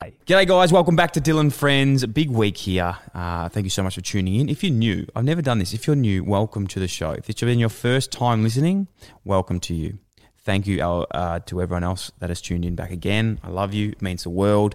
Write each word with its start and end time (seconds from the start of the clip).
G'day, 0.00 0.48
guys. 0.48 0.72
Welcome 0.72 0.96
back 0.96 1.12
to 1.12 1.20
Dylan 1.20 1.52
Friends. 1.52 2.06
Big 2.06 2.30
week 2.30 2.56
here. 2.56 2.96
Uh, 3.14 3.50
thank 3.50 3.64
you 3.64 3.70
so 3.70 3.82
much 3.82 3.96
for 3.96 4.00
tuning 4.00 4.36
in. 4.36 4.48
If 4.48 4.64
you're 4.64 4.72
new, 4.72 5.06
I've 5.14 5.24
never 5.24 5.42
done 5.42 5.58
this. 5.58 5.74
If 5.74 5.86
you're 5.86 5.94
new, 5.94 6.24
welcome 6.24 6.66
to 6.68 6.80
the 6.80 6.88
show. 6.88 7.10
If 7.10 7.28
it's 7.28 7.42
been 7.42 7.58
your 7.58 7.68
first 7.68 8.10
time 8.10 8.42
listening, 8.42 8.88
welcome 9.26 9.60
to 9.60 9.74
you. 9.74 9.98
Thank 10.38 10.66
you 10.66 10.80
uh, 10.80 11.40
to 11.40 11.60
everyone 11.60 11.84
else 11.84 12.12
that 12.18 12.30
has 12.30 12.40
tuned 12.40 12.64
in 12.64 12.76
back 12.76 12.92
again. 12.92 13.40
I 13.44 13.50
love 13.50 13.74
you. 13.74 13.90
It 13.90 14.00
means 14.00 14.22
the 14.22 14.30
world. 14.30 14.74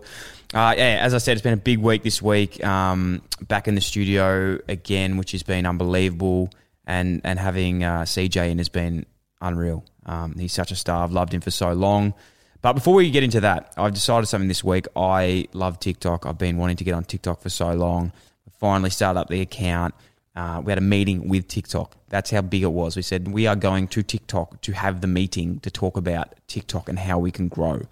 Uh, 0.53 0.75
yeah, 0.77 0.99
as 1.01 1.15
I 1.15 1.17
said, 1.17 1.31
it's 1.31 1.41
been 1.41 1.53
a 1.53 1.57
big 1.57 1.79
week 1.79 2.03
this 2.03 2.21
week. 2.21 2.63
Um, 2.63 3.23
back 3.41 3.67
in 3.67 3.73
the 3.73 3.81
studio 3.81 4.59
again, 4.67 5.17
which 5.17 5.31
has 5.31 5.41
been 5.41 5.65
unbelievable. 5.65 6.51
And, 6.85 7.21
and 7.23 7.39
having 7.39 7.83
uh, 7.83 8.01
CJ 8.01 8.51
in 8.51 8.59
has 8.59 8.69
been 8.69 9.07
unreal. 9.41 9.85
Um, 10.05 10.35
he's 10.37 10.53
such 10.53 10.69
a 10.69 10.75
star. 10.75 11.03
I've 11.03 11.11
loved 11.11 11.33
him 11.33 11.41
for 11.41 11.49
so 11.49 11.73
long. 11.73 12.13
But 12.61 12.73
before 12.73 12.95
we 12.95 13.11
get 13.11 13.23
into 13.23 13.41
that, 13.41 13.73
I've 13.77 13.93
decided 13.93 14.27
something 14.27 14.47
this 14.47 14.63
week. 14.63 14.87
I 14.95 15.47
love 15.53 15.79
TikTok. 15.79 16.25
I've 16.25 16.37
been 16.37 16.57
wanting 16.57 16.77
to 16.77 16.83
get 16.83 16.93
on 16.93 17.03
TikTok 17.03 17.41
for 17.41 17.49
so 17.49 17.73
long. 17.73 18.11
I 18.47 18.51
finally 18.59 18.89
started 18.89 19.19
up 19.19 19.29
the 19.29 19.41
account. 19.41 19.93
Uh, 20.35 20.61
we 20.63 20.71
had 20.71 20.77
a 20.77 20.81
meeting 20.81 21.29
with 21.29 21.47
TikTok. 21.47 21.95
That's 22.09 22.31
how 22.31 22.41
big 22.41 22.63
it 22.63 22.71
was. 22.71 22.95
We 22.95 23.01
said 23.01 23.27
we 23.27 23.47
are 23.47 23.55
going 23.55 23.87
to 23.89 24.03
TikTok 24.03 24.61
to 24.61 24.73
have 24.73 25.01
the 25.01 25.07
meeting 25.07 25.59
to 25.61 25.71
talk 25.71 25.95
about 25.95 26.33
TikTok 26.47 26.89
and 26.89 26.99
how 26.99 27.19
we 27.19 27.31
can 27.31 27.47
grow. 27.47 27.83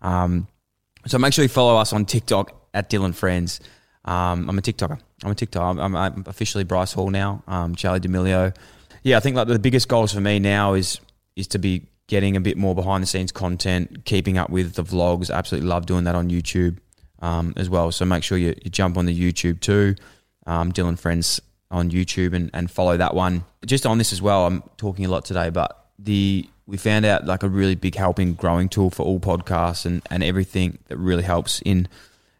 Um, 0.00 0.48
so 1.06 1.18
make 1.18 1.32
sure 1.32 1.42
you 1.42 1.48
follow 1.48 1.76
us 1.76 1.92
on 1.92 2.04
TikTok 2.04 2.52
at 2.72 2.88
Dylan 2.88 3.14
Friends. 3.14 3.60
Um, 4.04 4.48
I'm 4.48 4.58
a 4.58 4.62
TikToker. 4.62 4.98
I'm 5.24 5.30
a 5.32 5.34
TikTok. 5.34 5.78
I'm, 5.78 5.94
I'm 5.94 6.24
officially 6.26 6.64
Bryce 6.64 6.92
Hall 6.92 7.10
now. 7.10 7.42
Um, 7.46 7.74
Charlie 7.74 8.00
D'Amelio. 8.00 8.54
Yeah, 9.02 9.16
I 9.16 9.20
think 9.20 9.36
like 9.36 9.48
the 9.48 9.58
biggest 9.58 9.88
goals 9.88 10.12
for 10.12 10.20
me 10.20 10.38
now 10.38 10.74
is 10.74 11.00
is 11.36 11.46
to 11.48 11.58
be 11.58 11.82
getting 12.10 12.36
a 12.36 12.40
bit 12.40 12.56
more 12.56 12.74
behind 12.74 13.04
the 13.04 13.06
scenes 13.06 13.30
content, 13.30 14.04
keeping 14.04 14.36
up 14.36 14.50
with 14.50 14.74
the 14.74 14.82
vlogs. 14.82 15.32
Absolutely 15.32 15.68
love 15.68 15.86
doing 15.86 16.02
that 16.04 16.16
on 16.16 16.28
YouTube 16.28 16.76
um, 17.20 17.54
as 17.56 17.70
well. 17.70 17.92
So 17.92 18.04
make 18.04 18.24
sure 18.24 18.36
you, 18.36 18.48
you 18.62 18.70
jump 18.70 18.98
on 18.98 19.06
the 19.06 19.16
YouTube 19.16 19.60
too, 19.60 19.94
um, 20.44 20.72
Dylan 20.72 20.98
Friends 20.98 21.40
on 21.70 21.88
YouTube 21.92 22.34
and, 22.34 22.50
and 22.52 22.68
follow 22.68 22.96
that 22.96 23.14
one. 23.14 23.44
Just 23.64 23.86
on 23.86 23.96
this 23.96 24.12
as 24.12 24.20
well, 24.20 24.44
I'm 24.44 24.64
talking 24.76 25.04
a 25.04 25.08
lot 25.08 25.24
today, 25.24 25.50
but 25.50 25.86
the 26.00 26.48
we 26.66 26.76
found 26.76 27.04
out 27.04 27.26
like 27.26 27.44
a 27.44 27.48
really 27.48 27.76
big 27.76 27.94
helping 27.94 28.34
growing 28.34 28.68
tool 28.68 28.90
for 28.90 29.04
all 29.04 29.20
podcasts 29.20 29.86
and, 29.86 30.02
and 30.10 30.24
everything 30.24 30.78
that 30.88 30.96
really 30.96 31.22
helps 31.22 31.60
in 31.64 31.88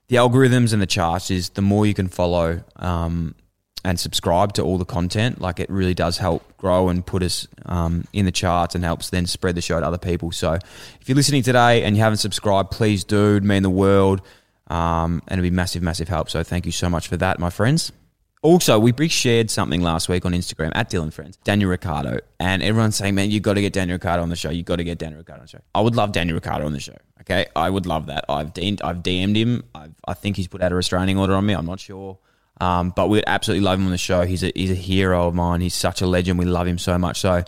the 0.08 0.16
algorithms 0.16 0.72
and 0.72 0.82
the 0.82 0.86
charts 0.86 1.30
is 1.30 1.50
the 1.50 1.62
more 1.62 1.86
you 1.86 1.94
can 1.94 2.08
follow 2.08 2.62
um, 2.76 3.36
and 3.84 3.98
subscribe 3.98 4.52
to 4.54 4.62
all 4.62 4.78
the 4.78 4.84
content, 4.84 5.40
like 5.40 5.60
it 5.60 5.70
really 5.70 5.94
does 5.94 6.18
help 6.18 6.56
grow 6.56 6.88
and 6.88 7.04
put 7.04 7.22
us 7.22 7.48
um, 7.66 8.04
in 8.12 8.24
the 8.26 8.32
charts 8.32 8.74
and 8.74 8.84
helps 8.84 9.10
then 9.10 9.26
spread 9.26 9.54
the 9.54 9.62
show 9.62 9.80
to 9.80 9.86
other 9.86 9.98
people. 9.98 10.32
So 10.32 10.54
if 10.54 11.08
you're 11.08 11.16
listening 11.16 11.42
today 11.42 11.82
and 11.82 11.96
you 11.96 12.02
haven't 12.02 12.18
subscribed, 12.18 12.70
please 12.70 13.04
do. 13.04 13.30
It'd 13.30 13.44
mean 13.44 13.62
the 13.62 13.70
world. 13.70 14.22
Um, 14.68 15.22
and 15.26 15.40
it'd 15.40 15.50
be 15.50 15.54
massive, 15.54 15.82
massive 15.82 16.08
help. 16.08 16.30
So 16.30 16.42
thank 16.44 16.64
you 16.64 16.72
so 16.72 16.88
much 16.88 17.08
for 17.08 17.16
that, 17.16 17.38
my 17.40 17.50
friends. 17.50 17.90
Also, 18.42 18.78
we 18.78 18.94
shared 19.08 19.50
something 19.50 19.82
last 19.82 20.08
week 20.08 20.24
on 20.24 20.32
Instagram 20.32 20.72
at 20.74 20.88
Dylan 20.88 21.12
Friends, 21.12 21.36
Daniel 21.44 21.68
Ricciardo, 21.68 22.20
and 22.38 22.62
everyone's 22.62 22.96
saying, 22.96 23.14
"Man, 23.14 23.30
you 23.30 23.38
got 23.38 23.54
to 23.54 23.60
get 23.60 23.74
Daniel 23.74 23.96
Ricciardo 23.96 24.22
on 24.22 24.30
the 24.30 24.36
show. 24.36 24.48
You 24.48 24.62
got 24.62 24.76
to 24.76 24.84
get 24.84 24.96
Daniel 24.96 25.18
Ricciardo 25.18 25.40
on 25.40 25.44
the 25.44 25.50
show." 25.50 25.60
I 25.74 25.82
would 25.82 25.94
love 25.94 26.12
Daniel 26.12 26.36
Ricciardo 26.36 26.64
on 26.64 26.72
the 26.72 26.80
show. 26.80 26.96
Okay, 27.20 27.46
I 27.54 27.68
would 27.68 27.84
love 27.84 28.06
that. 28.06 28.24
I've 28.30 28.54
DM'd, 28.54 28.80
I've 28.80 29.02
DM'd 29.02 29.36
him. 29.36 29.64
I've, 29.74 29.92
I 30.08 30.14
think 30.14 30.36
he's 30.36 30.48
put 30.48 30.62
out 30.62 30.72
a 30.72 30.74
restraining 30.74 31.18
order 31.18 31.34
on 31.34 31.44
me. 31.44 31.52
I'm 31.52 31.66
not 31.66 31.80
sure. 31.80 32.18
Um, 32.60 32.90
but 32.90 33.08
we'd 33.08 33.24
absolutely 33.26 33.64
love 33.64 33.78
him 33.78 33.86
on 33.86 33.90
the 33.90 33.98
show. 33.98 34.22
He's 34.22 34.42
a, 34.42 34.52
he's 34.54 34.70
a 34.70 34.74
hero 34.74 35.26
of 35.26 35.34
mine. 35.34 35.60
He's 35.60 35.74
such 35.74 36.02
a 36.02 36.06
legend. 36.06 36.38
We 36.38 36.44
love 36.44 36.66
him 36.66 36.78
so 36.78 36.98
much. 36.98 37.20
So 37.20 37.42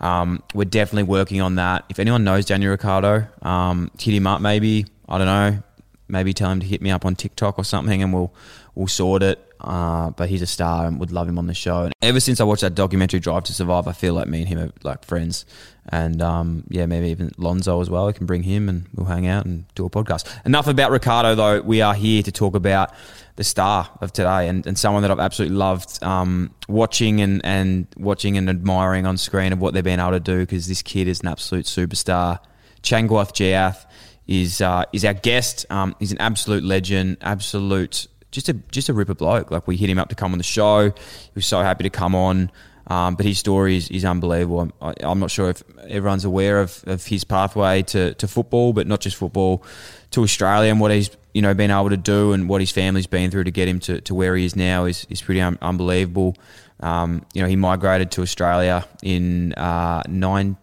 um, 0.00 0.42
we're 0.54 0.64
definitely 0.64 1.04
working 1.04 1.40
on 1.40 1.56
that. 1.56 1.84
If 1.88 1.98
anyone 1.98 2.24
knows 2.24 2.44
Daniel 2.44 2.70
Ricciardo, 2.70 3.26
um, 3.42 3.90
hit 3.98 4.14
him 4.14 4.26
up 4.26 4.40
maybe. 4.40 4.86
I 5.08 5.18
don't 5.18 5.26
know. 5.26 5.62
Maybe 6.08 6.32
tell 6.34 6.50
him 6.50 6.60
to 6.60 6.66
hit 6.66 6.82
me 6.82 6.90
up 6.90 7.06
on 7.06 7.16
TikTok 7.16 7.58
or 7.58 7.64
something, 7.64 8.02
and 8.02 8.12
we'll 8.12 8.34
we'll 8.74 8.88
sort 8.88 9.22
it. 9.22 9.48
Uh, 9.60 10.10
but 10.10 10.28
he's 10.28 10.42
a 10.42 10.46
star 10.46 10.86
and 10.86 10.98
would 10.98 11.12
love 11.12 11.28
him 11.28 11.38
on 11.38 11.46
the 11.46 11.54
show. 11.54 11.84
And 11.84 11.92
ever 12.02 12.18
since 12.18 12.40
I 12.40 12.44
watched 12.44 12.62
that 12.62 12.74
documentary 12.74 13.20
Drive 13.20 13.44
to 13.44 13.54
Survive, 13.54 13.86
I 13.86 13.92
feel 13.92 14.12
like 14.12 14.26
me 14.26 14.40
and 14.40 14.48
him 14.48 14.58
are 14.58 14.72
like 14.82 15.04
friends. 15.04 15.46
And 15.88 16.22
um, 16.22 16.64
yeah, 16.68 16.86
maybe 16.86 17.08
even 17.08 17.32
Lando 17.38 17.80
as 17.80 17.90
well. 17.90 18.06
I 18.06 18.12
can 18.12 18.26
bring 18.26 18.44
him 18.44 18.68
and 18.68 18.86
we'll 18.94 19.06
hang 19.06 19.26
out 19.26 19.46
and 19.46 19.64
do 19.74 19.84
a 19.84 19.90
podcast. 19.90 20.28
Enough 20.46 20.68
about 20.68 20.90
Ricciardo, 20.90 21.34
though. 21.34 21.60
We 21.60 21.80
are 21.82 21.94
here 21.94 22.22
to 22.22 22.30
talk 22.30 22.54
about 22.54 22.94
the 23.36 23.44
star 23.44 23.88
of 24.00 24.12
today 24.12 24.48
and, 24.48 24.66
and 24.66 24.78
someone 24.78 25.02
that 25.02 25.10
I've 25.10 25.18
absolutely 25.18 25.56
loved 25.56 26.02
um, 26.02 26.54
watching 26.68 27.20
and, 27.20 27.40
and 27.44 27.86
watching 27.96 28.36
and 28.36 28.48
admiring 28.48 29.06
on 29.06 29.16
screen 29.16 29.52
of 29.52 29.60
what 29.60 29.74
they've 29.74 29.82
been 29.82 30.00
able 30.00 30.12
to 30.12 30.20
do 30.20 30.40
because 30.40 30.68
this 30.68 30.82
kid 30.82 31.08
is 31.08 31.20
an 31.20 31.28
absolute 31.28 31.64
superstar. 31.64 32.38
Changkuoth 32.82 33.32
Jiath 33.32 33.84
is 34.26 34.60
uh, 34.60 34.84
is 34.92 35.04
our 35.04 35.14
guest. 35.14 35.66
Um, 35.70 35.96
he's 35.98 36.12
an 36.12 36.20
absolute 36.20 36.62
legend, 36.62 37.16
absolute 37.22 38.06
just 38.30 38.48
a 38.48 38.54
just 38.54 38.88
a 38.88 38.92
ripper 38.92 39.14
bloke. 39.14 39.50
Like 39.50 39.66
we 39.66 39.76
hit 39.76 39.88
him 39.88 39.98
up 39.98 40.08
to 40.08 40.14
come 40.14 40.32
on 40.32 40.38
the 40.38 40.44
show. 40.44 40.90
He 40.90 41.32
was 41.34 41.46
so 41.46 41.60
happy 41.60 41.84
to 41.84 41.90
come 41.90 42.14
on. 42.14 42.50
Um, 42.86 43.14
but 43.14 43.24
his 43.24 43.38
story 43.38 43.76
is, 43.76 43.88
is 43.90 44.04
unbelievable. 44.04 44.72
I'm, 44.80 44.94
I'm, 45.00 45.20
not 45.20 45.30
sure 45.30 45.50
if 45.50 45.62
everyone's 45.88 46.24
aware 46.24 46.60
of, 46.60 46.82
of 46.86 47.06
his 47.06 47.22
pathway 47.24 47.82
to, 47.82 48.14
to 48.14 48.26
football, 48.26 48.72
but 48.72 48.86
not 48.86 49.00
just 49.00 49.16
football, 49.16 49.64
to 50.10 50.22
Australia 50.22 50.70
and 50.70 50.80
what 50.80 50.90
he's 50.90 51.10
you 51.32 51.42
know 51.42 51.54
been 51.54 51.70
able 51.70 51.90
to 51.90 51.96
do 51.96 52.32
and 52.32 52.48
what 52.48 52.60
his 52.60 52.70
family's 52.70 53.06
been 53.06 53.30
through 53.30 53.44
to 53.44 53.50
get 53.50 53.68
him 53.68 53.80
to, 53.80 54.00
to 54.02 54.14
where 54.14 54.36
he 54.36 54.44
is 54.44 54.56
now 54.56 54.84
is, 54.84 55.06
is 55.08 55.22
pretty 55.22 55.40
un- 55.40 55.58
unbelievable. 55.62 56.36
Um, 56.80 57.24
you 57.32 57.42
know, 57.42 57.48
he 57.48 57.56
migrated 57.56 58.10
to 58.12 58.22
Australia 58.22 58.86
in 59.02 59.52
uh, 59.54 60.02
nine. 60.08 60.56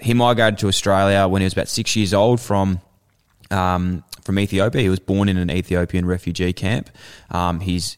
He 0.00 0.14
migrated 0.14 0.58
to 0.60 0.68
Australia 0.68 1.28
when 1.28 1.42
he 1.42 1.44
was 1.44 1.52
about 1.52 1.68
six 1.68 1.94
years 1.94 2.14
old 2.14 2.40
from 2.40 2.80
um, 3.50 4.02
from 4.22 4.38
Ethiopia. 4.38 4.80
He 4.80 4.88
was 4.88 5.00
born 5.00 5.28
in 5.28 5.36
an 5.36 5.50
Ethiopian 5.50 6.06
refugee 6.06 6.52
camp. 6.52 6.90
Um, 7.30 7.60
he's 7.60 7.96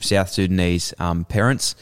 South 0.00 0.28
Sudanese 0.28 0.92
um, 0.98 1.24
parents, 1.24 1.74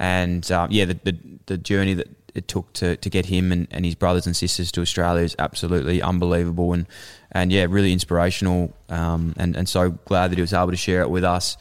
and 0.00 0.50
uh, 0.50 0.66
yeah, 0.70 0.86
the, 0.86 0.94
the, 0.94 1.16
the 1.44 1.58
journey 1.58 1.92
that 1.94 2.08
it 2.34 2.48
took 2.48 2.72
to, 2.72 2.96
to 2.96 3.10
get 3.10 3.26
him 3.26 3.52
and, 3.52 3.68
and 3.70 3.84
his 3.84 3.94
brothers 3.94 4.24
and 4.26 4.34
sisters 4.34 4.72
to 4.72 4.80
Australia 4.80 5.22
is 5.22 5.36
absolutely 5.38 6.00
unbelievable 6.00 6.72
and 6.72 6.86
and 7.32 7.52
yeah, 7.52 7.66
really 7.68 7.92
inspirational. 7.92 8.74
Um, 8.88 9.34
and 9.36 9.54
and 9.54 9.68
so 9.68 9.90
glad 9.90 10.30
that 10.30 10.38
he 10.38 10.40
was 10.40 10.52
able 10.52 10.70
to 10.70 10.76
share 10.76 11.02
it 11.02 11.10
with 11.10 11.22
us. 11.22 11.56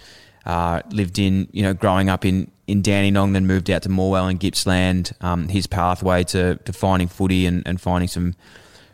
Uh, 0.45 0.81
lived 0.89 1.19
in 1.19 1.47
you 1.51 1.61
know 1.61 1.73
growing 1.73 2.09
up 2.09 2.25
in 2.25 2.49
in 2.66 2.81
Dandenong, 2.81 3.33
then 3.33 3.45
moved 3.45 3.69
out 3.69 3.83
to 3.83 3.89
Morwell 3.89 4.29
and 4.29 4.39
Gippsland. 4.39 5.11
Um, 5.19 5.49
his 5.49 5.67
pathway 5.67 6.23
to 6.25 6.55
to 6.55 6.73
finding 6.73 7.09
footy 7.09 7.45
and, 7.45 7.61
and 7.67 7.79
finding 7.79 8.07
some 8.07 8.35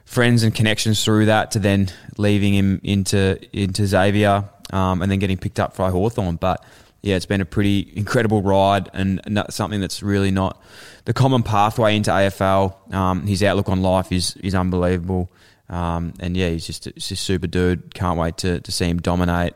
friends 0.06 0.42
and 0.44 0.56
connections 0.56 1.04
through 1.04 1.28
that 1.28 1.52
to 1.52 1.60
then 1.60 1.92
leaving 2.18 2.56
him 2.56 2.82
into 2.84 3.40
into 3.54 3.86
Xavier 3.86 4.50
um, 4.74 5.04
and 5.04 5.12
then 5.12 5.20
getting 5.20 5.38
picked 5.38 5.60
up 5.60 5.78
by 5.78 5.92
Hawthorn. 5.92 6.38
But 6.38 6.66
yeah, 7.06 7.16
it's 7.16 7.28
been 7.28 7.40
a 7.40 7.46
pretty 7.46 7.94
incredible 7.96 8.42
ride 8.42 8.90
and 8.94 9.22
something 9.52 9.80
that's 9.80 10.02
really 10.02 10.32
not 10.32 10.60
the 11.06 11.14
common 11.14 11.44
pathway 11.44 11.96
into 11.96 12.10
AFL. 12.10 12.94
Um, 12.94 13.28
his 13.28 13.44
outlook 13.44 13.70
on 13.70 13.84
life 13.84 14.12
is 14.12 14.36
is 14.38 14.56
unbelievable. 14.56 15.32
Um, 15.70 16.14
and 16.20 16.36
yeah, 16.36 16.50
he's 16.50 16.66
just, 16.66 16.88
just 16.96 17.24
super 17.24 17.48
dude. 17.48 17.94
Can't 17.94 18.20
wait 18.20 18.38
to, 18.38 18.60
to 18.60 18.72
see 18.72 18.86
him 18.86 19.00
dominate. 19.02 19.54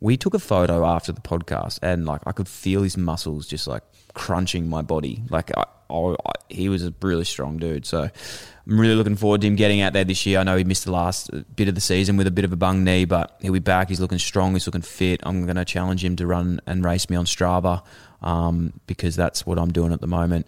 We 0.00 0.16
took 0.16 0.34
a 0.34 0.38
photo 0.40 0.84
after 0.84 1.12
the 1.12 1.20
podcast, 1.20 1.78
and 1.80 2.06
like 2.06 2.22
I 2.26 2.32
could 2.32 2.48
feel 2.48 2.82
his 2.82 2.96
muscles 2.96 3.46
just 3.46 3.68
like 3.68 3.84
crunching 4.14 4.68
my 4.68 4.82
body. 4.82 5.22
Like 5.30 5.56
I, 5.56 5.64
I, 5.90 6.14
he 6.48 6.68
was 6.68 6.84
a 6.84 6.94
really 7.02 7.24
strong 7.24 7.58
dude. 7.58 7.86
So 7.86 8.02
I'm 8.02 8.80
really 8.80 8.94
looking 8.94 9.16
forward 9.16 9.42
to 9.42 9.46
him 9.46 9.56
getting 9.56 9.80
out 9.80 9.92
there 9.92 10.04
this 10.04 10.24
year. 10.26 10.38
I 10.38 10.42
know 10.42 10.56
he 10.56 10.64
missed 10.64 10.84
the 10.84 10.92
last 10.92 11.30
bit 11.56 11.68
of 11.68 11.74
the 11.74 11.80
season 11.80 12.16
with 12.16 12.26
a 12.26 12.30
bit 12.30 12.44
of 12.44 12.52
a 12.52 12.56
bung 12.56 12.84
knee, 12.84 13.04
but 13.04 13.36
he'll 13.40 13.52
be 13.52 13.58
back. 13.58 13.88
He's 13.88 14.00
looking 14.00 14.18
strong. 14.18 14.52
He's 14.54 14.66
looking 14.66 14.82
fit. 14.82 15.20
I'm 15.24 15.44
going 15.44 15.56
to 15.56 15.64
challenge 15.64 16.04
him 16.04 16.16
to 16.16 16.26
run 16.26 16.60
and 16.66 16.84
race 16.84 17.10
me 17.10 17.16
on 17.16 17.26
Strava 17.26 17.82
um, 18.22 18.72
because 18.86 19.16
that's 19.16 19.44
what 19.44 19.58
I'm 19.58 19.72
doing 19.72 19.92
at 19.92 20.00
the 20.00 20.06
moment. 20.06 20.46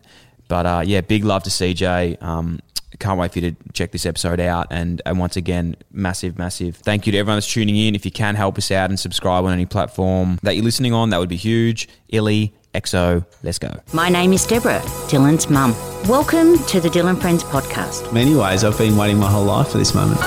But 0.48 0.66
uh, 0.66 0.82
yeah, 0.84 1.00
big 1.00 1.24
love 1.24 1.42
to 1.44 1.50
CJ. 1.50 2.22
Um, 2.22 2.60
can't 2.98 3.18
wait 3.18 3.32
for 3.32 3.40
you 3.40 3.50
to 3.50 3.56
check 3.72 3.92
this 3.92 4.06
episode 4.06 4.40
out. 4.40 4.68
And, 4.70 5.02
and 5.04 5.18
once 5.18 5.36
again, 5.36 5.76
massive, 5.92 6.38
massive 6.38 6.76
thank 6.76 7.06
you 7.06 7.12
to 7.12 7.18
everyone 7.18 7.36
that's 7.36 7.52
tuning 7.52 7.76
in. 7.76 7.94
If 7.94 8.04
you 8.04 8.10
can 8.10 8.34
help 8.34 8.56
us 8.56 8.70
out 8.70 8.90
and 8.90 8.98
subscribe 8.98 9.44
on 9.44 9.52
any 9.52 9.66
platform 9.66 10.38
that 10.42 10.54
you're 10.54 10.64
listening 10.64 10.94
on, 10.94 11.10
that 11.10 11.18
would 11.18 11.28
be 11.28 11.36
huge. 11.36 11.88
Illy, 12.08 12.54
EXO, 12.76 13.24
let's 13.42 13.58
go. 13.58 13.70
My 13.94 14.10
name 14.10 14.34
is 14.34 14.46
Deborah, 14.46 14.80
Dylan's 15.08 15.48
mum. 15.48 15.72
Welcome 16.06 16.58
to 16.66 16.78
the 16.78 16.90
Dylan 16.90 17.18
Friends 17.18 17.42
podcast. 17.42 18.12
many 18.12 18.34
ways, 18.36 18.64
I've 18.64 18.76
been 18.76 18.98
waiting 18.98 19.18
my 19.18 19.30
whole 19.30 19.44
life 19.44 19.68
for 19.68 19.78
this 19.78 19.94
moment. 19.94 20.20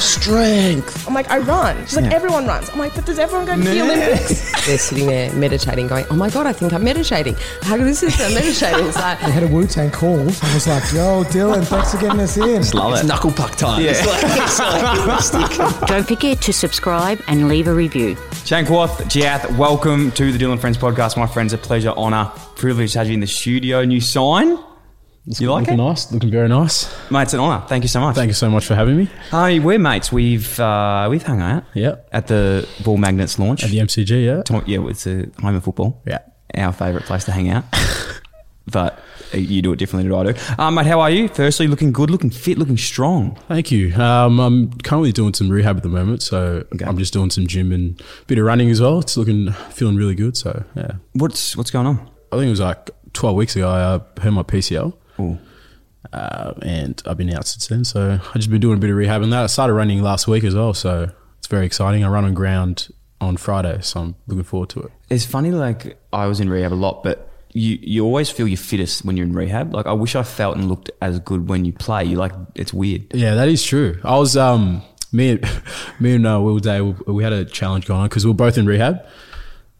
strength. 0.00 1.08
I'm 1.08 1.14
like, 1.14 1.28
I 1.30 1.38
run. 1.38 1.76
She's 1.80 1.96
like, 1.96 2.12
everyone 2.12 2.46
runs. 2.46 2.70
I'm 2.70 2.78
like, 2.78 2.94
but 2.94 3.04
does 3.04 3.18
everyone 3.18 3.44
go 3.44 3.56
to 3.56 3.62
the 3.62 3.80
Olympics? 3.80 4.66
They're 4.66 4.78
sitting 4.78 5.08
there 5.08 5.32
meditating, 5.32 5.88
going, 5.88 6.06
"Oh 6.10 6.14
my 6.14 6.30
god, 6.30 6.46
I 6.46 6.52
think 6.52 6.72
I'm 6.72 6.84
meditating. 6.84 7.34
How 7.62 7.76
good 7.76 7.88
is 7.88 8.02
I'm 8.04 8.34
meditating?" 8.34 8.86
It's 8.86 8.96
like, 8.96 9.20
We 9.22 9.32
had 9.32 9.42
a 9.42 9.48
Wu 9.48 9.66
Tang 9.66 9.90
call. 9.90 10.20
I 10.20 10.54
was 10.54 10.68
like, 10.68 10.84
yo, 10.92 11.24
Dylan, 11.24 11.64
thanks 11.64 11.92
for 11.92 12.00
getting 12.00 12.20
us 12.20 12.36
in. 12.36 12.62
Love 12.78 13.02
it. 13.02 13.06
Knuckle 13.06 13.32
puck 13.32 13.56
time. 13.56 13.82
It's 13.82 14.06
like, 14.06 14.20
it's 14.22 15.34
like 15.34 15.80
Don't 15.88 16.06
forget 16.06 16.40
to 16.42 16.52
subscribe 16.52 17.20
and 17.26 17.48
leave 17.48 17.66
a 17.66 17.74
review. 17.74 18.16
Changkuoth, 18.44 18.96
Jiath, 19.04 19.56
welcome 19.56 20.10
to 20.12 20.32
the 20.32 20.38
Dylan 20.38 20.58
Friends 20.58 20.76
podcast. 20.76 21.16
My 21.16 21.26
friends, 21.26 21.52
a 21.52 21.58
pleasure, 21.58 21.90
honour, 21.90 22.32
privilege 22.56 22.92
to 22.94 22.98
have 22.98 23.06
you 23.06 23.14
in 23.14 23.20
the 23.20 23.26
studio. 23.26 23.84
New 23.84 24.00
sign. 24.00 24.58
You 25.38 25.52
like 25.52 25.62
looking 25.66 25.74
it? 25.74 25.76
nice, 25.76 26.10
looking 26.10 26.30
very 26.30 26.48
nice. 26.48 26.88
Mate, 27.10 27.22
it's 27.24 27.34
an 27.34 27.40
honour. 27.40 27.64
Thank 27.68 27.84
you 27.84 27.88
so 27.88 28.00
much. 28.00 28.16
Thank 28.16 28.28
you 28.28 28.34
so 28.34 28.50
much 28.50 28.64
for 28.66 28.74
having 28.74 28.96
me. 28.96 29.08
Hi, 29.30 29.58
we're 29.60 29.78
mates. 29.78 30.10
We've 30.10 30.58
uh, 30.58 31.06
we've 31.10 31.22
hung 31.22 31.40
out 31.40 31.64
Yeah. 31.74 31.96
at 32.10 32.26
the 32.26 32.66
Ball 32.82 32.96
Magnets 32.96 33.38
launch. 33.38 33.62
At 33.62 33.70
the 33.70 33.78
MCG, 33.78 34.24
yeah. 34.24 34.42
Tom- 34.42 34.64
yeah, 34.66 34.84
it's 34.88 35.06
a 35.06 35.26
home 35.40 35.54
of 35.54 35.62
football. 35.62 36.02
Yeah. 36.06 36.18
Our 36.56 36.72
favourite 36.72 37.06
place 37.06 37.24
to 37.26 37.32
hang 37.32 37.50
out. 37.50 37.64
but 38.66 38.98
you 39.32 39.62
do 39.62 39.72
it 39.72 39.76
differently 39.76 40.08
than 40.10 40.26
I 40.28 40.32
do. 40.32 40.40
Um, 40.58 40.74
mate, 40.74 40.86
how 40.86 41.00
are 41.00 41.10
you? 41.10 41.28
Firstly, 41.28 41.66
looking 41.68 41.92
good, 41.92 42.10
looking 42.10 42.30
fit, 42.30 42.58
looking 42.58 42.76
strong. 42.76 43.36
Thank 43.48 43.70
you. 43.70 43.94
Um, 43.94 44.38
I'm 44.40 44.72
currently 44.80 45.12
doing 45.12 45.34
some 45.34 45.48
rehab 45.50 45.76
at 45.76 45.82
the 45.82 45.88
moment, 45.88 46.22
so 46.22 46.64
I'm 46.84 46.98
just 46.98 47.12
doing 47.12 47.30
some 47.30 47.46
gym 47.46 47.72
and 47.72 48.00
a 48.00 48.24
bit 48.26 48.38
of 48.38 48.44
running 48.44 48.70
as 48.70 48.80
well. 48.80 48.98
It's 49.00 49.16
looking, 49.16 49.52
feeling 49.70 49.96
really 49.96 50.14
good. 50.14 50.36
So 50.36 50.64
yeah, 50.74 50.92
What's 51.12 51.56
what's 51.56 51.70
going 51.70 51.86
on? 51.86 51.98
I 52.32 52.36
think 52.36 52.46
it 52.46 52.50
was 52.50 52.60
like 52.60 52.90
12 53.12 53.36
weeks 53.36 53.56
ago. 53.56 53.68
I 53.68 53.80
uh, 53.80 53.98
hurt 54.20 54.30
my 54.30 54.42
PCL, 54.42 54.92
Ooh. 55.20 55.38
uh, 56.12 56.54
and 56.62 57.02
I've 57.06 57.16
been 57.16 57.30
out 57.30 57.46
since 57.46 57.66
then. 57.66 57.84
So 57.84 58.20
I've 58.22 58.34
just 58.34 58.50
been 58.50 58.60
doing 58.60 58.76
a 58.76 58.80
bit 58.80 58.90
of 58.90 58.96
rehab, 58.96 59.22
and 59.22 59.32
that 59.32 59.42
I 59.42 59.46
started 59.46 59.74
running 59.74 60.02
last 60.02 60.28
week 60.28 60.44
as 60.44 60.54
well. 60.54 60.74
So 60.74 61.10
it's 61.38 61.46
very 61.46 61.66
exciting. 61.66 62.04
I 62.04 62.08
run 62.08 62.24
on 62.24 62.34
ground 62.34 62.88
on 63.20 63.36
Friday, 63.36 63.78
so 63.82 64.00
I'm 64.00 64.14
looking 64.26 64.44
forward 64.44 64.70
to 64.70 64.80
it. 64.80 64.92
It's 65.10 65.24
funny, 65.24 65.50
like 65.50 65.98
I 66.12 66.26
was 66.26 66.40
in 66.40 66.48
rehab 66.48 66.72
a 66.72 66.74
lot, 66.74 67.02
but 67.02 67.29
you 67.52 67.78
you 67.80 68.04
always 68.04 68.30
feel 68.30 68.46
your 68.46 68.56
fittest 68.56 69.04
when 69.04 69.16
you're 69.16 69.26
in 69.26 69.32
rehab. 69.32 69.74
Like 69.74 69.86
I 69.86 69.92
wish 69.92 70.14
I 70.14 70.22
felt 70.22 70.56
and 70.56 70.68
looked 70.68 70.90
as 71.00 71.18
good 71.20 71.48
when 71.48 71.64
you 71.64 71.72
play. 71.72 72.04
You 72.04 72.16
like 72.16 72.32
it's 72.54 72.72
weird. 72.72 73.06
Yeah, 73.12 73.34
that 73.34 73.48
is 73.48 73.64
true. 73.64 73.98
I 74.04 74.16
was 74.18 74.36
um 74.36 74.82
me 75.12 75.30
and 75.30 75.62
me 76.00 76.14
and 76.14 76.26
uh, 76.26 76.40
Will 76.40 76.58
Day 76.58 76.80
we, 76.80 76.92
we 77.06 77.24
had 77.24 77.32
a 77.32 77.44
challenge 77.44 77.86
going 77.86 78.00
on 78.00 78.08
because 78.08 78.24
we 78.24 78.30
are 78.30 78.34
both 78.34 78.56
in 78.58 78.66
rehab, 78.66 79.04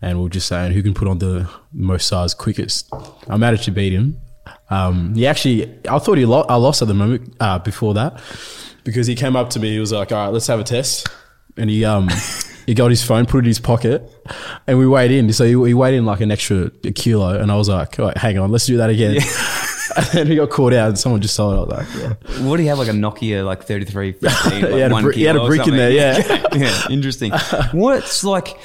and 0.02 0.18
we 0.20 0.26
are 0.26 0.30
just 0.30 0.48
saying 0.48 0.72
who 0.72 0.82
can 0.82 0.94
put 0.94 1.08
on 1.08 1.18
the 1.18 1.48
most 1.72 2.08
size 2.08 2.34
quickest. 2.34 2.92
I 3.28 3.36
managed 3.36 3.64
to 3.64 3.70
beat 3.70 3.92
him. 3.92 4.20
Um, 4.70 5.14
he 5.14 5.26
actually, 5.26 5.78
I 5.88 5.98
thought 5.98 6.18
he 6.18 6.26
lo- 6.26 6.46
I 6.48 6.56
lost 6.56 6.82
at 6.82 6.88
the 6.88 6.94
moment 6.94 7.34
uh, 7.40 7.58
before 7.58 7.94
that 7.94 8.20
because 8.84 9.06
he 9.06 9.14
came 9.14 9.36
up 9.36 9.50
to 9.50 9.60
me. 9.60 9.72
He 9.72 9.78
was 9.80 9.92
like, 9.92 10.12
"All 10.12 10.24
right, 10.24 10.32
let's 10.32 10.46
have 10.48 10.60
a 10.60 10.64
test," 10.64 11.08
and 11.56 11.70
he 11.70 11.84
um 11.84 12.08
he 12.66 12.74
got 12.74 12.90
his 12.90 13.02
phone, 13.02 13.26
put 13.26 13.38
it 13.38 13.40
in 13.40 13.44
his 13.46 13.60
pocket, 13.60 14.08
and 14.66 14.78
we 14.78 14.86
weighed 14.86 15.10
in. 15.10 15.32
So 15.32 15.44
he, 15.44 15.50
he 15.68 15.74
weighed 15.74 15.94
in 15.94 16.04
like 16.04 16.20
an 16.20 16.30
extra 16.30 16.70
kilo, 16.94 17.38
and 17.38 17.50
I 17.50 17.56
was 17.56 17.68
like, 17.68 17.98
"All 17.98 18.06
right, 18.06 18.16
hang 18.16 18.38
on, 18.38 18.50
let's 18.50 18.66
do 18.66 18.76
that 18.78 18.90
again." 18.90 19.16
and 19.96 20.06
then 20.06 20.26
he 20.26 20.36
got 20.36 20.50
caught 20.50 20.72
out, 20.72 20.88
and 20.88 20.98
someone 20.98 21.20
just 21.20 21.34
saw 21.34 21.52
it. 21.52 21.56
I 21.56 21.60
was 21.60 21.68
like, 21.68 22.18
"Yeah." 22.28 22.44
What 22.46 22.56
do 22.56 22.62
you 22.62 22.68
have 22.68 22.78
like 22.78 22.88
a 22.88 22.92
Nokia 22.92 23.44
like 23.44 23.64
thirty 23.64 23.84
three 23.84 24.12
fifteen? 24.20 24.62
Like 24.62 24.72
He 24.72 24.78
had 24.80 24.92
a 24.92 25.12
he 25.12 25.22
had 25.24 25.36
a 25.36 25.46
brick 25.46 25.66
in 25.66 25.76
there, 25.76 25.90
yeah. 25.90 26.46
yeah, 26.54 26.86
interesting. 26.90 27.32
What's 27.72 28.24
like 28.24 28.56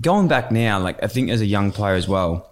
going 0.00 0.28
back 0.28 0.50
now? 0.50 0.78
Like 0.80 1.02
I 1.02 1.06
think 1.06 1.30
as 1.30 1.40
a 1.40 1.46
young 1.46 1.72
player 1.72 1.94
as 1.94 2.08
well. 2.08 2.50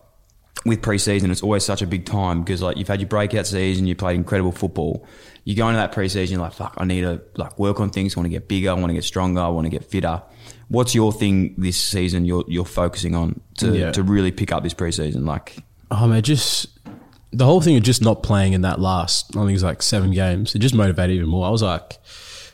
With 0.64 0.80
preseason, 0.80 1.32
it's 1.32 1.42
always 1.42 1.64
such 1.64 1.82
a 1.82 1.88
big 1.88 2.06
time 2.06 2.44
because 2.44 2.62
like 2.62 2.76
you've 2.76 2.86
had 2.86 3.00
your 3.00 3.08
breakout 3.08 3.48
season, 3.48 3.88
you 3.88 3.96
played 3.96 4.14
incredible 4.14 4.52
football. 4.52 5.04
You 5.42 5.56
go 5.56 5.66
into 5.66 5.78
that 5.78 5.90
preseason, 5.90 6.30
you're 6.30 6.40
like, 6.40 6.52
"Fuck, 6.52 6.74
I 6.76 6.84
need 6.84 7.00
to 7.00 7.20
like 7.34 7.58
work 7.58 7.80
on 7.80 7.90
things. 7.90 8.16
I 8.16 8.20
want 8.20 8.26
to 8.26 8.30
get 8.30 8.46
bigger. 8.46 8.70
I 8.70 8.74
want 8.74 8.86
to 8.90 8.94
get 8.94 9.02
stronger. 9.02 9.40
I 9.40 9.48
want 9.48 9.64
to 9.64 9.70
get 9.70 9.84
fitter." 9.84 10.22
What's 10.68 10.94
your 10.94 11.12
thing 11.12 11.54
this 11.58 11.76
season? 11.76 12.24
You're 12.24 12.44
you're 12.48 12.64
focusing 12.64 13.14
on 13.14 13.40
to 13.58 13.76
Yeah. 13.76 13.92
to 13.92 14.02
really 14.02 14.30
pick 14.32 14.52
up 14.52 14.62
this 14.62 14.74
preseason. 14.74 15.26
Like, 15.26 15.56
Oh 15.90 16.06
man, 16.06 16.22
just 16.22 16.66
the 17.32 17.44
whole 17.44 17.60
thing 17.60 17.76
of 17.76 17.82
just 17.82 18.02
not 18.02 18.22
playing 18.22 18.52
in 18.52 18.62
that 18.62 18.80
last, 18.80 19.30
I 19.36 19.40
think 19.40 19.50
it 19.50 19.54
was 19.54 19.62
like 19.62 19.82
seven 19.82 20.10
games. 20.12 20.54
It 20.54 20.58
just 20.60 20.74
motivated 20.74 21.16
even 21.16 21.28
more. 21.28 21.46
I 21.46 21.50
was 21.50 21.62
like, 21.62 21.98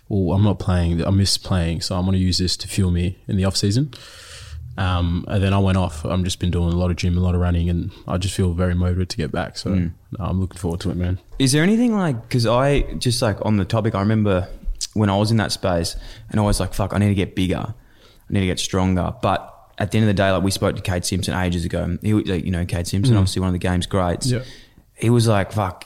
well, 0.08 0.36
I'm 0.36 0.44
not 0.44 0.58
playing. 0.58 1.04
I 1.04 1.10
miss 1.10 1.36
playing, 1.36 1.80
so 1.80 1.96
I'm 1.96 2.04
going 2.04 2.12
to 2.14 2.18
use 2.18 2.38
this 2.38 2.56
to 2.58 2.68
fuel 2.68 2.90
me 2.90 3.18
in 3.28 3.36
the 3.36 3.44
off 3.44 3.56
season. 3.56 3.92
Um, 4.76 5.24
and 5.26 5.42
then 5.42 5.52
I 5.52 5.58
went 5.58 5.76
off. 5.76 6.04
I've 6.06 6.22
just 6.22 6.38
been 6.38 6.52
doing 6.52 6.72
a 6.72 6.76
lot 6.76 6.90
of 6.92 6.96
gym, 6.96 7.18
a 7.18 7.20
lot 7.20 7.34
of 7.34 7.40
running, 7.40 7.68
and 7.68 7.90
I 8.06 8.16
just 8.18 8.34
feel 8.34 8.52
very 8.52 8.74
motivated 8.74 9.08
to 9.10 9.16
get 9.16 9.32
back. 9.32 9.58
So 9.58 9.74
no, 9.74 9.90
I'm 10.20 10.40
looking 10.40 10.58
forward 10.58 10.80
to 10.80 10.90
it, 10.90 10.96
man. 10.96 11.18
Is 11.40 11.50
there 11.50 11.64
anything 11.64 11.96
like 11.96 12.22
because 12.28 12.46
I 12.46 12.82
just 12.94 13.20
like 13.20 13.44
on 13.44 13.56
the 13.56 13.64
topic? 13.64 13.96
I 13.96 14.00
remember 14.00 14.48
when 14.94 15.10
I 15.10 15.16
was 15.16 15.32
in 15.32 15.36
that 15.38 15.50
space, 15.50 15.96
and 16.30 16.38
I 16.40 16.44
was 16.44 16.60
like, 16.60 16.74
"Fuck, 16.74 16.94
I 16.94 16.98
need 16.98 17.08
to 17.08 17.14
get 17.14 17.34
bigger, 17.34 17.74
need 18.30 18.40
to 18.40 18.46
get 18.46 18.58
stronger." 18.58 19.12
But 19.22 19.54
at 19.78 19.90
the 19.92 19.98
end 19.98 20.08
of 20.08 20.14
the 20.16 20.20
day, 20.20 20.30
like 20.30 20.42
we 20.42 20.50
spoke 20.50 20.76
to 20.76 20.82
Kade 20.82 21.04
Simpson 21.04 21.34
ages 21.34 21.64
ago. 21.64 21.96
He, 22.02 22.12
like, 22.14 22.44
you 22.44 22.50
know, 22.50 22.64
Kade 22.64 22.86
Simpson, 22.86 23.16
obviously 23.16 23.40
one 23.40 23.48
of 23.48 23.52
the 23.54 23.58
game's 23.58 23.86
greats. 23.86 24.26
Yeah. 24.30 24.42
He 24.94 25.10
was 25.10 25.26
like, 25.28 25.52
"Fuck." 25.52 25.84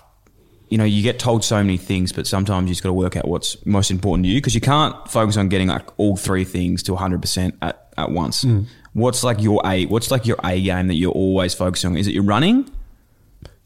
You 0.70 0.78
know, 0.78 0.84
you 0.84 1.02
get 1.02 1.18
told 1.18 1.44
so 1.44 1.56
many 1.58 1.76
things, 1.76 2.12
but 2.12 2.26
sometimes 2.26 2.66
you 2.68 2.72
just 2.72 2.82
got 2.82 2.88
to 2.88 2.94
work 2.94 3.14
out 3.14 3.28
what's 3.28 3.58
most 3.66 3.90
important 3.90 4.24
to 4.24 4.30
you 4.30 4.38
because 4.38 4.54
you 4.54 4.62
can't 4.62 4.96
focus 5.06 5.36
on 5.36 5.50
getting 5.50 5.68
like 5.68 5.86
all 5.98 6.16
three 6.16 6.44
things 6.44 6.82
to 6.84 6.92
100% 6.92 7.52
at, 7.60 7.88
at 7.98 8.10
once. 8.10 8.46
What's 8.94 9.22
like 9.22 9.42
your 9.42 9.60
A? 9.66 9.84
What's 9.84 10.10
like 10.10 10.24
your 10.26 10.38
A 10.42 10.58
game 10.62 10.86
that 10.88 10.94
you're 10.94 11.12
always 11.12 11.52
focusing 11.52 11.90
on? 11.90 11.98
Is 11.98 12.06
it 12.06 12.14
your 12.14 12.22
running? 12.22 12.70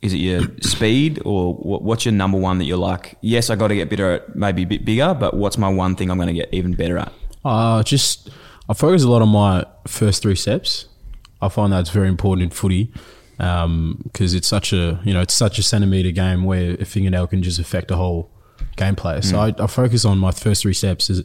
Is 0.02 0.14
it 0.14 0.16
your 0.18 0.42
speed 0.62 1.22
or 1.24 1.54
what- 1.54 1.82
what's 1.82 2.04
your 2.04 2.12
number 2.12 2.38
one 2.38 2.58
that 2.58 2.64
you're 2.64 2.76
like, 2.76 3.16
yes, 3.20 3.50
I 3.50 3.54
got 3.54 3.68
to 3.68 3.76
get 3.76 3.88
better 3.88 4.10
at 4.14 4.34
maybe 4.34 4.62
a 4.64 4.66
bit 4.66 4.84
bigger, 4.84 5.14
but 5.14 5.34
what's 5.34 5.56
my 5.58 5.68
one 5.68 5.94
thing 5.94 6.10
I'm 6.10 6.16
going 6.18 6.26
to 6.26 6.34
get 6.34 6.48
even 6.52 6.74
better 6.74 6.98
at? 6.98 7.12
Uh, 7.44 7.84
just 7.84 8.30
I 8.68 8.74
focus 8.74 9.04
a 9.04 9.08
lot 9.08 9.22
on 9.22 9.28
my 9.28 9.64
first 9.86 10.22
three 10.22 10.34
steps. 10.34 10.86
I 11.40 11.48
find 11.48 11.72
that's 11.72 11.90
very 11.90 12.08
important 12.08 12.44
in 12.44 12.50
footy 12.50 12.92
um, 13.38 14.00
because 14.04 14.34
it's 14.34 14.48
such 14.48 14.72
a 14.72 15.00
you 15.04 15.12
know 15.12 15.20
it's 15.20 15.34
such 15.34 15.58
a 15.58 15.62
centimeter 15.62 16.10
game 16.10 16.44
where 16.44 16.74
a 16.74 16.84
fingernail 16.84 17.26
can 17.26 17.42
just 17.42 17.58
affect 17.58 17.90
a 17.90 17.96
whole 17.96 18.30
gameplay. 18.76 19.22
So 19.22 19.36
mm. 19.36 19.60
I, 19.60 19.64
I 19.64 19.66
focus 19.66 20.04
on 20.04 20.18
my 20.18 20.30
first 20.30 20.62
three 20.62 20.74
steps. 20.74 21.10
Is 21.10 21.22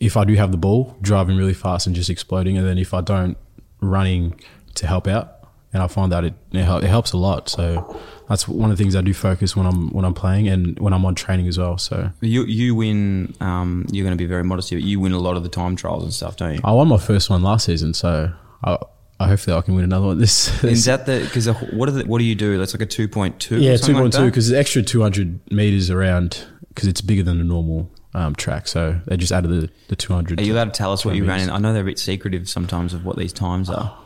if 0.00 0.16
I 0.16 0.24
do 0.24 0.34
have 0.34 0.52
the 0.52 0.58
ball, 0.58 0.96
driving 1.00 1.36
really 1.36 1.54
fast 1.54 1.86
and 1.86 1.96
just 1.96 2.10
exploding, 2.10 2.58
and 2.58 2.66
then 2.66 2.78
if 2.78 2.92
I 2.94 3.00
don't, 3.00 3.36
running 3.80 4.38
to 4.74 4.86
help 4.86 5.06
out. 5.06 5.41
And 5.74 5.82
I 5.82 5.86
find 5.86 6.12
that 6.12 6.24
it 6.24 6.34
it, 6.52 6.64
hel- 6.64 6.78
it 6.84 6.88
helps 6.88 7.12
a 7.12 7.16
lot. 7.16 7.48
So 7.48 7.98
that's 8.28 8.46
one 8.46 8.70
of 8.70 8.76
the 8.76 8.82
things 8.82 8.94
I 8.94 9.00
do 9.00 9.14
focus 9.14 9.56
when 9.56 9.66
I'm 9.66 9.88
when 9.90 10.04
I'm 10.04 10.12
playing 10.14 10.48
and 10.48 10.78
when 10.78 10.92
I'm 10.92 11.04
on 11.06 11.14
training 11.14 11.48
as 11.48 11.58
well. 11.58 11.78
So 11.78 12.10
You 12.20 12.44
you 12.44 12.74
win. 12.74 13.34
Um, 13.40 13.86
you're 13.90 14.04
going 14.04 14.16
to 14.16 14.22
be 14.22 14.26
very 14.26 14.44
modest 14.44 14.68
here, 14.70 14.78
but 14.78 14.84
you 14.84 15.00
win 15.00 15.12
a 15.12 15.18
lot 15.18 15.36
of 15.36 15.42
the 15.42 15.48
time 15.48 15.76
trials 15.76 16.02
and 16.04 16.12
stuff, 16.12 16.36
don't 16.36 16.54
you? 16.54 16.60
I 16.62 16.72
won 16.72 16.88
my 16.88 16.98
first 16.98 17.30
one 17.30 17.42
last 17.42 17.64
season, 17.66 17.94
so 17.94 18.32
I, 18.64 18.78
I 19.18 19.28
hopefully 19.28 19.56
I 19.56 19.62
can 19.62 19.74
win 19.74 19.84
another 19.84 20.06
one 20.06 20.18
this. 20.18 20.62
Is 20.64 20.84
that 20.84 21.06
the 21.06 21.20
because 21.24 21.46
what 21.72 21.88
are 21.88 21.92
the, 21.92 22.04
what 22.04 22.18
do 22.18 22.24
you 22.24 22.34
do? 22.34 22.58
That's 22.58 22.74
like 22.74 22.82
a 22.82 22.86
two 22.86 23.08
point 23.08 23.40
two. 23.40 23.58
yeah, 23.58 23.76
two 23.76 23.94
point 23.94 24.12
two 24.12 24.26
because 24.26 24.48
the 24.50 24.58
extra 24.58 24.82
two 24.82 25.00
hundred 25.00 25.40
meters 25.50 25.88
around 25.90 26.44
because 26.68 26.86
it's 26.88 27.00
bigger 27.00 27.22
than 27.22 27.40
a 27.40 27.44
normal 27.44 27.90
um, 28.14 28.34
track, 28.34 28.68
so 28.68 29.00
they 29.06 29.16
just 29.16 29.32
added 29.32 29.50
the 29.50 29.70
the 29.88 29.96
two 29.96 30.12
hundred. 30.12 30.38
Are 30.38 30.44
you 30.44 30.52
allowed 30.52 30.74
to 30.74 30.78
tell 30.78 30.92
us 30.92 31.02
what 31.04 31.14
you 31.14 31.24
ran 31.24 31.40
in? 31.40 31.50
I 31.50 31.56
know 31.58 31.72
they're 31.72 31.82
a 31.82 31.86
bit 31.86 31.98
secretive 31.98 32.46
sometimes 32.48 32.92
of 32.92 33.06
what 33.06 33.16
these 33.16 33.32
times 33.32 33.70
are. 33.70 33.96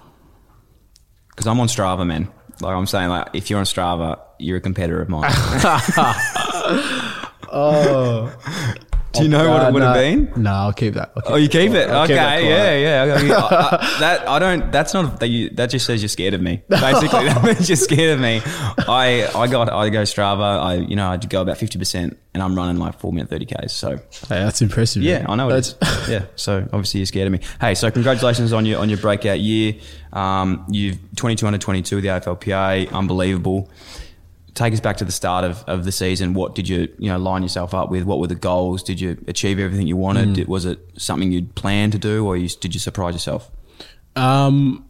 Because 1.36 1.46
I'm 1.46 1.60
on 1.60 1.68
Strava, 1.68 2.06
man. 2.06 2.28
Like 2.60 2.74
I'm 2.74 2.86
saying, 2.86 3.10
like 3.10 3.28
if 3.34 3.50
you're 3.50 3.58
on 3.58 3.66
Strava, 3.66 4.18
you're 4.38 4.56
a 4.56 4.60
competitor 4.60 5.02
of 5.02 5.08
mine. 5.10 5.30
Oh. 7.48 8.32
Do 9.18 9.22
you 9.24 9.28
know 9.28 9.50
what 9.50 9.66
it 9.68 9.72
would 9.72 9.82
have 9.82 9.94
been? 9.94 10.32
No, 10.42 10.50
I'll 10.52 10.72
keep 10.72 10.94
that. 10.94 11.12
I'll 11.16 11.22
keep 11.22 11.30
Oh, 11.32 11.36
you 11.36 11.48
keep 11.48 11.72
it. 11.72 11.88
I'll 11.90 12.06
keep 12.06 12.16
Okay, 12.16 12.42
that 12.42 12.44
yeah, 12.44 12.76
yeah. 12.76 13.14
I- 13.14 13.34
I- 13.34 13.76
I- 13.76 13.96
that 14.00 14.28
I 14.28 14.38
don't. 14.38 14.70
That's 14.72 14.94
not. 14.94 15.20
That, 15.20 15.28
you, 15.28 15.50
that 15.50 15.70
just 15.70 15.86
says 15.86 16.02
you're 16.02 16.08
scared 16.08 16.34
of 16.34 16.40
me. 16.40 16.62
Basically, 16.68 17.24
that 17.24 17.42
means 17.42 17.68
you're 17.68 17.76
scared 17.76 18.14
of 18.14 18.20
me. 18.20 18.40
I 18.44 19.28
I 19.34 19.46
got 19.46 19.72
I 19.72 19.88
go 19.90 20.02
Strava. 20.02 20.60
I 20.60 20.74
you 20.76 20.96
know 20.96 21.08
I 21.08 21.16
go 21.16 21.40
about 21.42 21.58
fifty 21.58 21.78
percent, 21.78 22.18
and 22.34 22.42
I'm 22.42 22.54
running 22.54 22.76
like 22.78 22.98
four 22.98 23.12
minute 23.12 23.28
thirty 23.30 23.46
k's. 23.46 23.72
So 23.72 23.96
Hey, 23.96 24.00
that's 24.28 24.62
impressive. 24.62 25.02
yeah, 25.02 25.18
man. 25.18 25.30
I 25.30 25.34
know 25.36 25.50
it 25.50 25.74
yeah, 26.08 26.26
so 26.36 26.58
obviously 26.72 27.00
you're 27.00 27.06
scared 27.06 27.26
of 27.26 27.32
me. 27.32 27.40
Hey, 27.60 27.74
so 27.74 27.90
congratulations 27.90 28.52
on 28.52 28.66
your 28.66 28.80
on 28.80 28.88
your 28.88 28.98
breakout 28.98 29.40
year. 29.40 29.74
Um, 30.12 30.64
you've 30.70 30.98
22 31.16 31.46
under 31.46 31.58
22 31.58 31.96
with 31.96 32.04
the 32.04 32.10
AFLPA, 32.10 32.90
unbelievable. 32.92 33.70
Take 34.56 34.72
us 34.72 34.80
back 34.80 34.96
to 34.96 35.04
the 35.04 35.12
start 35.12 35.44
of, 35.44 35.62
of 35.68 35.84
the 35.84 35.92
season. 35.92 36.34
What 36.34 36.54
did 36.54 36.66
you 36.68 36.88
you 36.98 37.10
know 37.10 37.18
line 37.18 37.42
yourself 37.42 37.74
up 37.74 37.90
with? 37.90 38.04
What 38.04 38.18
were 38.18 38.26
the 38.26 38.34
goals? 38.34 38.82
Did 38.82 39.00
you 39.00 39.22
achieve 39.28 39.58
everything 39.60 39.86
you 39.86 39.96
wanted? 39.96 40.28
Mm. 40.28 40.34
Did, 40.34 40.48
was 40.48 40.64
it 40.64 40.80
something 40.96 41.30
you'd 41.30 41.54
planned 41.54 41.92
to 41.92 41.98
do, 41.98 42.26
or 42.26 42.36
you, 42.36 42.48
did 42.48 42.74
you 42.74 42.80
surprise 42.80 43.14
yourself? 43.14 43.50
Um, 44.16 44.84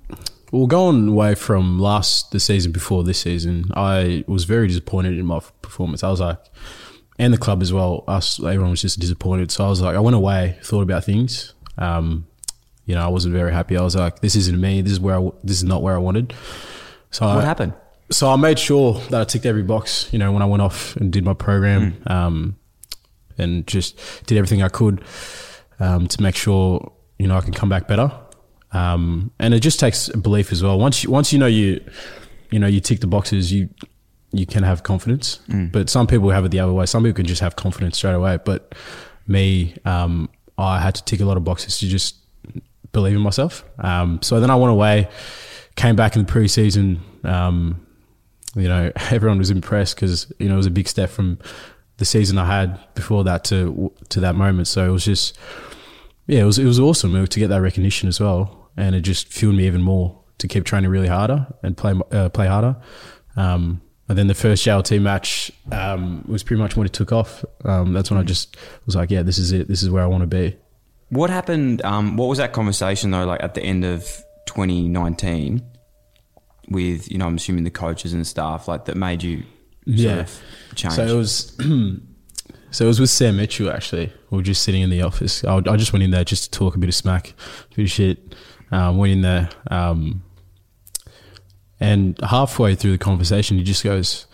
well, 0.52 0.66
going 0.66 1.08
away 1.08 1.34
from 1.34 1.78
last 1.80 2.30
the 2.30 2.38
season 2.40 2.70
before 2.70 3.02
this 3.02 3.18
season, 3.18 3.64
I 3.74 4.24
was 4.26 4.44
very 4.44 4.68
disappointed 4.68 5.18
in 5.18 5.26
my 5.26 5.40
performance. 5.62 6.04
I 6.04 6.10
was 6.10 6.20
like, 6.20 6.38
and 7.18 7.34
the 7.34 7.38
club 7.38 7.60
as 7.60 7.72
well. 7.72 8.04
Us, 8.06 8.38
everyone 8.38 8.70
was 8.70 8.82
just 8.82 9.00
disappointed. 9.00 9.50
So 9.50 9.64
I 9.64 9.68
was 9.68 9.80
like, 9.82 9.96
I 9.96 10.00
went 10.00 10.14
away, 10.16 10.58
thought 10.62 10.82
about 10.82 11.04
things. 11.04 11.54
Um, 11.76 12.26
you 12.84 12.94
know, 12.94 13.02
I 13.02 13.08
wasn't 13.08 13.34
very 13.34 13.52
happy. 13.52 13.76
I 13.76 13.82
was 13.82 13.96
like, 13.96 14.20
this 14.20 14.36
isn't 14.36 14.60
me. 14.60 14.80
This 14.80 14.92
is 14.92 15.00
where 15.00 15.18
I, 15.18 15.30
this 15.42 15.56
is 15.56 15.64
not 15.64 15.82
where 15.82 15.94
I 15.94 15.98
wanted. 15.98 16.32
So 17.10 17.26
What 17.26 17.38
I, 17.38 17.44
happened? 17.44 17.72
So 18.10 18.30
I 18.30 18.36
made 18.36 18.58
sure 18.58 18.94
that 19.10 19.20
I 19.20 19.24
ticked 19.24 19.46
every 19.46 19.62
box, 19.62 20.08
you 20.12 20.18
know, 20.18 20.32
when 20.32 20.42
I 20.42 20.46
went 20.46 20.62
off 20.62 20.96
and 20.96 21.12
did 21.12 21.24
my 21.24 21.34
program, 21.34 21.92
Mm. 21.92 22.10
um, 22.10 22.56
and 23.38 23.66
just 23.66 23.98
did 24.26 24.38
everything 24.38 24.62
I 24.62 24.68
could 24.68 25.02
um, 25.80 26.06
to 26.08 26.22
make 26.22 26.36
sure, 26.36 26.92
you 27.18 27.26
know, 27.26 27.36
I 27.36 27.40
can 27.42 27.52
come 27.52 27.68
back 27.68 27.86
better. 27.88 28.10
Um, 28.72 29.30
and 29.38 29.54
it 29.54 29.60
just 29.60 29.78
takes 29.80 30.08
belief 30.08 30.52
as 30.52 30.62
well. 30.62 30.78
Once 30.78 31.02
you, 31.04 31.10
once 31.10 31.32
you 31.32 31.38
know 31.38 31.46
you, 31.46 31.80
you 32.50 32.58
know, 32.58 32.66
you 32.66 32.80
tick 32.80 33.00
the 33.00 33.06
boxes, 33.06 33.52
you 33.52 33.68
you 34.32 34.44
can 34.44 34.62
have 34.64 34.82
confidence. 34.82 35.38
But 35.72 35.88
some 35.88 36.06
people 36.06 36.28
have 36.30 36.44
it 36.44 36.50
the 36.50 36.60
other 36.60 36.72
way. 36.72 36.84
Some 36.86 37.04
people 37.04 37.16
can 37.16 37.26
just 37.26 37.40
have 37.40 37.56
confidence 37.56 37.96
straight 37.96 38.12
away. 38.14 38.38
But 38.44 38.74
me, 39.26 39.74
um, 39.84 40.28
I 40.58 40.80
had 40.80 40.94
to 40.96 41.04
tick 41.04 41.20
a 41.20 41.24
lot 41.24 41.36
of 41.36 41.44
boxes 41.44 41.78
to 41.78 41.86
just 41.86 42.16
believe 42.92 43.14
in 43.16 43.22
myself. 43.22 43.64
Um, 43.78 44.20
so 44.22 44.40
then 44.40 44.50
I 44.50 44.56
went 44.56 44.72
away, 44.72 45.08
came 45.76 45.96
back 45.96 46.16
in 46.16 46.24
the 46.24 46.30
preseason. 46.32 46.98
Um, 47.24 47.85
you 48.56 48.68
know, 48.68 48.92
everyone 49.10 49.38
was 49.38 49.50
impressed 49.50 49.96
because 49.96 50.32
you 50.38 50.48
know 50.48 50.54
it 50.54 50.58
was 50.58 50.66
a 50.66 50.70
big 50.70 50.88
step 50.88 51.10
from 51.10 51.38
the 51.98 52.04
season 52.04 52.38
I 52.38 52.46
had 52.46 52.78
before 52.94 53.24
that 53.24 53.44
to 53.44 53.92
to 54.10 54.20
that 54.20 54.34
moment. 54.34 54.68
So 54.68 54.86
it 54.86 54.90
was 54.90 55.04
just, 55.04 55.38
yeah, 56.26 56.40
it 56.40 56.44
was 56.44 56.58
it 56.58 56.64
was 56.64 56.80
awesome 56.80 57.26
to 57.26 57.40
get 57.40 57.48
that 57.48 57.60
recognition 57.60 58.08
as 58.08 58.20
well, 58.20 58.70
and 58.76 58.94
it 58.94 59.00
just 59.00 59.28
fueled 59.28 59.56
me 59.56 59.66
even 59.66 59.82
more 59.82 60.18
to 60.38 60.48
keep 60.48 60.64
training 60.64 60.90
really 60.90 61.08
harder 61.08 61.46
and 61.62 61.76
play 61.76 61.94
uh, 62.12 62.28
play 62.28 62.46
harder. 62.46 62.76
Um, 63.36 63.82
and 64.08 64.16
then 64.16 64.28
the 64.28 64.34
first 64.34 64.64
JLT 64.64 65.02
match 65.02 65.50
um, 65.72 66.24
was 66.28 66.44
pretty 66.44 66.62
much 66.62 66.76
when 66.76 66.86
it 66.86 66.92
took 66.92 67.12
off. 67.12 67.44
Um, 67.64 67.92
that's 67.92 68.10
when 68.10 68.20
I 68.20 68.22
just 68.22 68.56
was 68.86 68.94
like, 68.94 69.10
yeah, 69.10 69.22
this 69.22 69.36
is 69.36 69.50
it. 69.50 69.66
This 69.66 69.82
is 69.82 69.90
where 69.90 70.02
I 70.02 70.06
want 70.06 70.22
to 70.22 70.28
be. 70.28 70.56
What 71.08 71.30
happened? 71.30 71.84
Um, 71.84 72.16
what 72.16 72.26
was 72.26 72.38
that 72.38 72.52
conversation 72.52 73.10
though? 73.10 73.24
Like 73.24 73.42
at 73.42 73.54
the 73.54 73.62
end 73.62 73.84
of 73.84 74.02
2019, 74.46 75.62
with 76.68 77.10
you 77.10 77.18
know, 77.18 77.26
I'm 77.26 77.36
assuming 77.36 77.64
the 77.64 77.70
coaches 77.70 78.12
and 78.12 78.26
staff, 78.26 78.68
like 78.68 78.84
that 78.86 78.96
made 78.96 79.22
you 79.22 79.44
Yeah. 79.84 80.26
change. 80.74 80.94
So 80.94 81.06
it 81.06 81.14
was. 81.14 81.56
so 82.70 82.84
it 82.84 82.88
was 82.88 83.00
with 83.00 83.10
Sam 83.10 83.36
Mitchell 83.36 83.70
actually. 83.70 84.12
We 84.30 84.38
were 84.38 84.42
just 84.42 84.62
sitting 84.62 84.82
in 84.82 84.90
the 84.90 85.02
office. 85.02 85.44
I, 85.44 85.56
I 85.56 85.76
just 85.76 85.92
went 85.92 86.02
in 86.02 86.10
there 86.10 86.24
just 86.24 86.44
to 86.52 86.58
talk 86.58 86.74
a 86.74 86.78
bit 86.78 86.88
of 86.88 86.94
smack, 86.94 87.34
a 87.72 87.74
bit 87.76 87.84
of 87.84 87.90
shit. 87.90 88.34
Um, 88.72 88.96
went 88.98 89.12
in 89.12 89.20
there, 89.22 89.48
um, 89.70 90.22
and 91.78 92.18
halfway 92.22 92.74
through 92.74 92.92
the 92.92 92.98
conversation, 92.98 93.58
he 93.58 93.62
just 93.62 93.84
goes, 93.84 94.26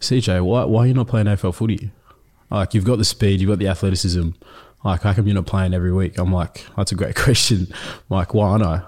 "CJ, 0.00 0.44
why 0.44 0.64
why 0.64 0.84
are 0.84 0.86
you 0.86 0.94
not 0.94 1.08
playing 1.08 1.26
AFL 1.26 1.52
footy? 1.54 1.90
Like 2.50 2.74
you've 2.74 2.84
got 2.84 2.98
the 2.98 3.04
speed, 3.04 3.40
you've 3.40 3.48
got 3.50 3.58
the 3.58 3.68
athleticism. 3.68 4.30
Like 4.84 5.02
how 5.02 5.12
come 5.14 5.26
you're 5.26 5.34
not 5.34 5.46
playing 5.46 5.74
every 5.74 5.92
week?" 5.92 6.18
I'm 6.18 6.32
like, 6.32 6.64
"That's 6.76 6.92
a 6.92 6.94
great 6.94 7.16
question. 7.26 7.66
I'm 7.72 8.16
like, 8.16 8.34
why 8.34 8.48
aren't 8.50 8.62
I?" 8.64 8.82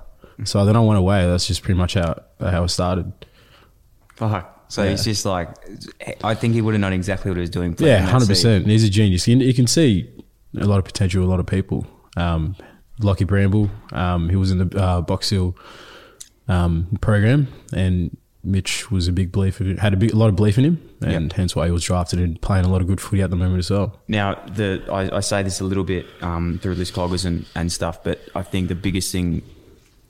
So 0.44 0.64
then 0.64 0.76
I 0.76 0.80
went 0.80 0.98
away. 0.98 1.26
That's 1.26 1.46
just 1.46 1.62
pretty 1.62 1.78
much 1.78 1.94
how 1.94 2.22
how 2.40 2.64
it 2.64 2.68
started. 2.68 3.12
Fuck. 4.16 4.54
So 4.68 4.82
Yeah. 4.82 4.90
he's 4.90 5.04
just 5.04 5.24
like, 5.24 5.48
I 6.22 6.34
think 6.34 6.54
he 6.54 6.60
would 6.60 6.74
have 6.74 6.80
known 6.80 6.92
exactly 6.92 7.30
what 7.30 7.36
he 7.36 7.40
was 7.40 7.50
doing. 7.50 7.74
Yeah, 7.78 8.00
hundred 8.00 8.28
percent. 8.28 8.66
He's 8.66 8.84
a 8.84 8.90
genius. 8.90 9.26
You, 9.26 9.36
you 9.38 9.54
can 9.54 9.66
see 9.66 10.10
a 10.58 10.66
lot 10.66 10.78
of 10.78 10.84
potential. 10.84 11.24
A 11.24 11.26
lot 11.26 11.40
of 11.40 11.46
people. 11.46 11.86
Um, 12.16 12.54
Lachie 13.00 13.26
Bramble, 13.26 13.70
um, 13.92 14.28
he 14.28 14.34
was 14.36 14.50
in 14.50 14.58
the 14.68 14.78
uh, 14.78 15.00
Box 15.00 15.30
Hill 15.30 15.56
um, 16.48 16.98
program, 17.00 17.46
and 17.72 18.16
Mitch 18.42 18.90
was 18.90 19.06
a 19.08 19.12
big 19.12 19.30
belief. 19.30 19.60
In, 19.60 19.76
had 19.76 19.94
a, 19.94 19.96
big, 19.96 20.12
a 20.12 20.16
lot 20.16 20.28
of 20.28 20.36
belief 20.36 20.58
in 20.58 20.64
him, 20.64 20.90
and 21.00 21.32
hence 21.32 21.54
why 21.54 21.66
he 21.66 21.72
was 21.72 21.84
drafted 21.84 22.18
and 22.18 22.40
playing 22.42 22.64
a 22.64 22.68
lot 22.68 22.80
of 22.80 22.86
good 22.88 23.00
footy 23.00 23.22
at 23.22 23.30
the 23.30 23.36
moment 23.36 23.60
as 23.60 23.70
well. 23.70 24.00
Now, 24.08 24.34
the 24.46 24.82
I, 24.90 25.16
I 25.18 25.20
say 25.20 25.42
this 25.44 25.60
a 25.60 25.64
little 25.64 25.84
bit 25.84 26.06
um, 26.20 26.58
through 26.60 26.74
list 26.74 26.92
cloggers 26.92 27.24
and, 27.24 27.46
and 27.54 27.70
stuff, 27.70 28.02
but 28.02 28.20
I 28.34 28.42
think 28.42 28.68
the 28.68 28.74
biggest 28.74 29.12
thing, 29.12 29.42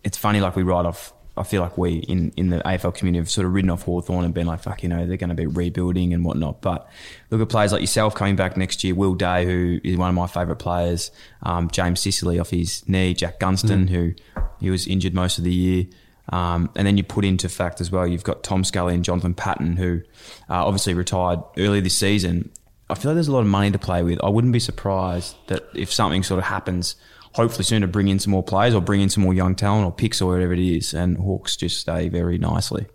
it's 0.05 0.17
funny, 0.17 0.41
like 0.41 0.57
we 0.57 0.63
write 0.63 0.87
off, 0.87 1.13
I 1.37 1.43
feel 1.45 1.63
like 1.63 1.79
we 1.79 1.99
in, 1.99 2.33
in 2.37 2.51
the 2.51 2.59
AFL 2.59 2.95
community 2.95 3.21
have 3.21 3.31
sort 3.31 3.47
of 3.47 3.53
ridden 3.53 3.71
off 3.71 3.83
Hawthorn 3.83 4.25
and 4.25 4.35
been 4.35 4.47
like, 4.47 4.61
fuck, 4.61 4.83
you 4.83 4.89
know, 4.89 5.07
they're 5.07 5.17
going 5.17 5.29
to 5.29 5.37
be 5.37 5.47
rebuilding 5.47 6.13
and 6.13 6.25
whatnot. 6.25 6.61
But 6.61 6.89
look 7.31 7.41
at 7.41 7.49
players 7.49 7.73
like 7.73 7.81
yourself 7.81 8.15
coming 8.15 8.37
back 8.37 8.57
next 8.57 8.83
year, 8.83 8.95
Will 8.95 9.15
Day, 9.15 9.45
who 9.45 9.81
is 9.85 9.97
one 9.97 10.09
of 10.09 10.15
my 10.15 10.27
favourite 10.27 10.59
players, 10.59 11.11
um, 11.43 11.71
James 11.71 12.01
Sicily 12.01 12.39
off 12.39 12.51
his 12.51 12.87
knee, 12.89 13.15
Jack 13.15 13.39
Gunston, 13.39 13.89
who 13.89 14.15
he 14.61 14.71
was 14.71 14.87
injured 14.87 15.15
most 15.15 15.39
of 15.39 15.45
the 15.45 15.53
year. 15.53 15.87
Um, 16.31 16.71
and 16.77 16.87
then 16.87 16.97
you 16.97 17.05
put 17.05 17.25
into 17.25 17.49
fact 17.49 17.81
as 17.81 17.91
well, 17.91 18.07
you've 18.07 18.25
got 18.25 18.43
Tom 18.43 18.65
Scully 18.65 18.95
and 18.95 19.05
Jonathan 19.05 19.35
Patton, 19.35 19.77
who 19.77 20.03
uh, 20.51 20.67
obviously 20.67 20.95
retired 20.95 21.41
early 21.57 21.81
this 21.81 21.97
season. 21.97 22.51
I 22.91 22.95
feel 22.95 23.11
like 23.11 23.17
there's 23.17 23.29
a 23.29 23.33
lot 23.33 23.41
of 23.41 23.47
money 23.47 23.71
to 23.71 23.79
play 23.79 24.03
with. 24.03 24.23
I 24.23 24.29
wouldn't 24.29 24.53
be 24.53 24.61
surprised 24.61 25.37
that 25.49 25.65
if 25.75 25.93
something 25.93 26.23
sort 26.23 26.39
of 26.39 26.45
happens, 26.45 26.97
hopefully 27.35 27.65
soon 27.65 27.83
to 27.83 27.89
bring 27.89 28.09
in 28.09 28.19
some 28.19 28.31
more 28.31 28.43
players 28.43 28.75
or 28.75 28.81
bring 28.81 29.01
in 29.01 29.09
some 29.09 29.23
more 29.23 29.35
young 29.35 29.55
talent 29.55 29.85
or 29.85 29.93
picks 29.93 30.21
or 30.21 30.33
whatever 30.33 30.53
it 30.53 30.59
is, 30.59 30.95
and 30.95 31.17
Hawks 31.19 31.57
just 31.57 31.79
stay 31.79 32.09
very 32.09 32.39
nicely. 32.39 32.87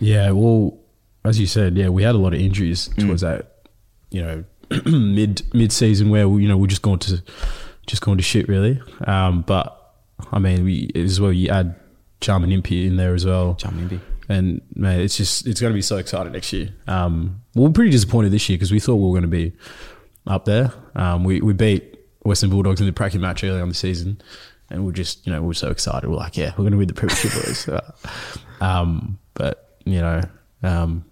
Yeah, 0.00 0.30
well, 0.32 0.78
as 1.24 1.38
you 1.38 1.46
said, 1.46 1.76
yeah, 1.76 1.88
we 1.88 2.02
had 2.02 2.14
a 2.14 2.18
lot 2.18 2.34
of 2.34 2.40
injuries 2.40 2.90
towards 2.98 3.22
that, 3.22 3.68
you 4.10 4.22
know, 4.22 4.44
mid 4.86 5.42
mid 5.54 5.72
season 5.72 6.10
where 6.10 6.28
we, 6.28 6.42
you 6.42 6.48
know 6.48 6.56
we're 6.56 6.66
just 6.66 6.82
going 6.82 6.98
to 6.98 7.22
just 7.86 8.02
going 8.02 8.18
to 8.18 8.24
shit 8.24 8.48
really. 8.48 8.80
Um, 9.06 9.42
but 9.42 9.94
I 10.32 10.38
mean, 10.38 10.64
we 10.64 10.90
as 10.94 11.20
well. 11.20 11.32
You 11.32 11.50
add 11.50 11.74
Jarman 12.20 12.52
Impey 12.52 12.86
in 12.86 12.96
there 12.96 13.14
as 13.14 13.24
well. 13.24 13.54
Jarman 13.54 13.84
Impey. 13.84 14.00
And 14.28 14.62
man, 14.74 15.00
it's 15.00 15.16
just 15.16 15.46
it's 15.46 15.60
going 15.60 15.72
to 15.72 15.74
be 15.74 15.82
so 15.82 15.98
exciting 15.98 16.32
next 16.32 16.52
year. 16.52 16.70
Um, 16.86 17.42
we 17.54 17.62
we're 17.62 17.70
pretty 17.70 17.90
disappointed 17.90 18.32
this 18.32 18.48
year 18.48 18.56
because 18.56 18.72
we 18.72 18.80
thought 18.80 18.96
we 18.96 19.04
were 19.04 19.12
going 19.12 19.22
to 19.22 19.28
be 19.28 19.52
up 20.26 20.44
there. 20.44 20.72
Um, 20.94 21.24
we 21.24 21.40
we 21.40 21.52
beat 21.52 21.93
Western 22.24 22.50
Bulldogs 22.50 22.80
in 22.80 22.86
the 22.86 22.92
bracket 22.92 23.20
match 23.20 23.44
early 23.44 23.60
on 23.60 23.68
the 23.68 23.74
season, 23.74 24.20
and 24.70 24.84
we're 24.84 24.92
just 24.92 25.26
you 25.26 25.32
know 25.32 25.42
we're 25.42 25.52
so 25.52 25.70
excited. 25.70 26.08
We're 26.08 26.16
like, 26.16 26.36
yeah, 26.36 26.50
we're 26.50 26.64
going 26.64 26.72
to 26.72 26.78
win 26.78 26.88
the 26.88 26.94
premiership, 26.94 27.32
boys. 27.44 27.68
Uh, 27.68 27.92
um, 28.60 29.18
but 29.34 29.78
you 29.84 30.00
know, 30.00 30.22
um, 30.62 31.04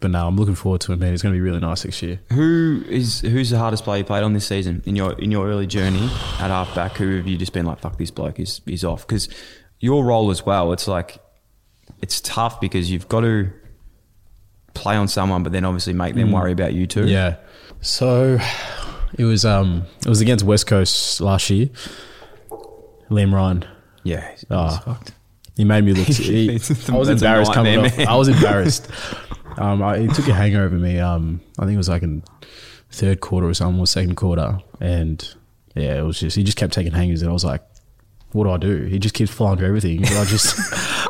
but 0.00 0.10
now 0.10 0.28
I'm 0.28 0.36
looking 0.36 0.54
forward 0.54 0.80
to 0.82 0.92
it, 0.92 0.98
man. 0.98 1.12
It's 1.12 1.22
going 1.22 1.34
to 1.34 1.36
be 1.36 1.40
really 1.40 1.60
nice 1.60 1.84
next 1.84 2.02
year. 2.02 2.20
Who 2.32 2.84
is 2.88 3.20
who's 3.20 3.50
the 3.50 3.58
hardest 3.58 3.84
player 3.84 3.98
you 3.98 4.04
played 4.04 4.22
on 4.22 4.34
this 4.34 4.46
season 4.46 4.82
in 4.86 4.94
your 4.94 5.18
in 5.18 5.30
your 5.30 5.48
early 5.48 5.66
journey 5.66 6.04
at 6.04 6.50
halfback? 6.50 6.92
Who 6.92 7.16
have 7.16 7.26
you 7.26 7.36
just 7.36 7.52
been 7.52 7.66
like, 7.66 7.80
fuck, 7.80 7.98
this 7.98 8.10
bloke 8.10 8.38
is 8.38 8.60
is 8.66 8.84
off? 8.84 9.06
Because 9.06 9.28
your 9.80 10.04
role 10.04 10.30
as 10.30 10.44
well, 10.44 10.72
it's 10.72 10.86
like 10.86 11.18
it's 12.02 12.20
tough 12.20 12.60
because 12.60 12.90
you've 12.90 13.08
got 13.08 13.20
to 13.22 13.50
play 14.74 14.96
on 14.96 15.08
someone, 15.08 15.42
but 15.42 15.52
then 15.52 15.64
obviously 15.64 15.92
make 15.92 16.14
them 16.14 16.30
worry 16.30 16.52
about 16.52 16.74
you 16.74 16.86
too. 16.86 17.06
Yeah. 17.08 17.36
So 17.80 18.38
it 19.16 19.24
was 19.24 19.44
um 19.44 19.84
it 20.00 20.08
was 20.08 20.20
against 20.20 20.44
West 20.44 20.66
Coast 20.66 21.20
last 21.20 21.48
year. 21.50 21.68
Liam 23.10 23.32
Ryan. 23.32 23.64
yeah. 24.04 24.28
he's- 24.28 24.44
Oh. 24.50 24.68
he's 24.68 24.78
fucked. 24.80 25.12
He 25.56 25.64
made 25.64 25.84
me 25.84 25.92
look. 25.92 26.06
He, 26.08 26.50
I 26.88 26.96
was 26.96 27.08
embarrassed 27.08 27.52
coming 27.52 27.78
off. 27.84 27.98
I 27.98 28.14
was 28.16 28.28
embarrassed. 28.36 28.88
um, 29.56 29.82
I, 29.82 29.98
he 29.98 30.06
took 30.08 30.28
a 30.28 30.34
hanger 30.34 30.62
over 30.62 30.76
me. 30.76 30.98
Um, 31.00 31.40
I 31.58 31.62
think 31.62 31.74
it 31.74 31.78
was 31.78 31.88
like 31.88 32.02
in 32.04 32.22
third 32.90 33.20
quarter 33.20 33.48
or 33.48 33.54
something, 33.54 33.80
or 33.80 33.86
second 33.86 34.14
quarter, 34.14 34.60
and 34.80 35.34
yeah, 35.74 35.98
it 35.98 36.02
was 36.02 36.20
just 36.20 36.36
he 36.36 36.44
just 36.44 36.56
kept 36.56 36.72
taking 36.72 36.92
hangers, 36.92 37.22
and 37.22 37.30
I 37.30 37.32
was 37.32 37.44
like, 37.44 37.62
"What 38.32 38.44
do 38.44 38.50
I 38.50 38.56
do?" 38.58 38.84
He 38.84 38.98
just 39.00 39.14
keeps 39.16 39.32
flying 39.32 39.58
through 39.58 39.66
everything. 39.68 40.06
And 40.06 40.16
I 40.16 40.24
just, 40.26 40.56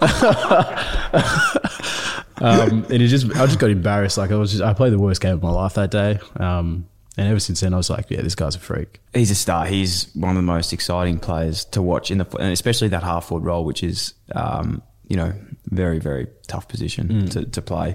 um, 2.41 2.85
and 2.85 2.93
it 3.03 3.09
just 3.09 3.27
I 3.37 3.47
just 3.47 3.59
got 3.59 3.71
embarrassed. 3.71 4.19
Like 4.19 4.31
I 4.33 4.37
was 4.37 4.53
just 4.53 4.63
I 4.63 4.73
played 4.73 4.93
the 4.93 4.99
worst 4.99 5.21
game 5.21 5.35
of 5.35 5.43
my 5.43 5.51
life 5.51 5.75
that 5.75 5.91
day. 5.91 6.19
Um, 6.37 6.87
and 7.19 7.29
ever 7.29 7.41
since 7.41 7.61
then, 7.61 7.75
I 7.75 7.77
was 7.77 7.91
like, 7.91 8.07
"Yeah, 8.11 8.23
this 8.23 8.35
guy's 8.35 8.55
a 8.57 8.59
freak." 8.61 9.01
He's 9.13 9.31
a 9.31 9.35
star. 9.35 9.67
He's 9.67 10.09
one 10.15 10.31
of 10.31 10.37
the 10.37 10.43
most 10.43 10.73
exciting 10.73 11.19
players 11.19 11.65
to 11.67 11.83
watch 11.83 12.11
in 12.11 12.19
the, 12.19 12.27
and 12.39 12.53
especially 12.53 12.89
that 12.89 13.03
half 13.03 13.27
forward 13.27 13.45
role, 13.45 13.65
which 13.65 13.83
is, 13.83 14.15
um, 14.35 14.81
you 15.09 15.17
know, 15.17 15.33
very 15.67 15.99
very 15.99 16.29
tough 16.47 16.67
position 16.69 17.09
Mm. 17.09 17.31
to, 17.33 17.45
to 17.47 17.61
play. 17.63 17.95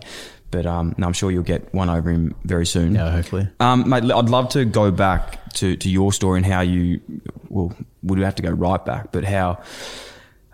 But 0.52 0.68
um, 0.68 0.94
no, 1.00 1.08
I'm 1.08 1.14
sure 1.14 1.32
you'll 1.32 1.42
get 1.42 1.74
one 1.74 1.90
over 1.90 2.12
him 2.12 2.36
very 2.44 2.68
soon. 2.68 2.94
Yeah, 2.94 3.10
hopefully. 3.10 3.48
Um, 3.60 3.90
mate, 3.90 4.04
I'd 4.04 4.30
love 4.30 4.50
to 4.50 4.66
go 4.66 4.92
back 4.92 5.52
to, 5.54 5.76
to 5.78 5.90
your 5.90 6.14
story 6.14 6.38
and 6.38 6.46
how 6.46 6.62
you, 6.62 7.00
well, 7.50 7.74
would 8.04 8.20
have 8.20 8.36
to 8.36 8.44
go 8.44 8.52
right 8.52 8.86
back, 8.86 9.12
but 9.12 9.24
how 9.24 9.64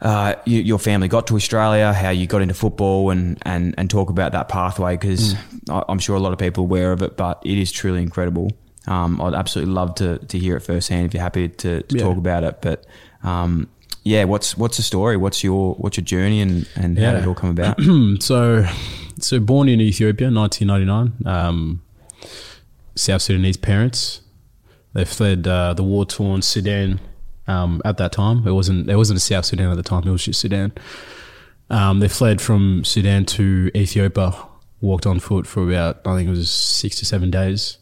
uh, 0.01 0.35
you, 0.45 0.61
your 0.61 0.79
family 0.79 1.07
got 1.07 1.27
to 1.27 1.35
Australia, 1.35 1.91
how 1.93 2.09
you 2.09 2.25
got 2.27 2.41
into 2.41 2.53
football, 2.53 3.09
and, 3.09 3.37
and, 3.43 3.75
and 3.77 3.89
talk 3.89 4.09
about 4.09 4.31
that 4.31 4.47
pathway 4.49 4.95
because 4.95 5.35
I'm 5.69 5.99
sure 5.99 6.15
a 6.15 6.19
lot 6.19 6.31
of 6.33 6.39
people 6.39 6.63
are 6.63 6.67
aware 6.67 6.91
of 6.91 7.01
it, 7.01 7.17
but 7.17 7.41
it 7.45 7.57
is 7.57 7.71
truly 7.71 8.01
incredible. 8.01 8.51
Um, 8.87 9.21
I'd 9.21 9.33
absolutely 9.33 9.73
love 9.73 9.95
to, 9.95 10.17
to 10.19 10.39
hear 10.39 10.55
it 10.57 10.61
firsthand 10.61 11.05
if 11.07 11.13
you're 11.13 11.21
happy 11.23 11.49
to, 11.49 11.81
to 11.83 11.97
Yeah. 11.97 12.03
talk 12.03 12.17
about 12.17 12.43
it. 12.43 12.61
But 12.61 12.85
um, 13.23 13.67
yeah, 14.03 14.23
what's 14.23 14.57
what's 14.57 14.77
the 14.77 14.83
story? 14.83 15.17
What's 15.17 15.43
your 15.43 15.75
what's 15.75 15.97
your 15.97 16.05
journey 16.05 16.39
and, 16.41 16.67
and 16.75 16.97
how 16.97 17.11
did 17.11 17.23
it 17.23 17.27
all 17.27 17.35
come 17.35 17.49
about? 17.51 17.77
so, 18.21 18.65
so 19.19 19.39
born 19.39 19.67
in 19.69 19.81
Ethiopia, 19.81 20.31
1999. 20.31 21.27
Um, 21.31 21.81
South 22.95 23.21
Sudanese 23.21 23.57
parents. 23.57 24.21
They 24.93 25.05
fled 25.05 25.47
uh, 25.47 25.73
the 25.73 25.83
war-torn 25.83 26.41
Sudan 26.41 26.99
um, 27.49 27.81
at 27.83 27.97
that 27.97 28.11
time. 28.11 28.47
It 28.47 28.51
wasn't. 28.51 28.89
It 28.89 28.95
wasn't 28.95 29.19
South 29.19 29.45
Sudan 29.45 29.71
at 29.71 29.75
the 29.75 29.83
time. 29.83 30.03
It 30.07 30.11
was 30.11 30.23
just 30.23 30.39
Sudan. 30.39 30.71
Um, 31.69 31.99
they 31.99 32.07
fled 32.07 32.41
from 32.41 32.83
Sudan 32.83 33.25
to 33.25 33.71
Ethiopia, 33.75 34.33
walked 34.81 35.05
on 35.05 35.19
foot 35.19 35.45
for 35.45 35.67
about 35.67 36.05
I 36.05 36.15
think 36.15 36.27
it 36.27 36.31
was 36.31 36.49
six 36.49 36.95
to 36.97 37.05
seven 37.05 37.31
days, 37.31 37.77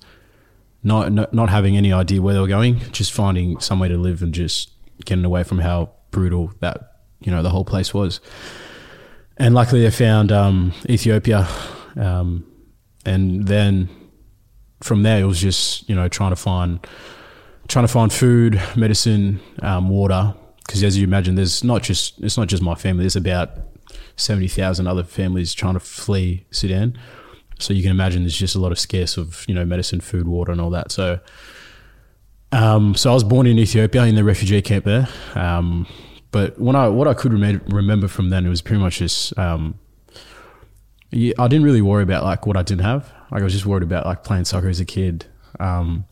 not 0.84 1.12
not, 1.12 1.34
not 1.34 1.50
having 1.50 1.76
any 1.76 1.92
idea 1.92 2.22
where 2.22 2.34
they 2.34 2.40
were 2.40 2.48
going, 2.48 2.80
just 2.92 3.12
finding 3.12 3.60
somewhere 3.60 3.90
to 3.90 3.98
live 3.98 4.22
and 4.24 4.34
just 4.34 4.72
getting 5.06 5.26
away 5.26 5.44
from 5.44 5.60
how 5.60 5.92
brutal 6.12 6.54
that 6.62 7.02
you 7.20 7.32
know 7.32 7.44
the 7.44 7.50
whole 7.50 7.66
place 7.66 7.94
was. 7.94 8.22
And 9.36 9.54
luckily, 9.54 9.82
they 9.82 9.92
found 9.92 10.32
um, 10.32 10.74
Ethiopia, 10.90 11.48
um, 11.96 12.46
and 13.06 13.48
then 13.48 13.90
from 14.82 15.04
there 15.04 15.20
it 15.20 15.26
was 15.26 15.42
just 15.42 15.88
you 15.90 15.96
know 15.96 16.08
trying 16.08 16.32
to 16.32 16.36
find 16.38 16.86
trying 17.68 17.86
to 17.86 17.92
find 17.92 18.12
food, 18.12 18.62
medicine, 18.76 19.40
um, 19.62 19.90
water. 19.90 20.34
Because 20.66 20.84
as 20.84 20.98
you 20.98 21.04
imagine, 21.06 21.36
there's 21.36 21.64
not 21.64 21.82
just 21.82 22.20
it's 22.22 22.38
not 22.38 22.48
just 22.48 22.62
my 22.62 22.76
family. 22.76 23.04
There's 23.04 23.16
about 23.16 23.52
seventy 24.18 24.48
thousand 24.48 24.88
other 24.88 25.04
families 25.04 25.54
trying 25.54 25.76
to 25.76 25.80
flee 25.80 26.46
Sudan. 26.52 26.98
So 27.60 27.74
you 27.74 27.82
can 27.82 27.92
imagine 27.92 28.24
there's 28.24 28.38
just 28.38 28.56
a 28.56 28.60
lot 28.60 28.72
of 28.72 28.80
scarce 28.80 29.18
of 29.18 29.46
you 29.48 29.56
know 29.56 29.66
medicine, 29.66 30.02
food, 30.02 30.28
water, 30.28 30.52
and 30.52 30.60
all 30.60 30.70
that. 30.72 30.92
So, 30.92 31.20
um, 32.52 32.96
so 32.96 33.12
I 33.12 33.14
was 33.14 33.24
born 33.24 33.48
in 33.48 33.58
Ethiopia 33.58 34.04
in 34.04 34.16
the 34.16 34.24
refugee 34.24 34.62
camp 34.62 34.86
there. 34.86 35.08
Um, 35.36 35.88
but 36.32 36.60
when 36.60 36.76
I 36.76 36.90
what 36.90 37.08
I 37.08 37.14
could 37.14 37.34
rem- 37.34 37.64
remember 37.68 38.08
from 38.08 38.30
then 38.30 38.46
it 38.46 38.50
was 38.50 38.62
pretty 38.62 38.82
much 38.82 38.98
just 39.00 39.38
um, 39.40 39.80
yeah, 41.12 41.34
I 41.40 41.48
didn't 41.48 41.66
really 41.66 41.82
worry 41.82 42.04
about 42.04 42.24
like 42.24 42.46
what 42.46 42.58
I 42.58 42.64
didn't 42.64 42.84
have. 42.84 43.12
Like 43.32 43.42
I 43.42 43.44
was 43.44 43.54
just 43.54 43.66
worried 43.66 43.84
about 43.84 44.06
like 44.06 44.24
playing 44.24 44.46
soccer 44.46 44.68
as 44.68 44.80
a 44.80 44.86
kid. 44.86 45.26
Um, 45.60 46.06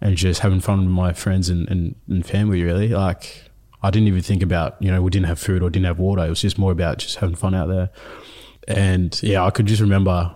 and 0.00 0.16
just 0.16 0.40
having 0.40 0.60
fun 0.60 0.80
with 0.80 0.88
my 0.88 1.12
friends 1.12 1.48
and, 1.48 1.68
and, 1.68 1.94
and 2.08 2.24
family 2.24 2.62
really. 2.62 2.88
Like 2.88 3.44
i 3.82 3.88
didn't 3.90 4.08
even 4.08 4.20
think 4.20 4.42
about 4.42 4.76
you 4.78 4.90
know 4.90 5.00
we 5.00 5.10
didn't 5.10 5.24
have 5.24 5.38
food 5.38 5.62
or 5.62 5.70
didn't 5.70 5.86
have 5.86 5.98
water. 5.98 6.24
It 6.24 6.28
was 6.28 6.40
just 6.40 6.58
more 6.58 6.72
about 6.72 6.98
just 6.98 7.16
having 7.16 7.36
fun 7.36 7.54
out 7.54 7.68
there. 7.68 7.90
And 8.68 9.18
yeah 9.22 9.44
i 9.44 9.50
could 9.50 9.66
just 9.66 9.80
remember 9.80 10.34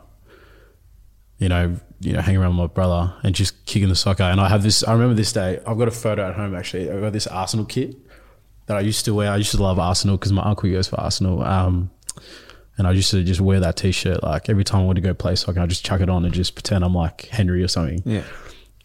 you 1.38 1.49
know 1.49 1.76
you 2.00 2.12
know 2.12 2.21
hanging 2.21 2.40
around 2.40 2.56
with 2.56 2.71
my 2.71 2.75
brother 2.75 3.14
and 3.23 3.35
just 3.35 3.64
kicking 3.66 3.88
the 3.88 3.97
soccer. 3.97 4.25
And 4.25 4.40
i 4.40 4.49
have 4.49 4.62
this 4.62 4.83
i 4.85 4.92
remember 4.92 5.14
this 5.14 5.33
day 5.33 5.61
i've 5.66 5.78
got 5.78 5.88
a 5.88 5.92
photo 5.92 6.28
at 6.28 6.35
home 6.35 6.54
actually. 6.54 6.90
I've 6.90 7.00
got 7.00 7.12
this 7.12 7.26
arsenal 7.26 7.66
kit 7.66 7.97
that 8.66 8.76
i 8.76 8.80
used 8.80 9.04
to 9.04 9.14
wear. 9.14 9.30
I 9.30 9.37
used 9.37 9.50
to 9.52 9.62
love 9.62 9.78
arsenal 9.78 10.16
because 10.16 10.33
my 10.33 10.42
uncle 10.42 10.71
goes 10.71 10.88
for 10.88 10.99
arsenal. 11.00 11.42
Um, 11.42 11.90
and 12.76 12.87
I 12.87 12.90
used 12.90 13.11
to 13.12 13.23
just 13.23 13.40
wear 13.40 13.61
that 13.61 13.76
T-shirt 13.76 14.23
like 14.23 14.49
every 14.49 14.64
time 14.64 14.83
I 14.83 14.85
wanted 14.85 15.02
to 15.02 15.09
go 15.09 15.14
play 15.14 15.37
soccer. 15.37 15.61
I 15.61 15.66
just 15.66 15.85
chuck 15.85 16.00
it 16.00 16.09
on 16.09 16.25
and 16.25 16.35
just 16.35 16.54
pretend 16.54 16.85
I'm 16.85 16.94
like 16.94 17.26
Henry 17.26 17.62
or 17.62 17.68
something. 17.68 18.02
Yeah. 18.04 18.25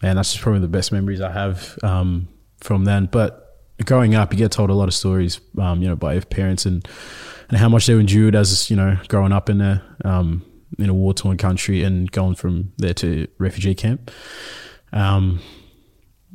And 0.02 0.18
that's 0.18 0.32
just 0.32 0.42
probably 0.42 0.60
the 0.60 0.68
best 0.68 0.92
memories 0.92 1.20
I 1.20 1.30
have 1.30 1.78
um, 1.82 2.28
from 2.58 2.84
then. 2.84 3.08
But 3.10 3.58
growing 3.84 4.14
up, 4.14 4.32
you 4.32 4.38
get 4.38 4.52
told 4.52 4.70
a 4.70 4.74
lot 4.74 4.88
of 4.88 4.94
stories, 4.94 5.40
um, 5.58 5.82
you 5.82 5.88
know, 5.88 5.96
by 5.96 6.14
your 6.14 6.22
parents 6.22 6.66
and 6.66 6.86
and 7.48 7.58
how 7.58 7.68
much 7.68 7.86
they 7.86 7.94
endured 7.94 8.36
as 8.36 8.70
you 8.70 8.76
know 8.76 8.96
growing 9.08 9.32
up 9.32 9.50
in 9.50 9.60
a 9.60 9.82
um, 10.04 10.44
in 10.78 10.88
a 10.88 10.94
war 10.94 11.12
torn 11.12 11.36
country 11.36 11.82
and 11.82 12.10
going 12.12 12.34
from 12.34 12.72
there 12.78 12.94
to 12.94 13.26
refugee 13.38 13.74
camp. 13.74 14.10
Um, 14.92 15.40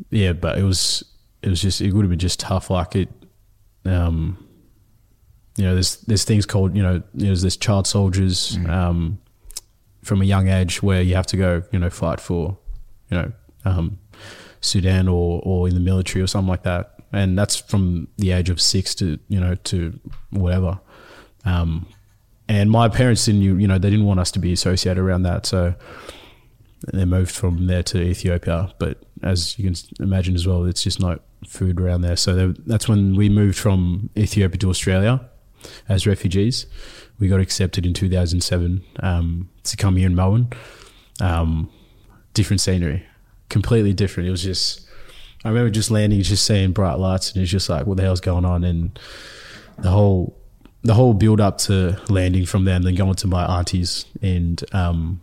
yeah, 0.09 0.33
but 0.33 0.57
it 0.57 0.63
was 0.63 1.03
it 1.41 1.49
was 1.49 1.61
just 1.61 1.81
it 1.81 1.93
would 1.93 2.03
have 2.03 2.09
been 2.09 2.19
just 2.19 2.39
tough. 2.39 2.69
Like 2.69 2.95
it, 2.95 3.09
um, 3.85 4.45
you 5.57 5.63
know, 5.63 5.73
there's 5.73 5.97
there's 6.01 6.25
things 6.25 6.45
called 6.45 6.75
you 6.75 6.83
know 6.83 7.01
there's 7.13 7.41
this 7.41 7.57
child 7.57 7.87
soldiers 7.87 8.57
um, 8.67 9.19
from 10.03 10.21
a 10.21 10.25
young 10.25 10.49
age 10.49 10.83
where 10.83 11.01
you 11.01 11.15
have 11.15 11.27
to 11.27 11.37
go 11.37 11.63
you 11.71 11.79
know 11.79 11.89
fight 11.89 12.19
for 12.19 12.57
you 13.09 13.17
know 13.17 13.31
um, 13.65 13.99
Sudan 14.61 15.07
or 15.07 15.41
or 15.43 15.67
in 15.67 15.73
the 15.73 15.79
military 15.79 16.23
or 16.23 16.27
something 16.27 16.49
like 16.49 16.63
that, 16.63 16.95
and 17.11 17.37
that's 17.37 17.55
from 17.55 18.07
the 18.17 18.31
age 18.31 18.49
of 18.49 18.61
six 18.61 18.95
to 18.95 19.19
you 19.27 19.39
know 19.39 19.55
to 19.55 19.99
whatever. 20.29 20.79
Um, 21.45 21.87
and 22.47 22.69
my 22.69 22.89
parents 22.89 23.25
didn't 23.25 23.41
you 23.41 23.67
know 23.67 23.77
they 23.77 23.89
didn't 23.89 24.05
want 24.05 24.19
us 24.19 24.31
to 24.31 24.39
be 24.39 24.53
associated 24.53 25.01
around 25.01 25.23
that, 25.23 25.45
so 25.45 25.75
they 26.93 27.05
moved 27.05 27.31
from 27.31 27.67
there 27.67 27.83
to 27.83 28.01
Ethiopia. 28.01 28.73
But 28.79 29.03
as 29.23 29.57
you 29.57 29.65
can 29.65 29.75
imagine 29.99 30.35
as 30.35 30.47
well, 30.47 30.65
it's 30.65 30.83
just 30.83 30.99
not 30.99 31.21
food 31.47 31.79
around 31.79 32.01
there. 32.01 32.15
So 32.15 32.53
that's 32.65 32.87
when 32.87 33.15
we 33.15 33.29
moved 33.29 33.57
from 33.57 34.09
Ethiopia 34.17 34.57
to 34.59 34.69
Australia 34.69 35.29
as 35.89 36.05
refugees. 36.05 36.65
We 37.19 37.27
got 37.27 37.39
accepted 37.39 37.85
in 37.85 37.93
2007 37.93 38.83
um, 38.99 39.49
to 39.63 39.77
come 39.77 39.95
here 39.95 40.07
in 40.07 40.15
Melbourne. 40.15 40.49
Um, 41.21 41.69
different 42.33 42.59
scenery, 42.61 43.05
completely 43.49 43.93
different. 43.93 44.27
It 44.27 44.31
was 44.31 44.43
just, 44.43 44.87
I 45.43 45.49
remember 45.49 45.69
just 45.69 45.91
landing, 45.91 46.21
just 46.21 46.45
seeing 46.45 46.71
bright 46.71 46.99
lights, 46.99 47.31
and 47.31 47.41
it's 47.41 47.51
just 47.51 47.69
like, 47.69 47.85
what 47.85 47.97
the 47.97 48.03
hell's 48.03 48.21
going 48.21 48.45
on? 48.45 48.63
And 48.63 48.99
the 49.77 49.89
whole, 49.89 50.37
the 50.83 50.93
whole 50.93 51.13
build 51.13 51.41
up 51.41 51.57
to 51.59 51.99
landing 52.09 52.45
from 52.45 52.65
there, 52.65 52.75
and 52.75 52.85
then 52.85 52.95
going 52.95 53.15
to 53.15 53.27
my 53.27 53.43
auntie's 53.45 54.05
and 54.21 54.63
um, 54.73 55.21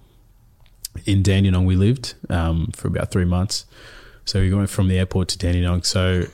in 1.06 1.22
Dandenong 1.22 1.64
we 1.64 1.76
lived 1.76 2.14
um, 2.28 2.70
for 2.74 2.88
about 2.88 3.10
three 3.10 3.24
months. 3.24 3.64
So 4.24 4.40
we 4.40 4.52
went 4.52 4.70
from 4.70 4.88
the 4.88 4.98
airport 4.98 5.28
to 5.28 5.38
Dandenong. 5.38 5.84
So 5.84 6.24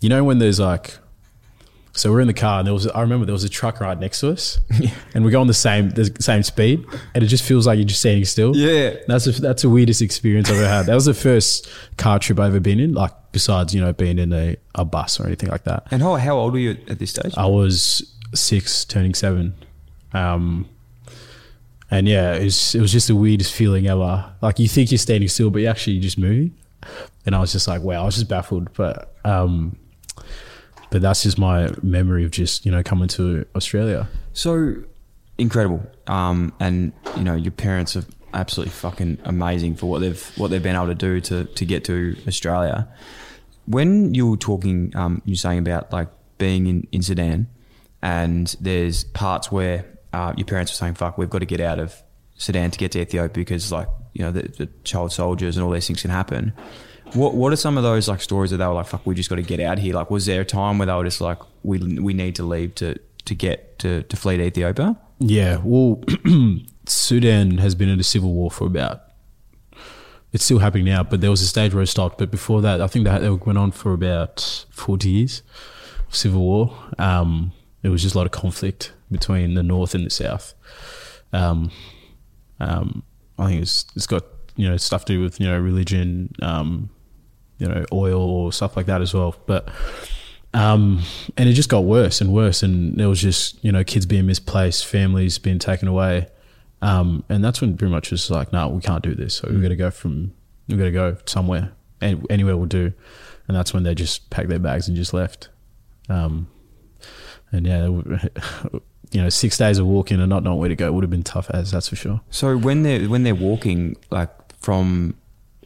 you 0.00 0.08
know 0.08 0.24
when 0.24 0.38
there's 0.38 0.60
like, 0.60 0.98
so 1.92 2.10
we're 2.10 2.20
in 2.20 2.28
the 2.28 2.34
car 2.34 2.58
and 2.60 2.66
there 2.66 2.74
was 2.74 2.86
I 2.86 3.00
remember 3.00 3.26
there 3.26 3.32
was 3.32 3.44
a 3.44 3.48
truck 3.48 3.80
right 3.80 3.98
next 3.98 4.20
to 4.20 4.30
us, 4.30 4.60
and 5.14 5.24
we're 5.24 5.30
going 5.30 5.46
the 5.48 5.54
same 5.54 5.90
the 5.90 6.14
same 6.20 6.42
speed, 6.42 6.84
and 7.14 7.24
it 7.24 7.26
just 7.26 7.44
feels 7.44 7.66
like 7.66 7.78
you're 7.78 7.86
just 7.86 8.00
standing 8.00 8.24
still. 8.24 8.54
Yeah. 8.56 8.96
that's 9.06 9.26
a, 9.26 9.32
that's 9.32 9.62
the 9.62 9.70
weirdest 9.70 10.02
experience 10.02 10.50
I've 10.50 10.56
ever 10.56 10.68
had. 10.68 10.86
That 10.86 10.94
was 10.94 11.06
the 11.06 11.14
first 11.14 11.68
car 11.96 12.18
trip 12.18 12.38
I've 12.38 12.50
ever 12.50 12.60
been 12.60 12.80
in, 12.80 12.94
like 12.94 13.12
besides 13.32 13.74
you 13.74 13.80
know 13.80 13.92
being 13.92 14.18
in 14.18 14.32
a, 14.32 14.56
a 14.74 14.84
bus 14.84 15.20
or 15.20 15.26
anything 15.26 15.50
like 15.50 15.64
that. 15.64 15.86
And 15.90 16.02
how, 16.02 16.16
how 16.16 16.36
old 16.36 16.52
were 16.52 16.58
you 16.58 16.76
at 16.88 16.98
this 16.98 17.10
stage? 17.10 17.34
I 17.36 17.46
was 17.46 18.14
six, 18.34 18.84
turning 18.84 19.14
seven. 19.14 19.54
Um, 20.12 20.68
and 21.90 22.06
yeah, 22.06 22.34
it 22.34 22.44
was, 22.44 22.74
it 22.74 22.80
was 22.80 22.92
just 22.92 23.08
the 23.08 23.16
weirdest 23.16 23.52
feeling 23.52 23.88
ever. 23.88 24.32
Like 24.40 24.58
you 24.58 24.68
think 24.68 24.90
you're 24.90 24.98
standing 24.98 25.28
still, 25.28 25.50
but 25.50 25.60
you're 25.62 25.70
actually 25.70 25.98
just 25.98 26.18
moving. 26.18 26.56
And 27.26 27.34
I 27.34 27.40
was 27.40 27.52
just 27.52 27.66
like, 27.66 27.82
wow, 27.82 28.02
I 28.02 28.04
was 28.04 28.14
just 28.14 28.28
baffled. 28.28 28.72
But 28.74 29.14
um, 29.24 29.76
but 30.90 31.02
that's 31.02 31.22
just 31.22 31.38
my 31.38 31.70
memory 31.82 32.24
of 32.24 32.30
just 32.30 32.66
you 32.66 32.72
know 32.72 32.82
coming 32.82 33.08
to 33.08 33.46
Australia. 33.54 34.08
So 34.32 34.74
incredible. 35.40 35.84
Um, 36.06 36.52
and 36.60 36.92
you 37.16 37.24
know, 37.24 37.34
your 37.34 37.50
parents 37.50 37.96
are 37.96 38.04
absolutely 38.32 38.70
fucking 38.70 39.18
amazing 39.24 39.74
for 39.74 39.86
what 39.86 40.00
they've 40.00 40.38
what 40.38 40.50
they've 40.50 40.62
been 40.62 40.76
able 40.76 40.86
to 40.86 40.94
do 40.94 41.20
to 41.20 41.44
to 41.44 41.64
get 41.64 41.84
to 41.84 42.16
Australia. 42.28 42.88
When 43.66 44.14
you 44.14 44.30
were 44.30 44.36
talking, 44.36 44.92
um, 44.96 45.22
you're 45.24 45.36
saying 45.36 45.58
about 45.58 45.92
like 45.92 46.08
being 46.38 46.66
in, 46.66 46.86
in 46.92 47.02
Sudan, 47.02 47.48
and 48.02 48.54
there's 48.60 49.04
parts 49.04 49.50
where 49.50 49.86
uh, 50.12 50.34
your 50.36 50.46
parents 50.46 50.72
were 50.72 50.76
saying, 50.76 50.94
"Fuck, 50.94 51.18
we've 51.18 51.30
got 51.30 51.38
to 51.40 51.46
get 51.46 51.60
out 51.60 51.78
of 51.78 51.94
Sudan 52.36 52.70
to 52.70 52.78
get 52.78 52.92
to 52.92 53.00
Ethiopia 53.00 53.44
because 53.44 53.72
like 53.72 53.88
you 54.12 54.22
know 54.22 54.30
the, 54.30 54.42
the 54.42 54.68
child 54.84 55.12
soldiers 55.12 55.56
and 55.56 55.64
all 55.64 55.72
these 55.72 55.86
things 55.86 56.02
can 56.02 56.10
happen." 56.10 56.52
What 57.14 57.34
What 57.34 57.52
are 57.52 57.56
some 57.56 57.76
of 57.76 57.82
those 57.82 58.08
like 58.08 58.20
stories 58.20 58.50
that 58.50 58.58
they 58.58 58.66
were 58.66 58.74
like, 58.74 58.86
"Fuck, 58.86 59.06
we 59.06 59.14
just 59.14 59.30
got 59.30 59.36
to 59.36 59.42
get 59.42 59.60
out 59.60 59.78
here"? 59.78 59.94
Like, 59.94 60.10
was 60.10 60.26
there 60.26 60.42
a 60.42 60.44
time 60.44 60.78
where 60.78 60.86
they 60.86 60.92
were 60.92 61.04
just 61.04 61.20
like, 61.20 61.38
"We 61.62 61.78
we 61.78 62.14
need 62.14 62.34
to 62.36 62.42
leave 62.42 62.74
to 62.76 62.98
to 63.24 63.34
get 63.34 63.78
to 63.80 64.02
to 64.04 64.16
flee 64.16 64.36
to 64.36 64.44
Ethiopia"? 64.44 64.96
Yeah, 65.18 65.60
well, 65.62 66.02
Sudan 66.86 67.58
has 67.58 67.74
been 67.74 67.88
in 67.88 68.00
a 68.00 68.04
civil 68.04 68.32
war 68.32 68.50
for 68.50 68.66
about. 68.66 69.02
It's 70.32 70.44
still 70.44 70.60
happening 70.60 70.84
now, 70.84 71.02
but 71.02 71.20
there 71.20 71.30
was 71.30 71.42
a 71.42 71.46
stage 71.46 71.74
where 71.74 71.82
it 71.82 71.88
stopped. 71.88 72.18
But 72.18 72.30
before 72.30 72.62
that, 72.62 72.80
I 72.80 72.86
think 72.86 73.04
that 73.04 73.22
it 73.22 73.46
went 73.46 73.58
on 73.58 73.72
for 73.72 73.92
about 73.92 74.66
forty 74.70 75.10
years, 75.10 75.42
of 76.08 76.14
civil 76.14 76.40
war. 76.40 76.74
Um, 76.98 77.52
it 77.82 77.88
was 77.88 78.02
just 78.02 78.14
a 78.14 78.18
lot 78.18 78.26
of 78.26 78.32
conflict 78.32 78.92
between 79.10 79.54
the 79.54 79.62
north 79.62 79.94
and 79.94 80.06
the 80.06 80.10
south. 80.10 80.54
Um, 81.32 81.70
um, 82.60 83.02
I 83.38 83.48
think 83.48 83.62
it's 83.62 83.86
it's 83.96 84.06
got 84.06 84.24
you 84.56 84.68
know 84.68 84.76
stuff 84.76 85.04
to 85.06 85.14
do 85.14 85.22
with 85.22 85.40
you 85.40 85.46
know 85.46 85.58
religion, 85.58 86.34
um, 86.42 86.90
you 87.60 87.68
know 87.68 87.84
oil 87.92 88.20
or 88.20 88.52
stuff 88.52 88.76
like 88.76 88.86
that 88.86 89.00
as 89.00 89.14
well. 89.14 89.36
But 89.46 89.68
um, 90.52 91.02
and 91.36 91.48
it 91.48 91.52
just 91.52 91.68
got 91.68 91.84
worse 91.84 92.20
and 92.20 92.32
worse, 92.32 92.64
and 92.64 93.00
it 93.00 93.06
was 93.06 93.20
just 93.20 93.62
you 93.62 93.70
know 93.70 93.84
kids 93.84 94.06
being 94.06 94.26
misplaced, 94.26 94.86
families 94.86 95.38
being 95.38 95.60
taken 95.60 95.86
away, 95.86 96.26
um, 96.82 97.22
and 97.28 97.44
that's 97.44 97.60
when 97.60 97.76
pretty 97.76 97.92
much 97.92 98.08
it 98.08 98.12
was 98.12 98.30
like, 98.30 98.52
no, 98.52 98.68
we 98.68 98.80
can't 98.80 99.04
do 99.04 99.14
this. 99.14 99.36
So 99.36 99.48
we've 99.50 99.62
got 99.62 99.68
to 99.68 99.76
go 99.76 99.90
from 99.90 100.32
we've 100.66 100.78
got 100.78 100.86
to 100.86 100.90
go 100.90 101.16
somewhere, 101.26 101.72
and 102.00 102.26
anywhere 102.30 102.56
will 102.56 102.66
do, 102.66 102.92
and 103.46 103.56
that's 103.56 103.72
when 103.72 103.84
they 103.84 103.94
just 103.94 104.28
packed 104.30 104.48
their 104.48 104.58
bags 104.58 104.88
and 104.88 104.96
just 104.96 105.14
left. 105.14 105.50
Um, 106.08 106.48
and 107.52 107.66
yeah, 107.66 107.84
you 109.10 109.20
know, 109.20 109.28
six 109.28 109.58
days 109.58 109.78
of 109.78 109.86
walking 109.86 110.20
and 110.20 110.28
not 110.28 110.42
knowing 110.42 110.58
where 110.58 110.68
to 110.68 110.76
go 110.76 110.92
would 110.92 111.04
have 111.04 111.10
been 111.10 111.22
tough 111.22 111.50
as 111.50 111.70
that's 111.70 111.88
for 111.88 111.96
sure. 111.96 112.20
So 112.30 112.56
when 112.56 112.82
they're 112.82 113.08
when 113.08 113.22
they're 113.22 113.34
walking 113.34 113.96
like 114.10 114.30
from 114.60 115.14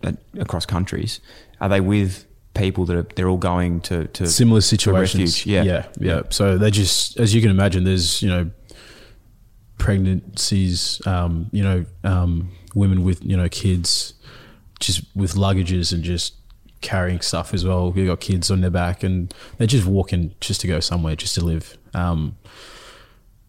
uh, 0.03 0.13
across 0.39 0.67
countries, 0.67 1.21
are 1.65 1.69
they 1.71 1.81
with 1.81 2.27
people 2.53 2.85
that 2.85 2.97
are 2.97 3.07
they're 3.17 3.29
all 3.29 3.39
going 3.39 3.81
to 3.81 4.07
to 4.09 4.27
Similar 4.27 4.61
situations, 4.61 5.47
refuge? 5.47 5.47
Yeah, 5.47 5.63
yeah, 5.63 5.87
yeah. 5.99 6.23
So 6.29 6.59
they 6.59 6.71
just, 6.71 7.19
as 7.19 7.35
you 7.35 7.41
can 7.41 7.51
imagine, 7.51 7.85
there's 7.85 8.21
you 8.21 8.29
know 8.29 8.51
pregnancies, 9.79 11.05
um, 11.07 11.49
you 11.53 11.63
know, 11.63 11.87
um, 12.05 12.51
women 12.75 13.03
with 13.03 13.25
you 13.25 13.35
know 13.35 13.49
kids, 13.49 14.13
just 14.79 15.05
with 15.17 15.35
luggages 15.37 15.91
and 15.91 16.05
just 16.05 16.35
carrying 16.83 17.23
stuff 17.23 17.55
as 17.55 17.65
well. 17.65 17.91
They 17.93 18.05
got 18.05 18.21
kids 18.21 18.51
on 18.51 18.61
their 18.61 18.71
back, 18.71 19.03
and 19.03 19.33
they're 19.57 19.67
just 19.67 19.87
walking 19.87 20.35
just 20.43 20.61
to 20.61 20.67
go 20.67 20.81
somewhere, 20.81 21.17
just 21.17 21.35
to 21.37 21.45
live. 21.45 21.79
Um, 21.95 22.37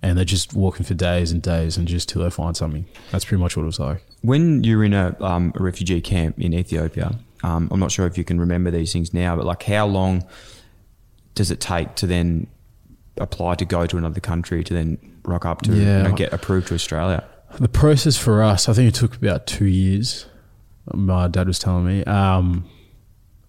and 0.01 0.17
they're 0.17 0.23
just 0.23 0.53
walking 0.53 0.85
for 0.85 0.93
days 0.93 1.31
and 1.31 1.41
days 1.41 1.77
and 1.77 1.87
just 1.87 2.07
till 2.07 2.21
they 2.21 2.29
find 2.29 2.55
something. 2.55 2.85
That's 3.11 3.25
pretty 3.25 3.41
much 3.41 3.57
what 3.57 3.63
it 3.63 3.65
was 3.65 3.79
like. 3.79 4.05
When 4.21 4.63
you're 4.63 4.83
in 4.83 4.93
a, 4.93 5.17
um, 5.19 5.51
a 5.55 5.63
refugee 5.63 5.99
camp 5.99 6.39
in 6.39 6.53
Ethiopia, 6.53 7.17
um, 7.43 7.67
I'm 7.71 7.79
not 7.79 7.91
sure 7.91 8.05
if 8.07 8.17
you 8.17 8.23
can 8.23 8.39
remember 8.39 8.71
these 8.71 8.91
things 8.93 9.13
now, 9.13 9.35
but 9.35 9.45
like 9.45 9.63
how 9.63 9.85
long 9.85 10.25
does 11.35 11.51
it 11.51 11.59
take 11.59 11.95
to 11.95 12.07
then 12.07 12.47
apply 13.17 13.55
to 13.55 13.65
go 13.65 13.85
to 13.85 13.97
another 13.97 14.19
country 14.19 14.63
to 14.63 14.73
then 14.73 14.97
rock 15.23 15.45
up 15.45 15.61
to 15.63 15.73
Yeah. 15.73 15.97
you 16.03 16.09
know, 16.09 16.15
get 16.15 16.33
approved 16.33 16.67
to 16.67 16.73
Australia? 16.75 17.23
The 17.59 17.69
process 17.69 18.17
for 18.17 18.41
us, 18.43 18.67
I 18.67 18.73
think 18.73 18.87
it 18.89 18.95
took 18.95 19.15
about 19.15 19.47
two 19.47 19.65
years. 19.65 20.25
My 20.93 21.27
dad 21.27 21.47
was 21.47 21.57
telling 21.59 21.85
me, 21.85 22.03
um, 22.03 22.65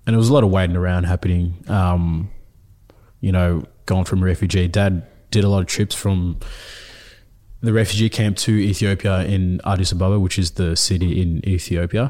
and 0.07 0.15
there 0.15 0.19
was 0.19 0.29
a 0.29 0.33
lot 0.35 0.45
of 0.45 0.51
waiting 0.51 0.77
around 0.77 1.05
happening. 1.05 1.55
Um, 1.69 2.31
you 3.21 3.33
know, 3.33 3.65
going 3.87 4.05
from 4.05 4.23
refugee. 4.23 4.69
Dad 4.69 5.05
did 5.31 5.43
a 5.45 5.49
lot 5.49 5.61
of 5.61 5.67
trips 5.67 5.95
from 5.95 6.39
the 7.67 7.73
refugee 7.73 8.09
camp 8.09 8.37
to 8.39 8.53
Ethiopia 8.53 9.25
in 9.25 9.61
Addis 9.65 9.93
Ababa, 9.93 10.19
which 10.21 10.39
is 10.39 10.53
the 10.53 10.77
city 10.77 11.21
in 11.21 11.47
Ethiopia, 11.47 12.09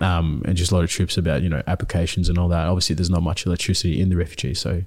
um, 0.00 0.42
and 0.44 0.56
just 0.56 0.72
a 0.72 0.74
lot 0.74 0.84
of 0.84 0.90
trips 0.90 1.16
about 1.16 1.42
you 1.42 1.48
know 1.48 1.62
applications 1.66 2.28
and 2.28 2.38
all 2.38 2.48
that. 2.48 2.66
Obviously, 2.66 2.94
there's 2.94 3.10
not 3.10 3.22
much 3.22 3.46
electricity 3.46 4.00
in 4.00 4.08
the 4.08 4.16
refugee, 4.16 4.54
so 4.54 4.82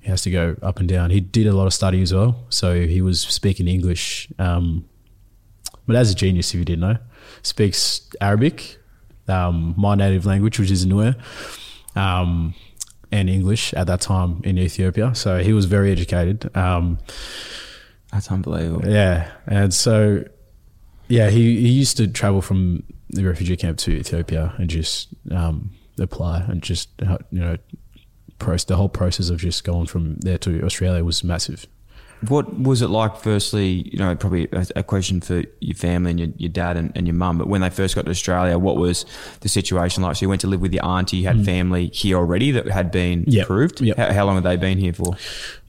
he 0.00 0.08
has 0.08 0.22
to 0.22 0.30
go 0.30 0.56
up 0.62 0.80
and 0.80 0.88
down. 0.88 1.10
He 1.10 1.20
did 1.20 1.46
a 1.46 1.52
lot 1.52 1.66
of 1.66 1.74
study 1.74 2.02
as 2.02 2.12
well, 2.12 2.44
so 2.48 2.86
he 2.86 3.00
was 3.00 3.20
speaking 3.20 3.68
English. 3.68 4.28
Um, 4.38 4.86
but 5.86 5.96
as 5.96 6.10
a 6.10 6.14
genius, 6.14 6.54
if 6.54 6.58
you 6.58 6.64
didn't 6.64 6.80
know, 6.80 6.98
speaks 7.42 8.08
Arabic, 8.20 8.78
um, 9.28 9.74
my 9.76 9.94
native 9.94 10.24
language, 10.26 10.58
which 10.58 10.70
is 10.70 10.86
Nuer, 10.86 11.14
um, 11.94 12.54
and 13.12 13.28
English 13.28 13.74
at 13.74 13.86
that 13.86 14.00
time 14.00 14.40
in 14.44 14.58
Ethiopia. 14.58 15.14
So 15.14 15.38
he 15.38 15.52
was 15.52 15.66
very 15.66 15.92
educated. 15.92 16.50
That's 18.14 18.30
unbelievable. 18.30 18.88
yeah, 18.88 19.30
and 19.46 19.74
so 19.74 20.24
yeah, 21.08 21.28
he, 21.28 21.60
he 21.60 21.68
used 21.68 21.96
to 21.98 22.06
travel 22.08 22.40
from 22.40 22.82
the 23.10 23.24
refugee 23.24 23.56
camp 23.56 23.76
to 23.78 23.90
Ethiopia 23.90 24.54
and 24.56 24.70
just 24.70 25.08
um, 25.30 25.70
apply 25.98 26.40
and 26.48 26.62
just 26.62 26.88
uh, 27.02 27.18
you 27.30 27.40
know, 27.40 27.56
process, 28.38 28.64
the 28.64 28.76
whole 28.76 28.88
process 28.88 29.28
of 29.30 29.38
just 29.38 29.64
going 29.64 29.86
from 29.86 30.14
there 30.20 30.38
to 30.38 30.64
Australia 30.64 31.04
was 31.04 31.22
massive. 31.22 31.66
What 32.28 32.58
was 32.58 32.80
it 32.80 32.88
like? 32.88 33.16
Firstly, 33.16 33.86
you 33.92 33.98
know, 33.98 34.16
probably 34.16 34.48
a, 34.52 34.66
a 34.76 34.82
question 34.82 35.20
for 35.20 35.42
your 35.60 35.74
family 35.76 36.10
and 36.12 36.18
your, 36.20 36.28
your 36.38 36.48
dad 36.48 36.78
and, 36.78 36.90
and 36.96 37.06
your 37.06 37.14
mum. 37.14 37.36
But 37.36 37.48
when 37.48 37.60
they 37.60 37.68
first 37.68 37.94
got 37.94 38.06
to 38.06 38.10
Australia, 38.10 38.58
what 38.58 38.76
was 38.78 39.04
the 39.40 39.48
situation 39.50 40.02
like? 40.02 40.16
So 40.16 40.24
you 40.24 40.30
went 40.30 40.40
to 40.40 40.46
live 40.46 40.62
with 40.62 40.72
your 40.72 40.86
auntie, 40.86 41.18
you 41.18 41.26
had 41.26 41.44
family 41.44 41.88
here 41.92 42.16
already 42.16 42.50
that 42.52 42.66
had 42.68 42.90
been 42.90 43.24
Mm. 43.26 43.32
Yep. 43.32 43.44
approved. 43.44 43.80
Yep. 43.82 43.96
How, 43.98 44.12
how 44.14 44.24
long 44.24 44.36
had 44.36 44.44
they 44.44 44.56
been 44.56 44.78
here 44.78 44.94
for? 44.94 45.16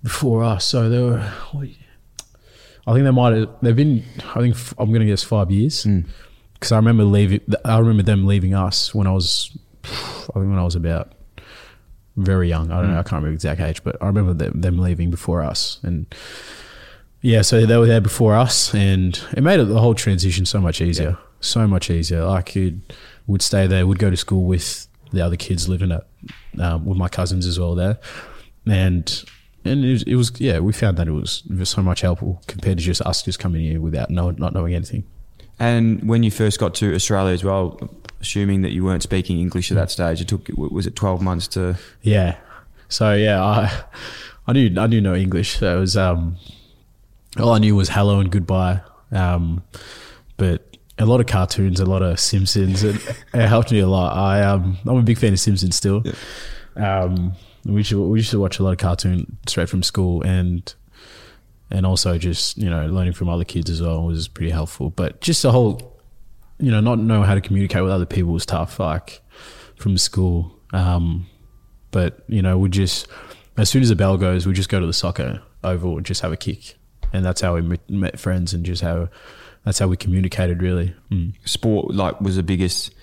before 0.01 0.43
us. 0.43 0.63
So 0.63 0.87
they 0.87 1.01
were, 1.01 1.29
I 2.87 2.93
think 2.93 3.03
they 3.05 3.11
might 3.11 3.33
have. 3.35 3.49
They've 3.61 3.75
been. 3.75 4.03
I 4.35 4.41
think 4.41 4.55
f- 4.55 4.73
I'm 4.77 4.89
going 4.89 5.01
to 5.01 5.07
guess 5.07 5.23
five 5.23 5.49
years 5.51 5.85
because 6.53 6.71
I 6.71 6.77
remember 6.77 7.03
leaving. 7.03 7.41
I 7.63 7.79
remember 7.79 8.03
them 8.03 8.25
leaving 8.25 8.53
us 8.53 8.93
when 8.93 9.07
I 9.07 9.11
was. 9.11 9.51
I 9.83 9.87
think 10.33 10.49
when 10.49 10.57
I 10.59 10.63
was 10.63 10.75
about 10.75 11.13
very 12.15 12.47
young. 12.47 12.71
I 12.71 12.81
don't 12.81 12.91
know. 12.91 12.99
I 12.99 13.03
can't 13.03 13.23
remember 13.23 13.29
the 13.31 13.35
exact 13.35 13.61
age, 13.61 13.83
but 13.83 13.97
I 14.01 14.07
remember 14.07 14.33
them, 14.33 14.61
them 14.61 14.77
leaving 14.79 15.09
before 15.11 15.41
us 15.41 15.79
and. 15.83 16.05
Yeah, 17.21 17.41
so 17.41 17.65
they 17.65 17.75
were 17.75 17.87
there 17.87 18.01
before 18.01 18.35
us, 18.35 18.71
and 18.75 19.19
it 19.35 19.41
made 19.41 19.59
the 19.59 19.79
whole 19.79 19.95
transition 19.95 20.45
so 20.45 20.61
much 20.61 20.79
easier. 20.79 21.17
So 21.39 21.65
much 21.67 21.89
easier. 21.89 22.23
Like 22.23 22.53
you 22.55 22.81
would 23.25 23.41
stay 23.41 23.65
there, 23.65 23.87
would 23.87 23.97
go 23.97 24.11
to 24.11 24.17
school 24.17 24.43
with 24.45 24.87
the 25.11 25.21
other 25.25 25.35
kids 25.35 25.67
living 25.67 25.91
at 25.91 26.05
um, 26.59 26.85
with 26.85 26.99
my 26.99 27.07
cousins 27.09 27.47
as 27.47 27.59
well 27.59 27.73
there, 27.73 27.97
and 28.67 29.23
and 29.65 29.83
it 29.83 29.91
was, 29.91 30.03
it 30.03 30.15
was 30.15 30.31
yeah 30.39 30.59
we 30.59 30.71
found 30.71 30.97
that 30.97 31.07
it 31.07 31.11
was, 31.11 31.43
it 31.49 31.57
was 31.57 31.69
so 31.69 31.81
much 31.81 32.01
helpful 32.01 32.41
compared 32.47 32.77
to 32.77 32.83
just 32.83 33.01
us 33.01 33.23
just 33.23 33.39
coming 33.39 33.61
here 33.61 33.81
without 33.81 34.09
know, 34.09 34.31
not 34.31 34.53
knowing 34.53 34.73
anything. 34.73 35.03
And 35.59 36.07
when 36.07 36.23
you 36.23 36.31
first 36.31 36.59
got 36.59 36.73
to 36.75 36.93
Australia 36.93 37.33
as 37.33 37.43
well, 37.43 37.79
assuming 38.19 38.61
that 38.63 38.71
you 38.71 38.83
weren't 38.83 39.03
speaking 39.03 39.39
English 39.39 39.71
at 39.71 39.75
that 39.75 39.91
stage, 39.91 40.19
it 40.19 40.27
took 40.27 40.49
was 40.57 40.85
it 40.85 40.95
twelve 40.95 41.21
months 41.21 41.47
to? 41.49 41.77
Yeah. 42.01 42.37
So 42.89 43.13
yeah, 43.13 43.43
I 43.43 43.83
I 44.47 44.53
knew 44.53 44.79
I 44.79 44.87
knew 44.87 45.01
no 45.01 45.15
English. 45.15 45.59
So 45.59 45.77
it 45.77 45.79
was 45.79 45.95
um 45.95 46.37
all 47.39 47.53
I 47.53 47.59
knew 47.59 47.75
was 47.75 47.89
hello 47.89 48.19
and 48.19 48.31
goodbye. 48.31 48.81
Um 49.11 49.63
but 50.37 50.77
a 50.97 51.05
lot 51.05 51.19
of 51.19 51.27
cartoons, 51.27 51.79
a 51.79 51.85
lot 51.85 52.01
of 52.01 52.19
Simpsons, 52.19 52.83
and 52.83 52.95
it 53.33 53.47
helped 53.47 53.71
me 53.71 53.79
a 53.79 53.87
lot. 53.87 54.15
I 54.17 54.43
um 54.43 54.77
I'm 54.85 54.97
a 54.97 55.03
big 55.03 55.17
fan 55.17 55.33
of 55.33 55.39
Simpsons 55.39 55.75
still. 55.75 56.03
Um 56.75 57.33
we 57.65 57.77
used, 57.77 57.89
to, 57.89 58.01
we 58.01 58.19
used 58.19 58.31
to 58.31 58.39
watch 58.39 58.59
a 58.59 58.63
lot 58.63 58.71
of 58.71 58.77
cartoon 58.77 59.37
straight 59.47 59.69
from 59.69 59.83
school 59.83 60.21
and 60.23 60.73
and 61.71 61.83
also 61.83 62.17
just, 62.19 62.59
you 62.59 62.69
know, 62.69 62.85
learning 62.85 63.13
from 63.13 63.27
other 63.27 63.43
kids 63.43 63.71
as 63.71 63.81
well 63.81 64.03
was 64.03 64.27
pretty 64.27 64.51
helpful. 64.51 64.91
But 64.91 65.19
just 65.19 65.41
the 65.41 65.51
whole 65.51 65.99
you 66.57 66.71
know, 66.71 66.79
not 66.79 66.99
knowing 66.99 67.23
how 67.23 67.35
to 67.35 67.41
communicate 67.41 67.83
with 67.83 67.91
other 67.91 68.05
people 68.05 68.31
was 68.31 68.45
tough, 68.45 68.79
like 68.79 69.21
from 69.75 69.97
school. 69.97 70.57
Um 70.73 71.27
but 71.91 72.23
you 72.27 72.41
know, 72.41 72.57
we 72.57 72.69
just 72.69 73.07
as 73.57 73.69
soon 73.69 73.81
as 73.81 73.89
the 73.89 73.95
bell 73.95 74.17
goes, 74.17 74.45
we 74.45 74.53
just 74.53 74.69
go 74.69 74.79
to 74.79 74.85
the 74.85 74.93
soccer 74.93 75.41
oval 75.63 75.97
and 75.97 76.05
just 76.05 76.21
have 76.21 76.31
a 76.31 76.37
kick, 76.37 76.75
and 77.13 77.25
that's 77.25 77.41
how 77.41 77.55
we 77.55 77.77
met, 77.89 78.19
friends 78.19 78.53
and 78.53 78.65
just 78.65 78.81
how 78.81 79.09
that's 79.63 79.79
how 79.79 79.87
we 79.87 79.97
communicated 79.97 80.61
really. 80.61 80.93
Mm. 81.09 81.33
Sport 81.45 81.93
like 81.93 82.21
was 82.21 82.35
the 82.35 82.43
biggest 82.43 82.93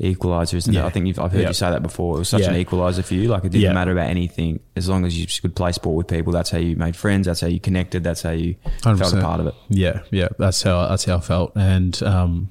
equalizer, 0.00 0.56
isn't 0.56 0.74
it? 0.76 0.80
I 0.82 0.90
think 0.90 1.06
you've, 1.06 1.18
I've 1.18 1.32
heard 1.32 1.42
Yeah. 1.42 1.48
you 1.48 1.54
say 1.54 1.70
that 1.70 1.82
before. 1.82 2.16
It 2.16 2.18
was 2.20 2.28
such 2.28 2.42
Yeah. 2.42 2.50
an 2.50 2.56
equalizer 2.56 3.02
for 3.02 3.14
you. 3.14 3.28
Like 3.28 3.44
it 3.44 3.50
didn't 3.50 3.62
Yeah. 3.62 3.72
matter 3.72 3.90
about 3.92 4.08
anything 4.08 4.60
as 4.76 4.88
long 4.88 5.04
as 5.04 5.18
you 5.18 5.26
could 5.40 5.56
play 5.56 5.72
sport 5.72 5.96
with 5.96 6.06
people. 6.06 6.32
That's 6.32 6.50
how 6.50 6.58
you 6.58 6.76
made 6.76 6.94
friends. 6.94 7.26
That's 7.26 7.40
how 7.40 7.48
you 7.48 7.58
connected. 7.58 8.04
That's 8.04 8.22
how 8.22 8.30
you 8.30 8.54
felt 8.82 9.00
a 9.00 9.04
100%. 9.04 9.22
part 9.22 9.40
of 9.40 9.46
it. 9.48 9.54
Yeah, 9.68 10.00
yeah, 10.10 10.28
that's 10.38 10.62
how 10.62 10.86
that's 10.88 11.04
how 11.04 11.16
I 11.16 11.20
felt, 11.20 11.52
and 11.56 12.00
um, 12.04 12.50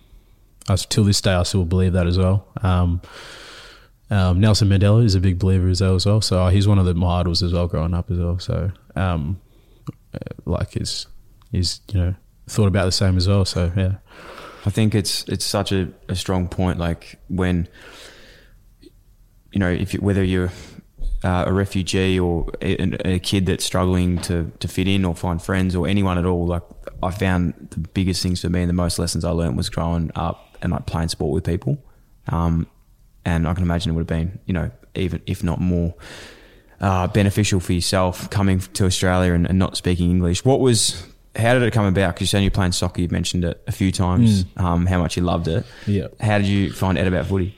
I, 0.67 0.75
till 0.75 1.05
this 1.05 1.21
day 1.21 1.33
I 1.33 1.43
still 1.43 1.63
believe 1.63 1.93
that 1.93 2.05
as 2.07 2.17
well. 2.17 2.47
Um, 2.61 3.01
um, 4.09 4.39
Nelson 4.39 4.69
Mandela 4.69 5.03
is 5.03 5.15
a 5.15 5.19
big 5.19 5.39
believer 5.39 5.67
as 5.69 5.81
well, 5.81 5.95
as 5.95 6.05
well. 6.05 6.21
So 6.21 6.47
he's 6.47 6.67
one 6.67 6.79
of 6.79 6.85
the, 6.85 6.93
my 6.93 7.19
idols 7.21 7.43
as 7.43 7.53
well, 7.53 7.67
growing 7.67 7.93
up 7.93 8.09
as 8.11 8.17
well. 8.17 8.39
So 8.39 8.71
um, 8.95 9.39
uh, 10.13 10.19
like 10.45 10.71
he's 10.73 11.07
he's 11.51 11.81
you 11.91 11.99
know 11.99 12.15
thought 12.49 12.67
about 12.67 12.85
the 12.85 12.91
same 12.91 13.17
as 13.17 13.27
well. 13.27 13.45
So 13.45 13.71
yeah. 13.75 13.95
I 14.67 14.69
think 14.69 14.93
it's 14.93 15.23
it's 15.29 15.45
such 15.45 15.71
a, 15.71 15.87
a 16.09 16.15
strong 16.15 16.49
point. 16.49 16.77
Like 16.77 17.17
when 17.29 17.69
you 19.53 19.59
know, 19.59 19.71
if 19.71 19.93
you, 19.93 20.01
whether 20.01 20.21
you're 20.21 20.51
uh, 21.23 21.45
a 21.47 21.53
refugee 21.53 22.19
or 22.19 22.51
a, 22.61 23.13
a 23.13 23.19
kid 23.19 23.45
that's 23.45 23.63
struggling 23.63 24.17
to 24.23 24.51
to 24.59 24.67
fit 24.67 24.89
in 24.89 25.05
or 25.05 25.15
find 25.15 25.41
friends 25.41 25.73
or 25.73 25.87
anyone 25.87 26.17
at 26.17 26.25
all, 26.25 26.45
like 26.45 26.63
I 27.01 27.11
found 27.11 27.69
the 27.71 27.79
biggest 27.79 28.21
things 28.21 28.41
for 28.41 28.49
me 28.49 28.59
and 28.59 28.69
the 28.69 28.73
most 28.73 28.99
lessons 28.99 29.23
I 29.23 29.29
learned 29.29 29.55
was 29.55 29.69
growing 29.69 30.11
up 30.15 30.57
and 30.61 30.73
like 30.73 30.85
playing 30.85 31.07
sport 31.07 31.33
with 31.33 31.45
people. 31.45 31.77
Um, 32.27 32.67
and 33.23 33.47
I 33.47 33.53
can 33.53 33.63
imagine 33.63 33.93
it 33.93 33.95
would 33.95 34.01
have 34.01 34.19
been, 34.19 34.39
you 34.47 34.53
know, 34.53 34.69
even 34.95 35.21
if 35.25 35.45
not 35.45 35.61
more 35.61 35.95
uh, 36.81 37.07
beneficial 37.07 37.61
for 37.61 37.71
yourself 37.71 38.29
coming 38.29 38.59
to 38.59 38.85
Australia 38.85 39.31
and, 39.31 39.47
and 39.47 39.57
not 39.57 39.77
speaking 39.77 40.11
English. 40.11 40.43
What 40.43 40.59
was, 40.59 41.07
how 41.37 41.53
did 41.53 41.63
it 41.63 41.71
come 41.71 41.85
about? 41.85 42.15
Because 42.15 42.21
you 42.21 42.27
said 42.27 42.41
you're 42.41 42.51
playing 42.51 42.71
soccer, 42.71 43.01
you've 43.01 43.11
mentioned 43.11 43.45
it 43.45 43.61
a 43.67 43.71
few 43.71 43.91
times, 43.91 44.45
um, 44.57 44.85
how 44.85 44.99
much 44.99 45.17
you 45.17 45.23
loved 45.23 45.47
it. 45.47 45.65
Yeah. 45.85 46.07
How 46.19 46.37
did 46.37 46.47
you 46.47 46.71
find 46.71 46.97
out 46.97 47.07
about 47.07 47.27
footy? 47.27 47.55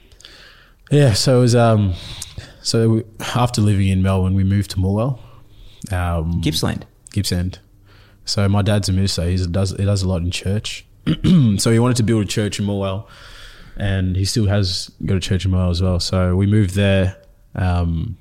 Yeah, 0.90 1.12
so 1.12 1.38
it 1.38 1.40
was 1.40 1.54
um, 1.54 1.94
so 2.62 2.88
we, 2.88 3.04
after 3.34 3.60
living 3.60 3.88
in 3.88 4.02
Melbourne, 4.02 4.34
we 4.34 4.44
moved 4.44 4.70
to 4.72 4.76
Morwell, 4.76 5.20
um, 5.92 6.40
Gippsland. 6.40 6.84
Gippsland. 7.12 7.58
So 8.24 8.48
my 8.48 8.62
dad's 8.62 8.88
a 8.88 8.92
minister. 8.92 9.24
He 9.24 9.36
does 9.46 9.70
he 9.70 9.84
does 9.84 10.02
a 10.02 10.08
lot 10.08 10.22
in 10.22 10.30
church. 10.30 10.84
so 11.58 11.72
he 11.72 11.78
wanted 11.78 11.96
to 11.96 12.02
build 12.02 12.24
a 12.24 12.26
church 12.26 12.58
in 12.60 12.66
Morwell, 12.66 13.06
and 13.76 14.16
he 14.16 14.24
still 14.24 14.46
has 14.46 14.90
got 15.04 15.16
a 15.16 15.20
church 15.20 15.44
in 15.44 15.52
Morwell 15.52 15.70
as 15.70 15.82
well. 15.82 16.00
So 16.00 16.36
we 16.36 16.46
moved 16.46 16.74
there. 16.74 17.16
Um, 17.54 18.16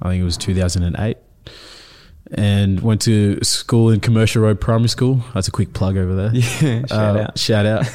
I 0.00 0.10
think 0.10 0.20
it 0.20 0.24
was 0.24 0.36
2008, 0.36 1.16
and 2.32 2.80
went 2.80 3.00
to 3.02 3.42
school 3.42 3.90
in 3.90 4.00
Commercial 4.00 4.42
Road 4.42 4.60
Primary 4.60 4.88
School. 4.88 5.22
That's 5.34 5.48
a 5.48 5.50
quick 5.50 5.72
plug 5.72 5.96
over 5.96 6.14
there. 6.14 6.34
Yeah, 6.34 6.86
shout 6.86 7.16
Uh, 7.16 7.20
out. 7.20 7.38
Shout 7.38 7.66
out. 7.66 7.86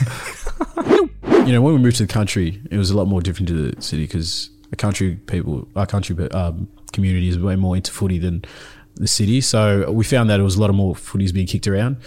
you 1.48 1.52
know, 1.54 1.62
when 1.62 1.74
we 1.74 1.80
moved 1.80 1.98
to 1.98 2.06
the 2.06 2.12
country, 2.14 2.62
it 2.72 2.78
was 2.78 2.90
a 2.90 2.98
lot 2.98 3.08
more 3.08 3.22
different 3.22 3.48
to 3.50 3.72
the 3.72 3.82
city 3.82 4.04
because 4.04 4.50
the 4.70 4.76
country 4.76 5.16
people, 5.16 5.68
our 5.76 5.86
country 5.86 6.16
um, 6.32 6.68
community 6.94 7.28
is 7.28 7.38
way 7.38 7.56
more 7.56 7.76
into 7.76 7.92
footy 7.92 8.18
than 8.18 8.44
the 8.96 9.08
city. 9.08 9.42
So 9.42 9.92
we 9.92 10.04
found 10.04 10.30
that 10.30 10.40
it 10.40 10.44
was 10.44 10.56
a 10.56 10.62
lot 10.62 10.70
of 10.70 10.76
more 10.76 10.96
footies 10.96 11.34
being 11.34 11.48
kicked 11.48 11.68
around. 11.68 11.98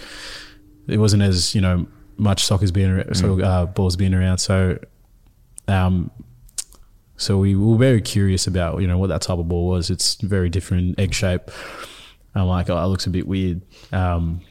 It 0.87 0.97
wasn't 0.97 1.23
as 1.23 1.53
you 1.55 1.61
know 1.61 1.87
much 2.17 2.43
soccer's 2.45 2.71
being 2.71 2.89
around, 2.89 3.13
so 3.15 3.39
uh, 3.41 3.65
balls 3.67 3.95
being 3.95 4.13
around. 4.13 4.39
So, 4.39 4.79
um, 5.67 6.09
so 7.17 7.37
we 7.37 7.55
were 7.55 7.77
very 7.77 8.01
curious 8.01 8.47
about 8.47 8.81
you 8.81 8.87
know 8.87 8.97
what 8.97 9.07
that 9.07 9.21
type 9.21 9.37
of 9.37 9.47
ball 9.47 9.67
was. 9.67 9.89
It's 9.89 10.15
very 10.15 10.49
different, 10.49 10.99
egg 10.99 11.13
shape. 11.13 11.51
I'm 12.35 12.47
like, 12.47 12.69
oh, 12.69 12.77
it 12.77 12.87
looks 12.87 13.05
a 13.05 13.09
bit 13.09 13.27
weird. 13.27 13.61
Um, 13.91 14.41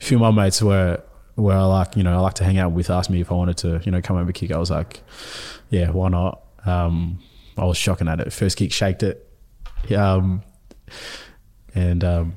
a 0.00 0.04
few 0.04 0.16
of 0.16 0.20
my 0.20 0.30
mates 0.30 0.62
were 0.62 1.02
where 1.34 1.56
I 1.56 1.64
like, 1.64 1.96
you 1.96 2.02
know, 2.02 2.16
I 2.16 2.20
like 2.20 2.34
to 2.34 2.44
hang 2.44 2.58
out 2.58 2.72
with 2.72 2.88
asked 2.90 3.10
me 3.10 3.20
if 3.20 3.30
I 3.30 3.34
wanted 3.34 3.58
to, 3.58 3.80
you 3.84 3.92
know, 3.92 4.00
come 4.00 4.16
over 4.16 4.32
kick. 4.32 4.52
I 4.52 4.58
was 4.58 4.70
like, 4.70 5.02
yeah, 5.70 5.90
why 5.90 6.08
not? 6.08 6.42
Um, 6.64 7.20
I 7.58 7.64
was 7.64 7.76
shocking 7.76 8.08
at 8.08 8.20
it. 8.20 8.32
First 8.32 8.56
kick, 8.56 8.72
shaked 8.72 9.02
it. 9.02 9.28
Um, 9.94 10.42
and 11.74 12.02
um, 12.04 12.36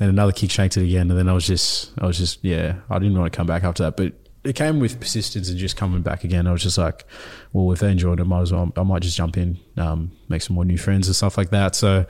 and 0.00 0.10
another 0.10 0.32
kick 0.32 0.50
shanked 0.50 0.76
it 0.76 0.84
again, 0.84 1.10
and 1.10 1.18
then 1.18 1.28
I 1.28 1.32
was 1.32 1.46
just, 1.46 1.92
I 1.98 2.06
was 2.06 2.18
just, 2.18 2.44
yeah, 2.44 2.76
I 2.90 2.98
didn't 2.98 3.16
want 3.16 3.32
to 3.32 3.36
come 3.36 3.46
back 3.46 3.62
after 3.62 3.84
that, 3.84 3.96
but 3.96 4.12
it 4.42 4.54
came 4.54 4.80
with 4.80 5.00
persistence 5.00 5.48
and 5.48 5.58
just 5.58 5.76
coming 5.76 6.02
back 6.02 6.24
again. 6.24 6.46
I 6.46 6.52
was 6.52 6.62
just 6.62 6.76
like, 6.76 7.06
well, 7.52 7.72
if 7.72 7.80
they 7.80 7.90
enjoyed 7.90 8.20
it, 8.20 8.24
might 8.24 8.42
as 8.42 8.52
well, 8.52 8.72
I 8.76 8.82
might 8.82 9.02
just 9.02 9.16
jump 9.16 9.36
in, 9.36 9.58
um, 9.76 10.12
make 10.28 10.42
some 10.42 10.56
more 10.56 10.64
new 10.64 10.76
friends 10.76 11.06
and 11.06 11.16
stuff 11.16 11.38
like 11.38 11.50
that. 11.50 11.74
So 11.74 12.06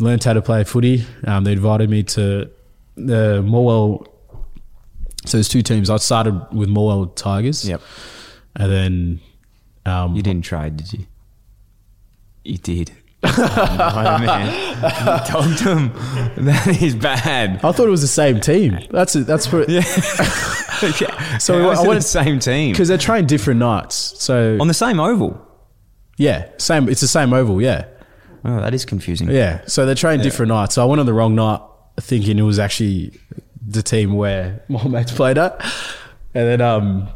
learned 0.00 0.24
how 0.24 0.32
to 0.32 0.42
play 0.42 0.64
footy. 0.64 1.04
Um, 1.26 1.44
they 1.44 1.52
invited 1.52 1.88
me 1.90 2.02
to 2.04 2.50
the 2.96 3.42
Morwell. 3.46 4.06
So 5.26 5.36
there's 5.36 5.48
two 5.48 5.62
teams. 5.62 5.90
I 5.90 5.96
started 5.98 6.34
with 6.52 6.68
Morwell 6.68 7.14
Tigers. 7.14 7.68
Yep. 7.68 7.82
And 8.56 8.72
then 8.72 9.20
um, 9.86 10.16
You 10.16 10.22
didn't 10.22 10.44
trade, 10.44 10.76
did 10.78 10.92
you? 10.92 11.06
You 12.44 12.56
did. 12.58 12.90
oh, 13.22 14.18
man. 14.24 14.80
Talk 15.26 15.58
to 15.58 15.76
him. 15.76 15.92
That 16.46 16.78
is 16.80 16.94
bad. 16.94 17.56
I 17.62 17.70
thought 17.72 17.86
it 17.86 17.90
was 17.90 18.00
the 18.00 18.06
same 18.08 18.40
team. 18.40 18.78
That's 18.90 19.14
it. 19.14 19.26
That's 19.26 19.52
what. 19.52 19.68
Yeah. 19.68 19.82
So 20.80 21.58
I 21.58 21.58
I 21.60 21.66
wanted 21.66 21.86
wanted- 21.88 21.98
the 21.98 22.00
same 22.06 22.38
team 22.38 22.72
Because 22.72 22.88
they're 22.88 22.96
trained 22.96 23.28
different 23.28 23.60
nights. 23.60 24.14
So 24.16 24.56
on 24.62 24.66
the 24.66 24.72
same 24.72 24.98
oval. 24.98 25.38
yeah, 26.16 26.48
same. 26.56 26.88
It's 26.88 27.02
the 27.02 27.06
same 27.08 27.34
oval. 27.34 27.60
Yeah, 27.60 27.84
Oh, 28.44 28.60
that 28.60 28.74
is 28.74 28.84
confusing. 28.84 29.30
yeah. 29.30 29.62
So 29.66 29.84
they're 29.86 29.94
trained 29.94 30.22
different 30.22 30.48
nights. 30.48 30.74
So 30.76 30.82
I 30.82 30.86
went 30.86 31.00
on 31.00 31.06
the 31.06 31.12
wrong 31.14 31.34
night, 31.34 31.60
thinking 31.98 32.38
it 32.38 32.42
was 32.42 32.58
actually 32.58 33.18
the 33.66 33.82
team 33.82 34.14
where 34.14 34.62
my 34.68 34.86
mates 34.88 35.12
played 35.12 35.38
at, 35.38 35.60
and 36.34 36.48
then 36.48 36.60
um, 36.60 37.08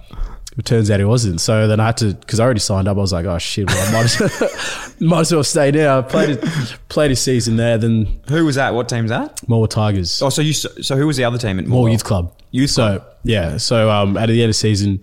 it 0.56 0.64
turns 0.64 0.90
out 0.90 1.00
it 1.00 1.06
wasn't. 1.06 1.40
So 1.40 1.66
then 1.66 1.80
I 1.80 1.86
had 1.86 1.96
to 1.98 2.14
because 2.14 2.40
I 2.40 2.44
already 2.44 2.60
signed 2.60 2.88
up. 2.88 2.96
I 2.96 3.00
was 3.00 3.12
like, 3.12 3.26
oh 3.26 3.38
shit, 3.38 3.66
well, 3.68 3.88
I 3.88 3.92
might 3.92 4.20
as, 4.20 4.94
might 5.00 5.20
as 5.20 5.32
well 5.32 5.44
stay 5.44 5.70
now. 5.70 5.98
I 5.98 6.02
played 6.02 6.30
a, 6.38 6.46
played 6.88 7.10
a 7.10 7.16
season 7.16 7.56
there. 7.56 7.78
Then 7.78 8.20
Who 8.28 8.44
was 8.44 8.56
that? 8.56 8.74
What 8.74 8.88
team's 8.88 9.10
that? 9.10 9.46
more 9.48 9.66
Tigers. 9.66 10.20
Oh, 10.22 10.28
so 10.28 10.42
you. 10.42 10.52
So 10.52 10.96
who 10.96 11.06
was 11.06 11.16
the 11.16 11.24
other 11.24 11.38
team 11.38 11.58
at 11.58 11.66
youth 11.66 12.04
club. 12.04 12.32
Youth 12.50 12.70
so, 12.70 13.04
Yeah. 13.24 13.56
So 13.56 13.90
um, 13.90 14.16
at 14.16 14.28
the 14.28 14.42
end 14.42 14.50
of 14.50 14.56
season, 14.56 15.00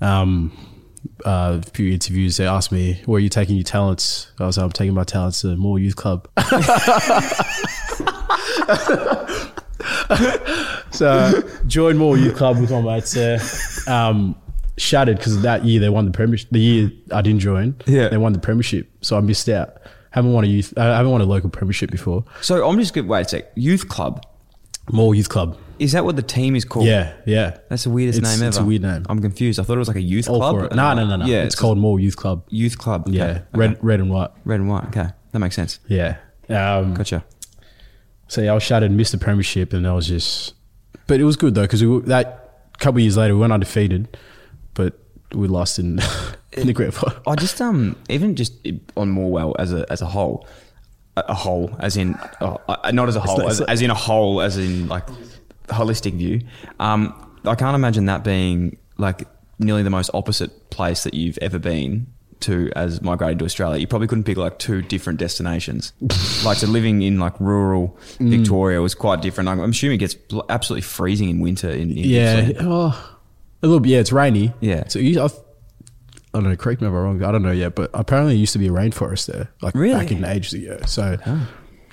um, 0.00 0.52
uh, 1.24 1.60
a 1.60 1.70
few 1.70 1.92
interviews, 1.92 2.36
they 2.36 2.46
asked 2.46 2.70
me, 2.72 3.00
"Where 3.06 3.16
are 3.16 3.20
you 3.20 3.28
taking 3.28 3.56
your 3.56 3.64
talents?" 3.64 4.30
I 4.38 4.46
was 4.46 4.56
like, 4.56 4.64
"I'm 4.64 4.72
taking 4.72 4.94
my 4.94 5.04
talents 5.04 5.40
to 5.42 5.56
more 5.56 5.78
youth 5.78 5.96
club." 5.96 6.28
so 10.90 11.42
joined 11.66 11.98
more 11.98 12.16
youth 12.16 12.36
club 12.36 12.58
with 12.60 12.70
my 12.70 12.80
mates 12.80 13.12
there. 13.12 13.40
Um, 13.86 14.36
shattered 14.78 15.16
because 15.18 15.42
that 15.42 15.64
year 15.64 15.80
they 15.80 15.88
won 15.88 16.04
the 16.04 16.10
premiership. 16.10 16.48
The 16.50 16.60
year 16.60 16.90
I 17.12 17.22
didn't 17.22 17.40
join, 17.40 17.74
Yeah. 17.86 18.08
they 18.08 18.16
won 18.18 18.32
the 18.32 18.38
premiership, 18.38 18.90
so 19.00 19.16
I 19.16 19.20
missed 19.20 19.48
out. 19.48 19.78
Haven't 20.10 20.32
won 20.32 20.44
a 20.44 20.46
youth. 20.46 20.72
I 20.76 20.84
haven't 20.96 21.12
won 21.12 21.20
a 21.20 21.24
local 21.26 21.50
premiership 21.50 21.90
before. 21.90 22.24
So 22.40 22.66
I'm 22.66 22.78
just 22.78 22.94
going 22.94 23.06
wait 23.06 23.26
a 23.26 23.28
sec. 23.28 23.52
Youth 23.54 23.88
club. 23.88 24.24
More 24.90 25.14
youth 25.14 25.28
club. 25.28 25.58
Is 25.78 25.92
that 25.92 26.04
what 26.04 26.16
the 26.16 26.22
team 26.22 26.56
is 26.56 26.64
called? 26.64 26.86
Yeah, 26.86 27.12
yeah. 27.26 27.58
That's 27.68 27.84
the 27.84 27.90
weirdest 27.90 28.18
It's- 28.18 28.32
name 28.34 28.42
ever. 28.42 28.48
it's 28.48 28.58
a 28.58 28.64
weird 28.64 28.82
name. 28.82 29.04
I'm 29.08 29.20
confused. 29.20 29.60
I 29.60 29.62
thought 29.62 29.74
it 29.74 29.78
was 29.78 29.88
like 29.88 29.96
a 29.96 30.02
youth 30.02 30.28
All 30.28 30.38
club. 30.38 30.72
No, 30.74 30.94
no, 30.94 31.06
no, 31.06 31.16
no. 31.16 31.26
Yeah, 31.26 31.42
it's, 31.42 31.54
called 31.54 31.78
More 31.78 32.00
Youth 32.00 32.16
Club. 32.16 32.44
youth 32.48 32.78
club. 32.78 33.08
Okay. 33.08 33.16
Yeah, 33.18 33.24
Okay. 33.24 33.42
red, 33.54 33.78
red 33.82 34.00
and 34.00 34.10
white. 34.10 34.30
red 34.44 34.60
and 34.60 34.68
white. 34.68 34.84
Okay, 34.86 35.08
that 35.32 35.38
makes 35.38 35.54
sense. 35.56 35.78
Yeah. 35.88 36.16
Um, 36.48 36.94
Gotcha. 36.94 37.24
so 38.28 38.40
yeah, 38.40 38.52
I 38.52 38.54
was 38.54 38.62
shattered, 38.62 38.90
missed 38.90 39.12
the 39.12 39.18
premiership, 39.18 39.72
and 39.72 39.86
I 39.86 39.92
was 39.92 40.06
just. 40.08 40.54
But 41.06 41.20
it 41.20 41.24
was 41.24 41.36
good 41.36 41.54
though 41.54 41.62
because 41.62 41.84
we 41.84 42.00
that 42.02 42.42
couple 42.78 42.98
of 42.98 43.02
years 43.02 43.16
later 43.16 43.34
we 43.34 43.40
went 43.40 43.52
undefeated, 43.52 44.16
but 44.74 44.98
we 45.34 45.48
lost 45.48 45.78
in, 45.78 46.00
in 46.52 46.66
the 46.66 46.72
grand 46.72 46.94
final. 46.94 47.18
I 47.26 47.34
just 47.34 47.60
um 47.60 47.96
even 48.08 48.34
just 48.36 48.52
on 48.96 49.14
Morwell 49.14 49.54
as 49.58 49.72
a 49.72 49.84
as 49.90 50.02
a 50.02 50.06
whole, 50.06 50.46
a, 51.16 51.34
whole 51.34 51.74
as 51.80 51.96
in 51.96 52.16
oh, 52.40 52.60
uh, 52.68 52.90
not 52.92 53.08
as 53.08 53.16
a 53.16 53.20
whole 53.20 53.48
as, 53.48 53.60
as 53.62 53.82
in 53.82 53.90
a 53.90 53.94
whole 53.94 54.40
as 54.40 54.56
in 54.56 54.88
like 54.88 55.04
holistic 55.68 56.14
view. 56.14 56.42
Um, 56.80 57.12
I 57.44 57.54
can't 57.54 57.74
imagine 57.74 58.06
that 58.06 58.24
being 58.24 58.76
like 58.98 59.26
nearly 59.58 59.82
the 59.82 59.90
most 59.90 60.10
opposite 60.14 60.70
place 60.70 61.04
that 61.04 61.14
you've 61.14 61.38
ever 61.38 61.58
been 61.58 62.06
to 62.40 62.70
as 62.76 63.00
migrated 63.00 63.38
to 63.38 63.44
Australia. 63.46 63.80
You 63.80 63.86
probably 63.86 64.08
couldn't 64.08 64.24
pick 64.24 64.36
like 64.36 64.58
two 64.58 64.82
different 64.82 65.18
destinations. 65.18 65.92
like 66.44 66.58
so 66.58 66.66
living 66.66 67.02
in 67.02 67.18
like 67.18 67.38
rural 67.40 67.96
Mm. 68.18 68.30
Victoria 68.30 68.80
was 68.82 68.94
quite 68.94 69.22
different. 69.22 69.48
I'm, 69.48 69.60
assuming 69.60 69.96
it 69.96 69.98
gets 69.98 70.16
absolutely 70.48 70.82
freezing 70.82 71.30
in 71.30 71.40
winter 71.40 71.70
in, 71.70 71.90
in 71.90 71.96
Yeah, 71.96 72.52
oh, 72.60 73.18
a 73.62 73.66
little 73.66 73.80
bit. 73.80 73.90
Yeah, 73.90 73.98
it's 74.00 74.12
rainy. 74.12 74.52
Yeah. 74.60 74.86
So 74.88 74.98
you, 74.98 75.22
I've, 75.22 75.32
I 76.34 76.40
don't 76.40 76.44
know. 76.44 76.56
Correct 76.56 76.80
me 76.82 76.86
if 76.88 76.90
I'm 76.92 76.94
wrong. 76.96 77.22
I 77.22 77.32
don't 77.32 77.42
know 77.42 77.52
yet, 77.52 77.74
but 77.74 77.90
apparently 77.94 78.34
it 78.34 78.38
used 78.38 78.52
to 78.52 78.58
be 78.58 78.66
a 78.68 78.70
rainforest 78.70 79.26
there, 79.32 79.48
like 79.62 79.74
Really? 79.74 79.98
back 79.98 80.10
in 80.12 80.24
ages 80.24 80.52
ago. 80.52 80.78
So 80.86 81.16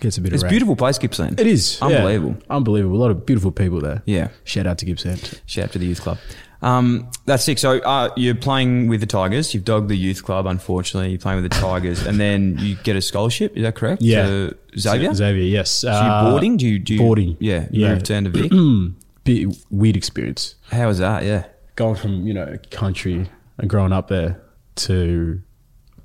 gets 0.03 0.17
a 0.17 0.21
bit 0.21 0.33
It's 0.33 0.43
of 0.43 0.47
a 0.47 0.49
beautiful 0.51 0.75
place, 0.75 0.99
Gippsland. 0.99 1.39
It 1.39 1.47
is 1.47 1.79
yeah. 1.79 1.87
unbelievable. 1.87 2.35
unbelievable. 2.49 2.97
A 2.97 3.01
lot 3.01 3.09
of 3.11 3.25
beautiful 3.25 3.51
people 3.51 3.81
there. 3.81 4.03
Yeah. 4.05 4.27
Shout 4.43 4.67
out 4.67 4.77
to 4.79 4.85
Gippsland. 4.85 5.39
Shout 5.47 5.65
out 5.65 5.71
to 5.71 5.79
the 5.79 5.85
youth 5.87 6.01
club. 6.01 6.19
Um, 6.61 7.09
that's 7.25 7.43
sick. 7.43 7.57
So 7.57 7.79
uh, 7.79 8.09
you're 8.15 8.35
playing 8.35 8.87
with 8.87 9.01
the 9.01 9.05
Tigers. 9.07 9.53
You've 9.53 9.65
dogged 9.65 9.89
the 9.89 9.97
youth 9.97 10.23
club, 10.23 10.45
unfortunately. 10.45 11.09
You're 11.09 11.19
playing 11.19 11.41
with 11.41 11.51
the 11.51 11.57
Tigers, 11.61 12.05
and 12.05 12.19
then 12.19 12.57
you 12.59 12.75
get 12.83 12.95
a 12.95 13.01
scholarship. 13.01 13.57
Is 13.57 13.63
that 13.63 13.75
correct? 13.75 14.01
Yeah. 14.01 14.25
To 14.27 14.57
Xavier. 14.77 15.13
Xavier, 15.13 15.43
yes. 15.43 15.71
So 15.71 15.89
you 15.91 15.95
Uh, 15.97 16.29
boarding? 16.29 16.55
Do 16.57 16.67
you, 16.67 16.79
do 16.79 16.93
you 16.93 16.99
boarding. 16.99 17.35
Yeah. 17.39 17.67
You 17.71 17.85
Yeah. 17.87 17.93
return 17.93 18.23
to 18.25 18.29
Vic. 18.29 18.51
bit 19.23 19.57
weird 19.69 19.95
experience. 19.97 20.55
How 20.71 20.87
was 20.87 20.99
that? 20.99 21.23
Yeah. 21.23 21.45
Going 21.75 21.95
from 21.95 22.27
you 22.27 22.33
know 22.33 22.57
country 22.71 23.27
and 23.57 23.69
growing 23.69 23.91
up 23.93 24.07
there 24.07 24.41
to 24.75 25.41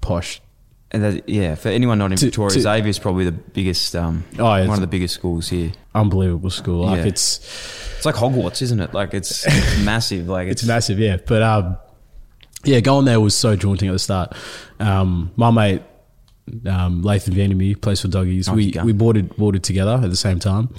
posh. 0.00 0.40
And 0.90 1.02
that, 1.04 1.28
yeah, 1.28 1.54
for 1.54 1.68
anyone 1.68 1.98
not 1.98 2.12
in 2.12 2.16
To- 2.18 2.26
Victoria, 2.26 2.54
to- 2.54 2.60
Xavier 2.62 2.88
is 2.88 2.98
probably 2.98 3.24
the 3.24 3.32
biggest, 3.32 3.94
um, 3.94 4.24
Oh, 4.38 4.54
yeah, 4.56 4.66
one 4.66 4.74
of 4.76 4.80
the 4.80 4.86
biggest 4.86 5.14
schools 5.14 5.48
here. 5.48 5.72
Unbelievable 5.94 6.48
school. 6.50 6.86
Like 6.86 6.98
Yeah. 7.00 7.04
it's 7.08 7.38
It's 7.96 8.06
like 8.06 8.14
Hogwarts, 8.14 8.62
isn't 8.62 8.80
it? 8.80 8.94
Like 8.94 9.12
it's, 9.12 9.44
massive. 9.84 10.28
Like 10.28 10.48
it's, 10.48 10.62
it's 10.62 10.68
massive, 10.68 10.98
yeah. 10.98 11.18
But 11.26 11.42
um, 11.42 11.76
yeah, 12.64 12.80
going 12.80 13.04
there 13.04 13.20
was 13.20 13.34
so 13.34 13.54
daunting 13.56 13.88
at 13.88 13.92
the 13.92 13.98
start. 13.98 14.34
Um, 14.80 15.30
my 15.36 15.50
mate 15.50 15.82
um, 16.66 17.02
Laitham 17.02 17.34
Vandermeer 17.34 17.76
plays 17.76 18.00
for 18.00 18.08
Doggies. 18.08 18.48
Oh, 18.48 18.54
we 18.54 18.72
we 18.82 18.92
boarded 18.92 19.36
boarded 19.36 19.62
together 19.62 20.00
at 20.02 20.08
the 20.08 20.16
same 20.16 20.38
time, 20.38 20.72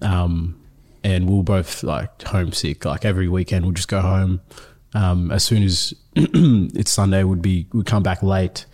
um, 0.00 0.54
and 1.02 1.28
we 1.28 1.36
were 1.36 1.42
both 1.42 1.82
like 1.82 2.22
homesick. 2.22 2.84
Like 2.84 3.04
every 3.04 3.28
weekend, 3.28 3.66
we'd 3.66 3.74
just 3.74 3.88
go 3.88 4.00
home. 4.00 4.40
Um, 4.94 5.30
as 5.32 5.42
soon 5.42 5.62
as 5.64 5.92
it's 6.14 6.92
Sunday, 6.92 7.24
would 7.24 7.42
be 7.42 7.66
we'd 7.72 7.86
come 7.86 8.02
back 8.02 8.22
late, 8.22 8.66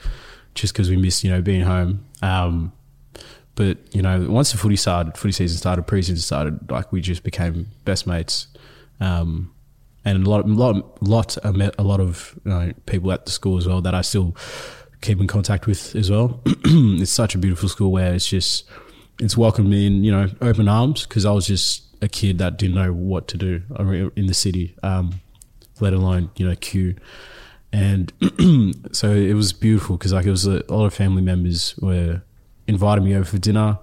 just 0.60 0.72
because 0.72 0.90
we 0.90 0.96
missed 0.96 1.24
you 1.24 1.30
know 1.30 1.42
being 1.42 1.62
home. 1.62 2.04
Um, 2.22 2.72
but 3.58 3.78
you 3.92 4.02
know, 4.02 4.30
once 4.30 4.52
the 4.52 4.58
footy 4.58 4.76
started, 4.76 5.16
footy 5.16 5.32
season 5.32 5.58
started, 5.58 5.86
preseason 5.86 6.18
started, 6.18 6.70
like 6.70 6.92
we 6.92 7.00
just 7.00 7.24
became 7.24 7.66
best 7.84 8.06
mates. 8.06 8.46
Um, 9.00 9.52
and 10.04 10.24
a 10.24 10.30
lot, 10.30 10.48
lot, 10.48 11.02
lot, 11.02 11.36
I 11.44 11.50
met 11.50 11.74
a 11.76 11.82
lot 11.82 12.00
of 12.00 12.38
you 12.44 12.50
know, 12.52 12.72
people 12.86 13.10
at 13.10 13.24
the 13.24 13.32
school 13.32 13.58
as 13.58 13.66
well 13.66 13.80
that 13.82 13.96
I 13.96 14.02
still 14.02 14.36
keep 15.00 15.20
in 15.20 15.26
contact 15.26 15.66
with 15.66 15.96
as 15.96 16.08
well. 16.08 16.40
it's 16.46 17.10
such 17.10 17.34
a 17.34 17.38
beautiful 17.38 17.68
school 17.68 17.90
where 17.90 18.14
it's 18.14 18.28
just, 18.28 18.64
it's 19.18 19.36
welcomed 19.36 19.68
me 19.68 19.88
in, 19.88 20.04
you 20.04 20.12
know, 20.12 20.28
open 20.40 20.68
arms 20.68 21.04
because 21.04 21.24
I 21.24 21.32
was 21.32 21.46
just 21.46 21.82
a 22.00 22.08
kid 22.08 22.38
that 22.38 22.58
didn't 22.58 22.76
know 22.76 22.92
what 22.92 23.26
to 23.28 23.36
do 23.36 23.62
in 24.14 24.26
the 24.26 24.34
city, 24.34 24.76
um, 24.84 25.20
let 25.80 25.92
alone, 25.92 26.30
you 26.36 26.48
know, 26.48 26.54
Q. 26.54 26.94
And 27.72 28.12
so 28.92 29.12
it 29.12 29.34
was 29.34 29.52
beautiful 29.52 29.96
because 29.96 30.12
like 30.12 30.26
it 30.26 30.30
was 30.30 30.46
a, 30.46 30.62
a 30.68 30.74
lot 30.74 30.86
of 30.86 30.94
family 30.94 31.22
members 31.22 31.76
were 31.78 32.22
inviting 32.66 33.04
me 33.04 33.14
over 33.14 33.24
for 33.24 33.38
dinner, 33.38 33.78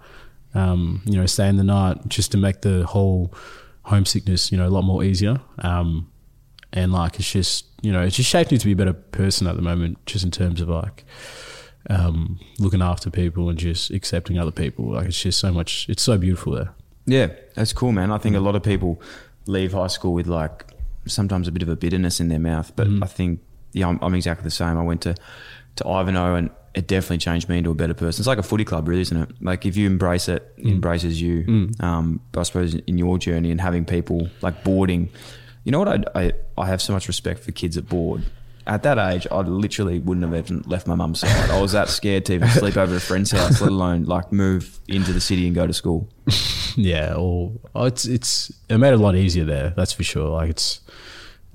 um, 0.54 1.02
you 1.06 1.18
know, 1.18 1.26
staying 1.26 1.58
the 1.58 1.64
night 1.64 2.08
just 2.08 2.32
to 2.32 2.38
make 2.38 2.62
the 2.62 2.86
whole 2.86 3.34
homesickness, 3.84 4.52
you 4.52 4.58
know, 4.58 4.68
a 4.68 4.70
lot 4.70 4.84
more 4.84 5.04
easier. 5.04 5.40
Um, 5.60 6.12
and 6.74 6.92
like 6.92 7.20
it's 7.20 7.32
just, 7.32 7.66
you 7.82 7.92
know, 7.92 8.02
it's 8.02 8.16
just 8.16 8.30
shaped 8.30 8.52
me 8.52 8.58
to 8.58 8.66
be 8.66 8.74
a 8.74 8.76
better 8.76 8.94
person 8.94 9.48
at 9.48 9.56
the 9.56 9.62
moment, 9.62 10.04
just 10.06 10.26
in 10.26 10.32
terms 10.32 10.62
of 10.62 10.70
like 10.70 11.06
um, 11.90 12.40
looking 12.60 12.82
after 12.82 13.10
people 13.10 13.50
and 13.50 13.58
just 13.58 13.92
accepting 13.92 14.38
other 14.40 14.52
people. 14.52 14.94
Like 14.94 15.08
it's 15.08 15.22
just 15.22 15.40
so 15.40 15.52
much, 15.52 15.88
it's 15.90 16.04
so 16.04 16.18
beautiful 16.18 16.54
there. 16.54 16.74
Yeah, 17.06 17.28
that's 17.54 17.72
cool, 17.72 17.92
man. 17.92 18.12
I 18.12 18.18
think 18.18 18.36
a 18.36 18.40
lot 18.40 18.56
of 18.56 18.64
people 18.64 19.00
leave 19.46 19.74
high 19.74 19.88
school 19.88 20.14
with 20.14 20.28
like 20.28 20.66
sometimes 21.06 21.48
a 21.48 21.52
bit 21.52 21.62
of 21.62 21.70
a 21.70 21.76
bitterness 21.76 22.20
in 22.20 22.30
their 22.30 22.40
mouth, 22.40 22.76
but 22.76 22.88
I 23.02 23.06
think 23.06 23.40
yeah, 23.76 23.90
I'm, 23.90 24.00
I'm 24.02 24.16
exactly 24.16 24.44
the 24.46 24.52
same. 24.52 24.78
I 24.78 24.84
went 24.84 25.02
to 25.02 25.16
to 25.76 25.88
Ivanhoe 25.88 26.36
and 26.36 26.50
it 26.74 26.88
definitely 26.88 27.18
changed 27.18 27.50
me 27.50 27.58
into 27.58 27.70
a 27.70 27.76
better 27.76 27.94
person. 27.94 28.22
It's 28.22 28.28
like 28.28 28.38
a 28.38 28.44
footy 28.44 28.64
club, 28.64 28.88
really, 28.88 29.02
isn't 29.02 29.18
it? 29.18 29.30
Like 29.42 29.66
if 29.66 29.76
you 29.76 29.86
embrace 29.86 30.30
it, 30.30 30.54
it 30.58 30.68
embraces 30.68 31.22
you. 31.22 31.44
Um, 31.82 32.22
but 32.32 32.40
I 32.40 32.44
suppose 32.44 32.76
in 32.76 32.98
your 32.98 33.18
journey 33.18 33.52
and 33.52 33.60
having 33.60 33.84
people 33.84 34.30
like 34.42 34.64
boarding, 34.64 35.10
you 35.66 35.72
know 35.74 35.80
what? 35.80 35.90
I, 35.90 36.22
I 36.22 36.34
I 36.58 36.68
have 36.68 36.82
so 36.82 36.94
much 36.94 37.08
respect 37.10 37.42
for 37.42 37.52
kids 37.52 37.76
at 37.78 37.88
board. 37.88 38.24
At 38.68 38.82
that 38.84 38.98
age, 38.98 39.28
I 39.30 39.42
literally 39.42 40.00
wouldn't 40.00 40.26
have 40.26 40.36
even 40.44 40.64
left 40.66 40.88
my 40.88 40.96
mum's 40.96 41.20
side. 41.20 41.52
I 41.52 41.62
was 41.62 41.74
that 41.74 41.88
scared 41.88 42.26
to 42.26 42.34
even 42.34 42.48
sleep 42.50 42.78
over 42.78 42.96
at 42.96 42.98
a 42.98 43.06
friend's 43.06 43.30
house, 43.38 43.62
let 43.62 43.70
alone 43.70 44.06
like 44.06 44.32
move 44.32 44.80
into 44.88 45.14
the 45.14 45.22
city 45.22 45.46
and 45.46 45.54
go 45.54 45.68
to 45.68 45.74
school. 45.74 46.10
Yeah, 46.78 47.14
or 47.16 47.54
oh, 47.74 47.86
it's 47.86 48.04
it's 48.04 48.52
it 48.68 48.78
made 48.78 48.90
it 48.90 49.00
a 49.00 49.02
lot 49.02 49.16
easier 49.16 49.46
there. 49.46 49.70
That's 49.78 49.94
for 49.94 50.04
sure. 50.04 50.28
Like 50.28 50.50
it's 50.50 50.82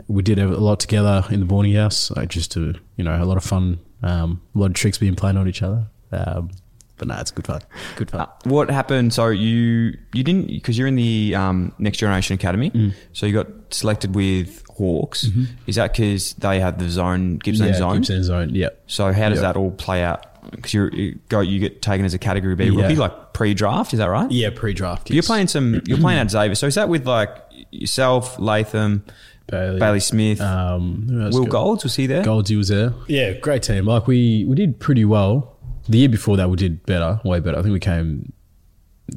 we 0.08 0.22
did 0.22 0.38
a 0.38 0.46
lot 0.48 0.80
together 0.80 1.24
in 1.30 1.40
the 1.40 1.46
boarding 1.46 1.74
house, 1.74 2.10
like 2.12 2.28
just 2.28 2.52
to 2.52 2.74
you 2.96 3.04
know 3.04 3.22
a 3.22 3.24
lot 3.24 3.36
of 3.36 3.44
fun, 3.44 3.78
um, 4.02 4.40
a 4.54 4.58
lot 4.58 4.66
of 4.66 4.74
tricks 4.74 4.98
being 4.98 5.14
played 5.16 5.36
on 5.36 5.48
each 5.48 5.62
other. 5.62 5.86
Um, 6.12 6.50
but 6.96 7.08
nah, 7.08 7.20
it's 7.20 7.30
good 7.30 7.46
fun. 7.46 7.62
Good 7.96 8.10
fun. 8.10 8.20
Uh, 8.20 8.26
what 8.44 8.70
happened? 8.70 9.14
So 9.14 9.28
you 9.28 9.96
you 10.12 10.22
didn't 10.22 10.48
because 10.48 10.76
you're 10.76 10.88
in 10.88 10.96
the 10.96 11.34
um, 11.34 11.72
Next 11.78 11.98
Generation 11.98 12.34
Academy. 12.34 12.70
Mm. 12.70 12.94
So 13.12 13.26
you 13.26 13.32
got 13.32 13.46
selected 13.70 14.14
with 14.14 14.62
Hawks. 14.68 15.26
Is 15.66 15.76
that 15.76 15.92
because 15.92 16.34
they 16.34 16.60
have 16.60 16.78
the 16.78 16.88
zone 16.90 17.38
Gippsland 17.38 17.72
Mm-hmm. 17.72 17.82
yeah, 17.82 17.90
zone? 17.90 17.96
Gippsland 18.02 18.24
zone. 18.24 18.50
Yeah. 18.54 18.68
So 18.86 19.12
how 19.12 19.28
does 19.30 19.38
Yeah. 19.38 19.42
that 19.52 19.56
all 19.56 19.70
play 19.70 20.02
out? 20.02 20.26
Because 20.50 20.74
you 20.74 21.18
go 21.28 21.40
you 21.40 21.58
get 21.60 21.80
taken 21.82 22.04
as 22.04 22.12
a 22.14 22.18
Category 22.18 22.54
B 22.54 22.64
Yeah. 22.64 22.82
rookie 22.82 22.96
like 22.96 23.32
pre-draft. 23.34 23.92
Is 23.94 23.98
that 23.98 24.06
right? 24.10 24.30
Yeah, 24.30 24.50
pre-draft. 24.54 25.10
You're 25.10 25.22
playing 25.22 25.46
some. 25.48 25.80
You're 25.86 25.98
playing 25.98 26.18
at 26.18 26.30
Xavier. 26.30 26.54
So 26.54 26.66
is 26.66 26.74
that 26.74 26.88
with 26.90 27.06
like 27.06 27.34
yourself, 27.70 28.36
Laitham, 28.36 29.02
Bailey, 29.50 29.78
Bailey 29.80 30.00
Smith, 30.00 30.40
Um, 30.40 31.06
who 31.08 31.16
Will 31.30 31.44
got- 31.44 31.50
Golds? 31.50 31.84
Was 31.84 31.96
he 31.96 32.06
there? 32.06 32.22
Goldsy 32.22 32.56
was 32.56 32.68
there. 32.68 32.94
Yeah, 33.08 33.32
great 33.32 33.62
team. 33.62 33.84
Like 33.84 34.06
we 34.06 34.44
we 34.46 34.54
did 34.54 34.78
pretty 34.78 35.04
well. 35.04 35.56
The 35.88 35.98
year 35.98 36.08
before 36.08 36.36
that, 36.36 36.48
we 36.50 36.56
did 36.56 36.86
better, 36.86 37.20
way 37.24 37.40
better. 37.40 37.58
I 37.58 37.62
think 37.62 37.72
we 37.72 37.80
came 37.80 38.32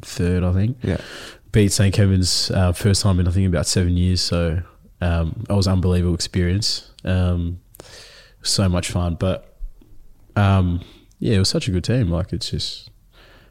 third. 0.01 0.43
I 0.43 0.51
think. 0.53 0.77
Yeah. 0.81 0.97
Beat 1.51 1.71
St 1.71 1.93
Kevin's 1.93 2.49
uh, 2.51 2.71
first 2.71 3.03
time 3.03 3.19
in 3.19 3.27
I 3.27 3.31
think 3.31 3.47
about 3.47 3.67
seven 3.67 3.95
years. 3.95 4.21
So 4.21 4.61
um, 5.01 5.43
that 5.47 5.55
was 5.55 5.67
an 5.67 5.73
unbelievable 5.73 6.15
experience. 6.15 6.89
Um, 7.05 7.59
so 8.41 8.67
much 8.67 8.89
fun, 8.89 9.15
but 9.19 9.55
um, 10.35 10.81
yeah, 11.19 11.35
it 11.35 11.39
was 11.39 11.49
such 11.49 11.67
a 11.67 11.71
good 11.71 11.83
team. 11.83 12.09
Like 12.09 12.33
it's 12.33 12.49
just 12.49 12.89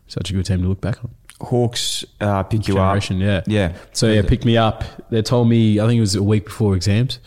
such 0.08 0.30
a 0.30 0.32
good 0.32 0.44
team 0.46 0.62
to 0.62 0.68
look 0.68 0.80
back 0.80 0.98
on. 1.04 1.14
Hawks 1.42 2.04
uh, 2.20 2.42
pick 2.44 2.68
you 2.68 2.78
up. 2.78 3.02
yeah, 3.10 3.42
Yeah. 3.46 3.72
So 3.92 4.10
yeah, 4.10 4.22
picked 4.22 4.44
me 4.44 4.56
up. 4.56 4.84
They 5.10 5.22
told 5.22 5.48
me 5.48 5.80
I 5.80 5.86
think 5.86 5.98
it 5.98 6.00
was 6.00 6.14
a 6.14 6.22
week 6.22 6.44
before 6.46 6.74
exams, 6.76 7.18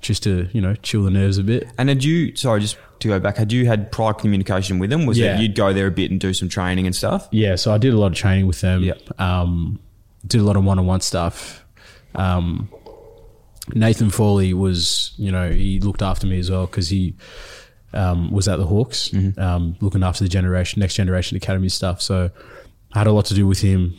just 0.00 0.22
to 0.24 0.48
you 0.52 0.60
know 0.60 0.74
chill 0.76 1.02
the 1.04 1.10
nerves 1.10 1.38
a 1.38 1.42
bit. 1.42 1.68
And 1.78 1.88
had 1.88 2.02
you? 2.04 2.34
Sorry, 2.36 2.60
just 2.60 2.76
to 3.00 3.08
go 3.08 3.18
back. 3.20 3.36
Had 3.36 3.52
you 3.52 3.66
had 3.66 3.90
prior 3.92 4.12
communication 4.14 4.78
with 4.78 4.90
them? 4.90 5.04
Was 5.06 5.18
Yeah. 5.18 5.36
it 5.36 5.40
you'd 5.42 5.54
go 5.54 5.72
there 5.72 5.86
a 5.88 5.90
bit 5.90 6.10
and 6.10 6.20
do 6.20 6.32
some 6.32 6.48
training 6.48 6.86
and 6.86 6.94
stuff? 6.94 7.28
Yeah, 7.32 7.56
so 7.56 7.72
I 7.74 7.78
did 7.78 7.92
a 7.92 7.98
lot 7.98 8.06
of 8.12 8.14
training 8.14 8.46
with 8.46 8.60
them. 8.60 8.82
Yeah. 8.82 8.94
Um, 9.18 9.80
did 10.26 10.40
a 10.40 10.44
lot 10.44 10.56
of 10.56 10.64
one-on-one 10.64 11.00
stuff. 11.02 11.64
Um, 12.14 12.68
Nathan 13.74 14.10
Foley 14.10 14.54
was, 14.54 15.12
you 15.16 15.32
know, 15.32 15.50
he 15.50 15.80
looked 15.80 16.02
after 16.02 16.26
me 16.26 16.38
as 16.38 16.50
well 16.50 16.66
because 16.66 16.88
he 16.90 17.14
um, 17.92 18.30
was 18.30 18.46
at 18.48 18.56
the 18.58 18.66
Hawks, 18.66 19.12
um, 19.38 19.76
looking 19.80 20.02
after 20.02 20.22
the 20.24 20.28
generation, 20.28 20.80
next 20.80 20.94
generation 20.94 21.36
academy 21.36 21.68
stuff. 21.68 22.00
So 22.02 22.30
I 22.94 22.98
had 22.98 23.06
a 23.06 23.12
lot 23.12 23.26
to 23.26 23.34
do 23.34 23.46
with 23.46 23.60
him 23.60 23.96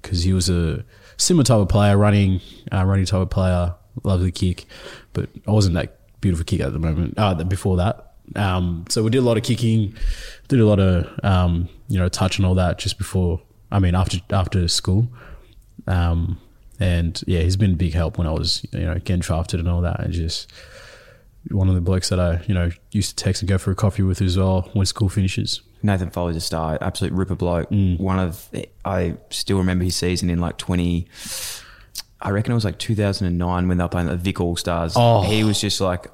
because 0.00 0.22
he 0.22 0.32
was 0.32 0.48
a 0.48 0.84
similar 1.16 1.44
type 1.44 1.58
of 1.58 1.68
player, 1.68 1.96
running, 1.96 2.40
uh, 2.72 2.84
running 2.84 3.06
type 3.06 3.20
of 3.20 3.30
player. 3.30 3.74
lovely 4.02 4.32
kick, 4.32 4.66
but 5.12 5.28
I 5.46 5.50
wasn't 5.50 5.74
that 5.74 5.98
beautiful 6.20 6.44
kick 6.44 6.60
at 6.60 6.72
the 6.72 6.78
moment. 6.78 7.14
Uh, 7.16 7.34
before 7.44 7.76
that, 7.76 8.14
um, 8.36 8.84
so 8.88 9.02
we 9.02 9.10
did 9.10 9.18
a 9.18 9.22
lot 9.22 9.36
of 9.36 9.42
kicking, 9.42 9.94
did 10.48 10.60
a 10.60 10.66
lot 10.66 10.80
of 10.80 11.08
um, 11.22 11.68
you 11.88 11.98
know 11.98 12.08
touch 12.08 12.38
and 12.38 12.46
all 12.46 12.54
that 12.54 12.78
just 12.78 12.98
before. 12.98 13.40
I 13.70 13.78
mean, 13.78 13.94
after 13.94 14.18
after 14.30 14.66
school, 14.68 15.08
um, 15.86 16.38
and 16.80 17.22
yeah, 17.26 17.40
he's 17.40 17.56
been 17.56 17.72
a 17.72 17.76
big 17.76 17.92
help 17.92 18.18
when 18.18 18.26
I 18.26 18.32
was 18.32 18.64
you 18.72 18.80
know 18.80 18.94
getting 18.94 19.20
drafted 19.20 19.60
and 19.60 19.68
all 19.68 19.82
that, 19.82 20.00
and 20.00 20.12
just 20.12 20.50
one 21.50 21.68
of 21.68 21.74
the 21.74 21.80
blokes 21.80 22.08
that 22.08 22.18
I 22.20 22.42
you 22.46 22.54
know 22.54 22.70
used 22.92 23.16
to 23.18 23.24
text 23.24 23.42
and 23.42 23.48
go 23.48 23.58
for 23.58 23.70
a 23.70 23.74
coffee 23.74 24.02
with 24.02 24.20
as 24.22 24.36
well 24.38 24.68
when 24.72 24.86
school 24.86 25.08
finishes. 25.08 25.60
Nathan 25.82 26.08
Foley's 26.10 26.36
a 26.36 26.40
star, 26.40 26.78
absolute 26.80 27.12
ripper 27.12 27.34
bloke. 27.34 27.68
Mm. 27.70 28.00
One 28.00 28.18
of 28.18 28.48
I 28.84 29.16
still 29.30 29.58
remember 29.58 29.84
his 29.84 29.94
season 29.96 30.30
in 30.30 30.38
like 30.40 30.56
twenty. 30.56 31.08
I 32.20 32.30
reckon 32.30 32.52
it 32.52 32.54
was 32.54 32.64
like 32.64 32.78
2009 32.78 33.68
when 33.68 33.76
they 33.76 33.84
were 33.84 33.88
playing 33.88 34.06
the 34.08 34.16
Vic 34.16 34.40
All 34.40 34.56
Stars. 34.56 34.94
Oh. 34.96 35.20
He 35.24 35.44
was 35.44 35.60
just 35.60 35.78
like 35.82 36.06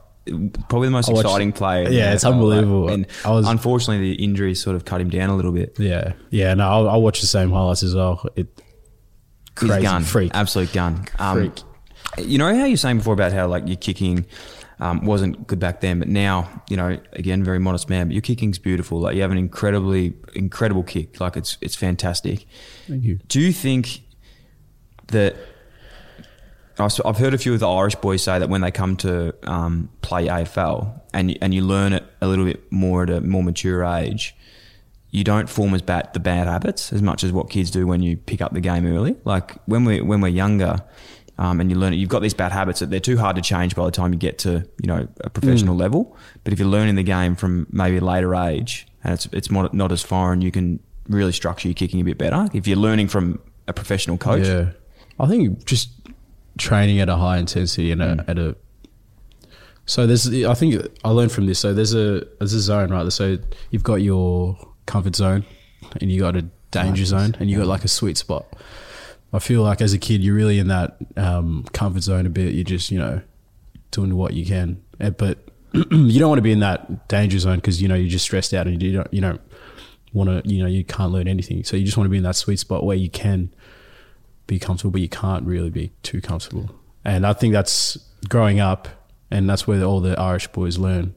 probably 0.68 0.88
the 0.88 0.92
most 0.92 1.08
I 1.08 1.12
watched- 1.12 1.26
exciting 1.26 1.52
player. 1.52 1.88
Yeah, 1.88 2.12
it's 2.14 2.24
unbelievable. 2.24 2.86
like, 2.86 2.94
and 2.94 3.06
I 3.24 3.30
was- 3.30 3.46
unfortunately, 3.46 4.14
the 4.16 4.24
injuries 4.24 4.60
sort 4.60 4.74
of 4.74 4.84
cut 4.84 5.00
him 5.00 5.08
down 5.08 5.30
a 5.30 5.36
little 5.36 5.52
bit. 5.52 5.78
Yeah, 5.78 6.14
yeah. 6.30 6.52
No, 6.54 6.68
I'll, 6.68 6.88
I'll 6.90 7.02
watch 7.02 7.20
the 7.20 7.28
same 7.28 7.50
highlights 7.52 7.84
as 7.84 7.94
well. 7.94 8.26
It 8.34 8.48
crazy 9.54 9.82
gun, 9.82 10.02
freak. 10.02 10.32
absolute 10.34 10.72
gun. 10.72 11.06
Um, 11.20 11.36
Freak. 11.36 12.28
You 12.28 12.38
know 12.38 12.52
how 12.52 12.64
you're 12.64 12.76
saying 12.76 12.98
before 12.98 13.14
about 13.14 13.32
how 13.32 13.46
like 13.46 13.68
you're 13.68 13.76
kicking 13.76 14.26
um, 14.80 15.04
wasn't 15.04 15.46
good 15.46 15.58
back 15.58 15.80
then, 15.80 15.98
but 15.98 16.08
now 16.08 16.48
you 16.68 16.76
know 16.76 16.98
again 17.12 17.44
very 17.44 17.58
modest 17.58 17.88
man, 17.88 18.08
but 18.08 18.14
your 18.14 18.22
kicking's 18.22 18.58
beautiful. 18.58 18.98
Like 18.98 19.14
you 19.14 19.22
have 19.22 19.30
an 19.30 19.38
incredibly 19.38 20.14
incredible 20.34 20.82
kick. 20.82 21.20
Like 21.20 21.36
it's 21.36 21.58
it's 21.60 21.76
fantastic. 21.76 22.46
Thank 22.88 23.04
you. 23.04 23.18
Do 23.28 23.40
you 23.40 23.52
think 23.52 24.02
that 25.08 25.36
I've 26.78 26.98
I've 27.04 27.18
heard 27.18 27.34
a 27.34 27.38
few 27.38 27.52
of 27.52 27.60
the 27.60 27.68
Irish 27.68 27.94
boys 27.96 28.22
say 28.22 28.38
that 28.38 28.48
when 28.48 28.62
they 28.62 28.70
come 28.70 28.96
to 28.98 29.34
um, 29.48 29.90
play 30.00 30.26
AFL 30.26 31.00
and 31.12 31.30
you, 31.30 31.36
and 31.42 31.52
you 31.52 31.62
learn 31.62 31.92
it 31.92 32.04
a 32.22 32.26
little 32.26 32.46
bit 32.46 32.72
more 32.72 33.02
at 33.02 33.10
a 33.10 33.20
more 33.20 33.42
mature 33.42 33.84
age, 33.84 34.34
you 35.10 35.24
don't 35.24 35.48
form 35.48 35.74
as 35.74 35.82
bad 35.82 36.12
the 36.14 36.20
bad 36.20 36.46
habits 36.46 36.92
as 36.92 37.02
much 37.02 37.22
as 37.22 37.32
what 37.32 37.50
kids 37.50 37.70
do 37.70 37.86
when 37.86 38.02
you 38.02 38.16
pick 38.16 38.40
up 38.40 38.54
the 38.54 38.60
game 38.60 38.86
early. 38.86 39.16
Like 39.24 39.56
when 39.66 39.84
we 39.84 40.00
when 40.00 40.20
we're 40.20 40.28
younger. 40.28 40.78
Um, 41.40 41.58
and 41.58 41.70
you 41.70 41.76
learn 41.78 41.94
it. 41.94 41.96
You've 41.96 42.10
got 42.10 42.20
these 42.20 42.34
bad 42.34 42.52
habits 42.52 42.80
that 42.80 42.90
they're 42.90 43.00
too 43.00 43.16
hard 43.16 43.34
to 43.36 43.42
change 43.42 43.74
by 43.74 43.86
the 43.86 43.90
time 43.90 44.12
you 44.12 44.18
get 44.18 44.38
to 44.40 44.68
you 44.82 44.86
know 44.86 45.08
a 45.22 45.30
professional 45.30 45.74
level. 45.74 46.14
But 46.44 46.52
if 46.52 46.58
you're 46.58 46.68
learning 46.68 46.96
the 46.96 47.02
game 47.02 47.34
from 47.34 47.66
maybe 47.70 47.96
a 47.96 48.04
later 48.04 48.34
age 48.34 48.86
and 49.02 49.14
it's 49.14 49.26
it's 49.32 49.50
not, 49.50 49.72
not 49.72 49.90
as 49.90 50.02
foreign, 50.02 50.42
you 50.42 50.50
can 50.52 50.80
really 51.08 51.32
structure 51.32 51.66
your 51.66 51.74
kicking 51.74 51.98
a 52.00 52.04
bit 52.04 52.18
better. 52.18 52.46
If 52.52 52.68
you're 52.68 52.76
learning 52.76 53.08
from 53.08 53.40
a 53.66 53.72
professional 53.72 54.18
coach, 54.18 54.46
Yeah, 54.46 54.72
I 55.18 55.26
think 55.28 55.64
just 55.64 55.88
training 56.58 57.00
at 57.00 57.08
a 57.08 57.16
high 57.16 57.38
intensity 57.38 57.90
and 57.90 58.02
a, 58.02 58.24
at 58.28 58.38
a. 58.38 58.54
So 59.86 60.06
there's, 60.06 60.28
I 60.44 60.54
think 60.54 60.86
I 61.04 61.08
learned 61.08 61.32
from 61.32 61.46
this. 61.46 61.58
So 61.58 61.72
there's 61.72 61.94
a 61.94 62.26
there's 62.38 62.52
a 62.52 62.60
zone 62.60 62.90
right. 62.90 63.10
So 63.10 63.38
you've 63.70 63.82
got 63.82 64.02
your 64.02 64.58
comfort 64.86 65.16
zone, 65.16 65.44
and 66.00 66.12
you 66.12 66.20
got 66.20 66.36
a 66.36 66.42
danger 66.70 67.04
zone, 67.06 67.34
and 67.40 67.50
you 67.50 67.56
got 67.58 67.66
like 67.66 67.84
a 67.84 67.88
sweet 67.88 68.16
spot. 68.18 68.46
I 69.32 69.38
feel 69.38 69.62
like 69.62 69.80
as 69.80 69.92
a 69.92 69.98
kid, 69.98 70.22
you're 70.22 70.34
really 70.34 70.58
in 70.58 70.68
that 70.68 70.96
um, 71.16 71.64
comfort 71.72 72.02
zone 72.02 72.26
a 72.26 72.30
bit. 72.30 72.54
You're 72.54 72.64
just 72.64 72.90
you 72.90 72.98
know 72.98 73.22
doing 73.90 74.16
what 74.16 74.34
you 74.34 74.44
can, 74.44 74.82
Eh, 75.00 75.10
but 75.10 75.38
you 75.72 76.18
don't 76.18 76.28
want 76.28 76.38
to 76.38 76.42
be 76.42 76.52
in 76.52 76.60
that 76.60 77.08
danger 77.08 77.38
zone 77.38 77.56
because 77.56 77.80
you 77.80 77.88
know 77.88 77.94
you're 77.94 78.08
just 78.08 78.24
stressed 78.24 78.52
out 78.54 78.66
and 78.66 78.80
you 78.82 78.92
don't 78.92 79.12
you 79.12 79.20
don't 79.20 79.40
want 80.12 80.28
to 80.28 80.48
you 80.48 80.62
know 80.62 80.68
you 80.68 80.84
can't 80.84 81.12
learn 81.12 81.26
anything. 81.26 81.64
So 81.64 81.76
you 81.76 81.84
just 81.84 81.96
want 81.96 82.06
to 82.06 82.10
be 82.10 82.18
in 82.18 82.22
that 82.24 82.36
sweet 82.36 82.58
spot 82.58 82.84
where 82.84 82.96
you 82.96 83.10
can 83.10 83.52
be 84.46 84.58
comfortable, 84.58 84.92
but 84.92 85.00
you 85.00 85.08
can't 85.08 85.44
really 85.46 85.70
be 85.70 85.92
too 86.02 86.20
comfortable. 86.20 86.70
And 87.04 87.26
I 87.26 87.32
think 87.32 87.52
that's 87.52 87.96
growing 88.28 88.60
up, 88.60 88.88
and 89.30 89.48
that's 89.48 89.66
where 89.66 89.82
all 89.82 90.00
the 90.00 90.18
Irish 90.18 90.48
boys 90.48 90.76
learn 90.76 91.14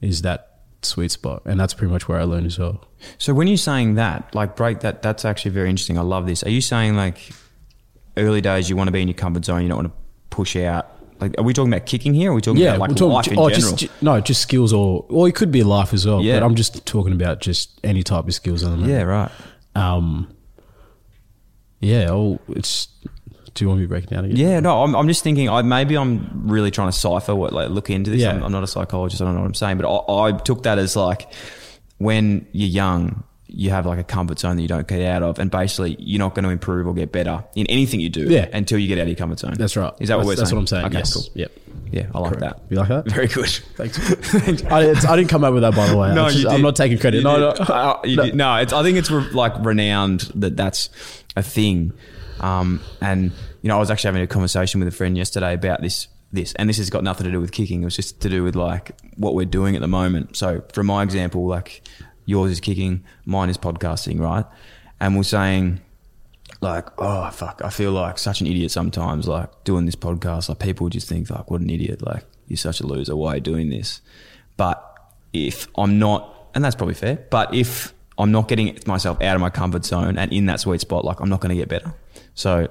is 0.00 0.22
that 0.22 0.60
sweet 0.82 1.10
spot, 1.10 1.42
and 1.44 1.60
that's 1.60 1.74
pretty 1.74 1.92
much 1.92 2.08
where 2.08 2.18
I 2.18 2.24
learned 2.24 2.46
as 2.46 2.58
well. 2.58 2.84
So 3.18 3.34
when 3.34 3.46
you're 3.46 3.56
saying 3.58 3.94
that, 3.94 4.34
like 4.34 4.56
break 4.56 4.80
that, 4.80 5.02
that's 5.02 5.24
actually 5.24 5.52
very 5.52 5.68
interesting. 5.70 5.98
I 5.98 6.02
love 6.02 6.26
this. 6.26 6.42
Are 6.42 6.50
you 6.50 6.62
saying 6.62 6.96
like 6.96 7.30
early 8.20 8.40
days 8.40 8.70
you 8.70 8.76
want 8.76 8.88
to 8.88 8.92
be 8.92 9.02
in 9.02 9.08
your 9.08 9.16
comfort 9.16 9.44
zone, 9.44 9.62
you 9.62 9.68
don't 9.68 9.78
want 9.78 9.88
to 9.88 10.00
push 10.30 10.56
out? 10.56 10.88
Like, 11.20 11.34
are 11.38 11.44
we 11.44 11.52
talking 11.52 11.72
about 11.72 11.86
kicking 11.86 12.14
here? 12.14 12.30
Or 12.30 12.32
are 12.32 12.34
we 12.36 12.40
talking 12.40 12.62
about 12.62 12.78
like 12.78 12.90
talking- 12.96 13.08
life 13.08 13.28
in 13.28 13.38
oh, 13.38 13.50
general? 13.50 13.76
Just, 13.76 13.78
ju- 13.78 13.88
no, 14.00 14.20
just 14.20 14.40
skills, 14.40 14.72
or 14.72 15.04
or 15.08 15.28
it 15.28 15.34
could 15.34 15.52
be 15.52 15.62
life 15.62 15.92
as 15.92 16.06
well. 16.06 16.22
Yeah. 16.22 16.40
But 16.40 16.46
I'm 16.46 16.54
just 16.54 16.86
talking 16.86 17.12
about 17.12 17.40
just 17.40 17.78
any 17.84 18.02
type 18.02 18.26
of 18.26 18.34
skills 18.34 18.64
element. 18.64 18.88
yeah, 18.88 19.02
right. 19.02 19.30
Um. 19.74 20.34
Yeah. 21.80 22.08
Oh, 22.10 22.40
it's. 22.48 22.88
Do 23.52 23.64
you 23.64 23.68
want 23.68 23.80
me 23.80 23.84
to 23.84 23.88
break 23.88 24.04
it 24.04 24.10
down 24.10 24.24
again? 24.24 24.36
Yeah, 24.36 24.60
no, 24.60 24.84
I'm, 24.84 24.94
I'm 24.94 25.08
just 25.08 25.24
thinking. 25.24 25.48
I 25.48 25.60
maybe 25.62 25.96
I'm 25.96 26.48
really 26.48 26.70
trying 26.70 26.88
to 26.88 26.96
cipher 26.96 27.34
what 27.34 27.52
like 27.52 27.68
look 27.68 27.90
into 27.90 28.10
this. 28.10 28.20
Yeah. 28.20 28.30
I'm, 28.30 28.44
I'm 28.44 28.52
not 28.52 28.62
a 28.62 28.68
psychologist. 28.68 29.20
I 29.20 29.24
don't 29.26 29.34
know 29.34 29.40
what 29.40 29.48
I'm 29.48 29.54
saying, 29.54 29.76
but 29.76 29.92
I, 29.92 30.28
I 30.28 30.32
took 30.32 30.62
that 30.62 30.78
as 30.78 30.96
like 30.96 31.30
when 31.98 32.46
you're 32.52 32.68
young, 32.68 33.24
you 33.52 33.70
have 33.70 33.86
like 33.86 33.98
a 33.98 34.04
comfort 34.04 34.38
zone 34.38 34.56
that 34.56 34.62
you 34.62 34.68
don't 34.68 34.86
get 34.88 35.02
out 35.02 35.22
of, 35.22 35.38
and 35.38 35.50
basically 35.50 35.96
you're 35.98 36.18
not 36.18 36.34
going 36.34 36.44
to 36.44 36.50
improve 36.50 36.86
or 36.86 36.94
get 36.94 37.12
better 37.12 37.44
in 37.54 37.66
anything 37.66 38.00
you 38.00 38.08
do 38.08 38.24
Yeah. 38.24 38.48
until 38.52 38.78
you 38.78 38.88
get 38.88 38.98
out 38.98 39.02
of 39.02 39.08
your 39.08 39.16
comfort 39.16 39.38
zone. 39.40 39.54
That's 39.54 39.76
right. 39.76 39.92
Is 40.00 40.08
that 40.08 40.16
what 40.18 40.26
that's, 40.26 40.26
we're 40.26 40.36
that's 40.36 40.50
saying? 40.50 40.56
what 40.56 40.60
I'm 40.60 40.66
saying? 40.66 40.86
Okay, 40.86 40.98
yes. 40.98 41.14
cool. 41.14 41.24
Yep. 41.34 41.52
Yeah, 41.92 42.06
I 42.14 42.18
like 42.20 42.38
Correct. 42.38 42.40
that. 42.40 42.60
You 42.70 42.76
like 42.78 42.88
that? 42.88 43.08
Very 43.10 43.26
good. 43.26 43.48
Thanks. 43.76 43.98
I, 44.64 44.84
it's, 44.84 45.04
I 45.04 45.16
didn't 45.16 45.28
come 45.28 45.42
up 45.42 45.52
with 45.52 45.62
that, 45.62 45.74
by 45.74 45.88
the 45.88 45.96
way. 45.96 46.14
No, 46.14 46.26
I'm, 46.26 46.32
just- 46.32 46.46
I'm 46.46 46.62
not 46.62 46.76
taking 46.76 46.98
credit. 46.98 47.24
No, 47.24 47.38
no. 47.38 47.48
Uh, 47.60 48.00
you 48.04 48.16
No. 48.16 48.24
no. 48.26 48.56
It's, 48.56 48.72
I 48.72 48.82
think 48.82 48.96
it's 48.96 49.10
re- 49.10 49.28
like 49.32 49.52
renowned 49.64 50.20
that 50.36 50.56
that's 50.56 50.88
a 51.36 51.42
thing. 51.42 51.92
Um, 52.38 52.80
and 53.00 53.32
you 53.62 53.68
know, 53.68 53.76
I 53.76 53.80
was 53.80 53.90
actually 53.90 54.08
having 54.08 54.22
a 54.22 54.26
conversation 54.26 54.78
with 54.80 54.88
a 54.88 54.92
friend 54.96 55.16
yesterday 55.16 55.54
about 55.54 55.82
this. 55.82 56.08
This 56.32 56.52
and 56.54 56.68
this 56.68 56.76
has 56.76 56.90
got 56.90 57.02
nothing 57.02 57.24
to 57.24 57.32
do 57.32 57.40
with 57.40 57.50
kicking. 57.50 57.82
It 57.82 57.86
was 57.86 57.96
just 57.96 58.20
to 58.20 58.28
do 58.28 58.44
with 58.44 58.54
like 58.54 58.92
what 59.16 59.34
we're 59.34 59.44
doing 59.44 59.74
at 59.74 59.80
the 59.82 59.88
moment. 59.88 60.36
So, 60.36 60.62
from 60.72 60.86
my 60.86 61.02
example, 61.02 61.44
like 61.48 61.82
yours 62.30 62.52
is 62.52 62.60
kicking, 62.60 63.04
mine 63.24 63.50
is 63.50 63.58
podcasting, 63.58 64.20
right? 64.20 64.46
And 65.00 65.16
we're 65.16 65.24
saying 65.24 65.80
like, 66.60 66.86
oh 66.98 67.30
fuck, 67.30 67.60
I 67.64 67.70
feel 67.70 67.92
like 67.92 68.18
such 68.18 68.40
an 68.40 68.46
idiot 68.46 68.70
sometimes, 68.70 69.26
like 69.26 69.64
doing 69.64 69.86
this 69.86 69.96
podcast. 69.96 70.48
Like 70.48 70.60
people 70.60 70.88
just 70.88 71.08
think 71.08 71.28
like, 71.30 71.50
what 71.50 71.60
an 71.60 71.70
idiot, 71.70 72.02
like 72.02 72.24
you're 72.46 72.56
such 72.56 72.80
a 72.80 72.86
loser. 72.86 73.16
Why 73.16 73.32
are 73.32 73.34
you 73.36 73.40
doing 73.40 73.70
this? 73.70 74.00
But 74.56 74.82
if 75.32 75.68
I'm 75.76 75.98
not, 75.98 76.50
and 76.54 76.64
that's 76.64 76.76
probably 76.76 76.94
fair, 76.94 77.16
but 77.30 77.54
if 77.54 77.92
I'm 78.18 78.30
not 78.30 78.48
getting 78.48 78.78
myself 78.86 79.20
out 79.22 79.34
of 79.34 79.40
my 79.40 79.50
comfort 79.50 79.84
zone 79.84 80.18
and 80.18 80.32
in 80.32 80.46
that 80.46 80.60
sweet 80.60 80.80
spot, 80.80 81.04
like 81.04 81.20
I'm 81.20 81.28
not 81.28 81.40
going 81.40 81.50
to 81.50 81.56
get 81.56 81.68
better. 81.68 81.94
So, 82.34 82.68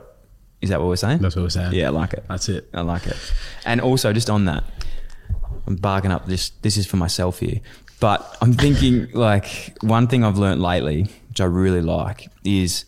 is 0.62 0.70
that 0.70 0.80
what 0.80 0.88
we're 0.88 0.96
saying? 0.96 1.20
That's 1.20 1.36
what 1.36 1.44
we're 1.44 1.50
saying. 1.50 1.74
Yeah, 1.74 1.88
I 1.88 1.90
like 1.90 2.14
it. 2.14 2.24
That's 2.28 2.50
it. 2.50 2.70
I 2.74 2.82
like 2.82 3.08
it. 3.08 3.18
And 3.66 3.82
also, 3.82 4.14
just 4.14 4.30
on 4.30 4.46
that, 4.46 4.64
I'm 5.66 5.76
barking 5.76 6.12
up 6.12 6.28
this. 6.28 6.50
This 6.62 6.78
is 6.78 6.86
for 6.86 6.98
myself 6.98 7.40
here. 7.40 7.62
But 8.00 8.38
I'm 8.42 8.54
thinking 8.54 9.10
like 9.12 9.78
one 9.82 10.08
thing 10.08 10.24
I've 10.24 10.38
learned 10.38 10.62
lately, 10.62 11.08
which 11.28 11.42
I 11.42 11.46
really 11.46 11.82
like, 11.82 12.30
is 12.44 12.86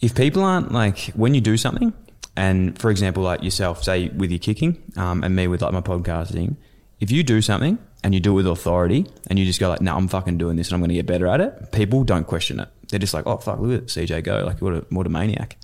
if 0.00 0.14
people 0.14 0.44
aren't 0.44 0.72
like 0.72 1.06
when 1.14 1.34
you 1.34 1.40
do 1.40 1.56
something, 1.56 1.92
and 2.36 2.78
for 2.78 2.90
example, 2.90 3.24
like 3.24 3.42
yourself, 3.42 3.82
say 3.82 4.08
with 4.10 4.30
your 4.30 4.38
kicking, 4.38 4.80
um, 4.96 5.24
and 5.24 5.34
me 5.34 5.48
with 5.48 5.62
like 5.62 5.72
my 5.72 5.80
podcasting, 5.80 6.56
if 7.00 7.10
you 7.10 7.24
do 7.24 7.42
something 7.42 7.78
and 8.04 8.14
you 8.14 8.20
do 8.20 8.30
it 8.30 8.34
with 8.34 8.46
authority, 8.46 9.06
and 9.26 9.38
you 9.38 9.44
just 9.44 9.58
go 9.58 9.68
like, 9.68 9.80
"No, 9.80 9.96
I'm 9.96 10.06
fucking 10.06 10.38
doing 10.38 10.56
this, 10.56 10.68
and 10.68 10.74
I'm 10.74 10.80
going 10.80 10.90
to 10.90 10.94
get 10.94 11.06
better 11.06 11.26
at 11.26 11.40
it," 11.40 11.72
people 11.72 12.04
don't 12.04 12.26
question 12.26 12.60
it. 12.60 12.68
They're 12.88 13.00
just 13.00 13.14
like, 13.14 13.26
"Oh 13.26 13.38
fuck, 13.38 13.58
look 13.58 13.82
at 13.82 13.88
CJ 13.88 14.22
go! 14.22 14.44
Like 14.44 14.62
what 14.62 14.74
a 14.74 14.86
what 14.90 15.06
a 15.06 15.10
maniac! 15.10 15.56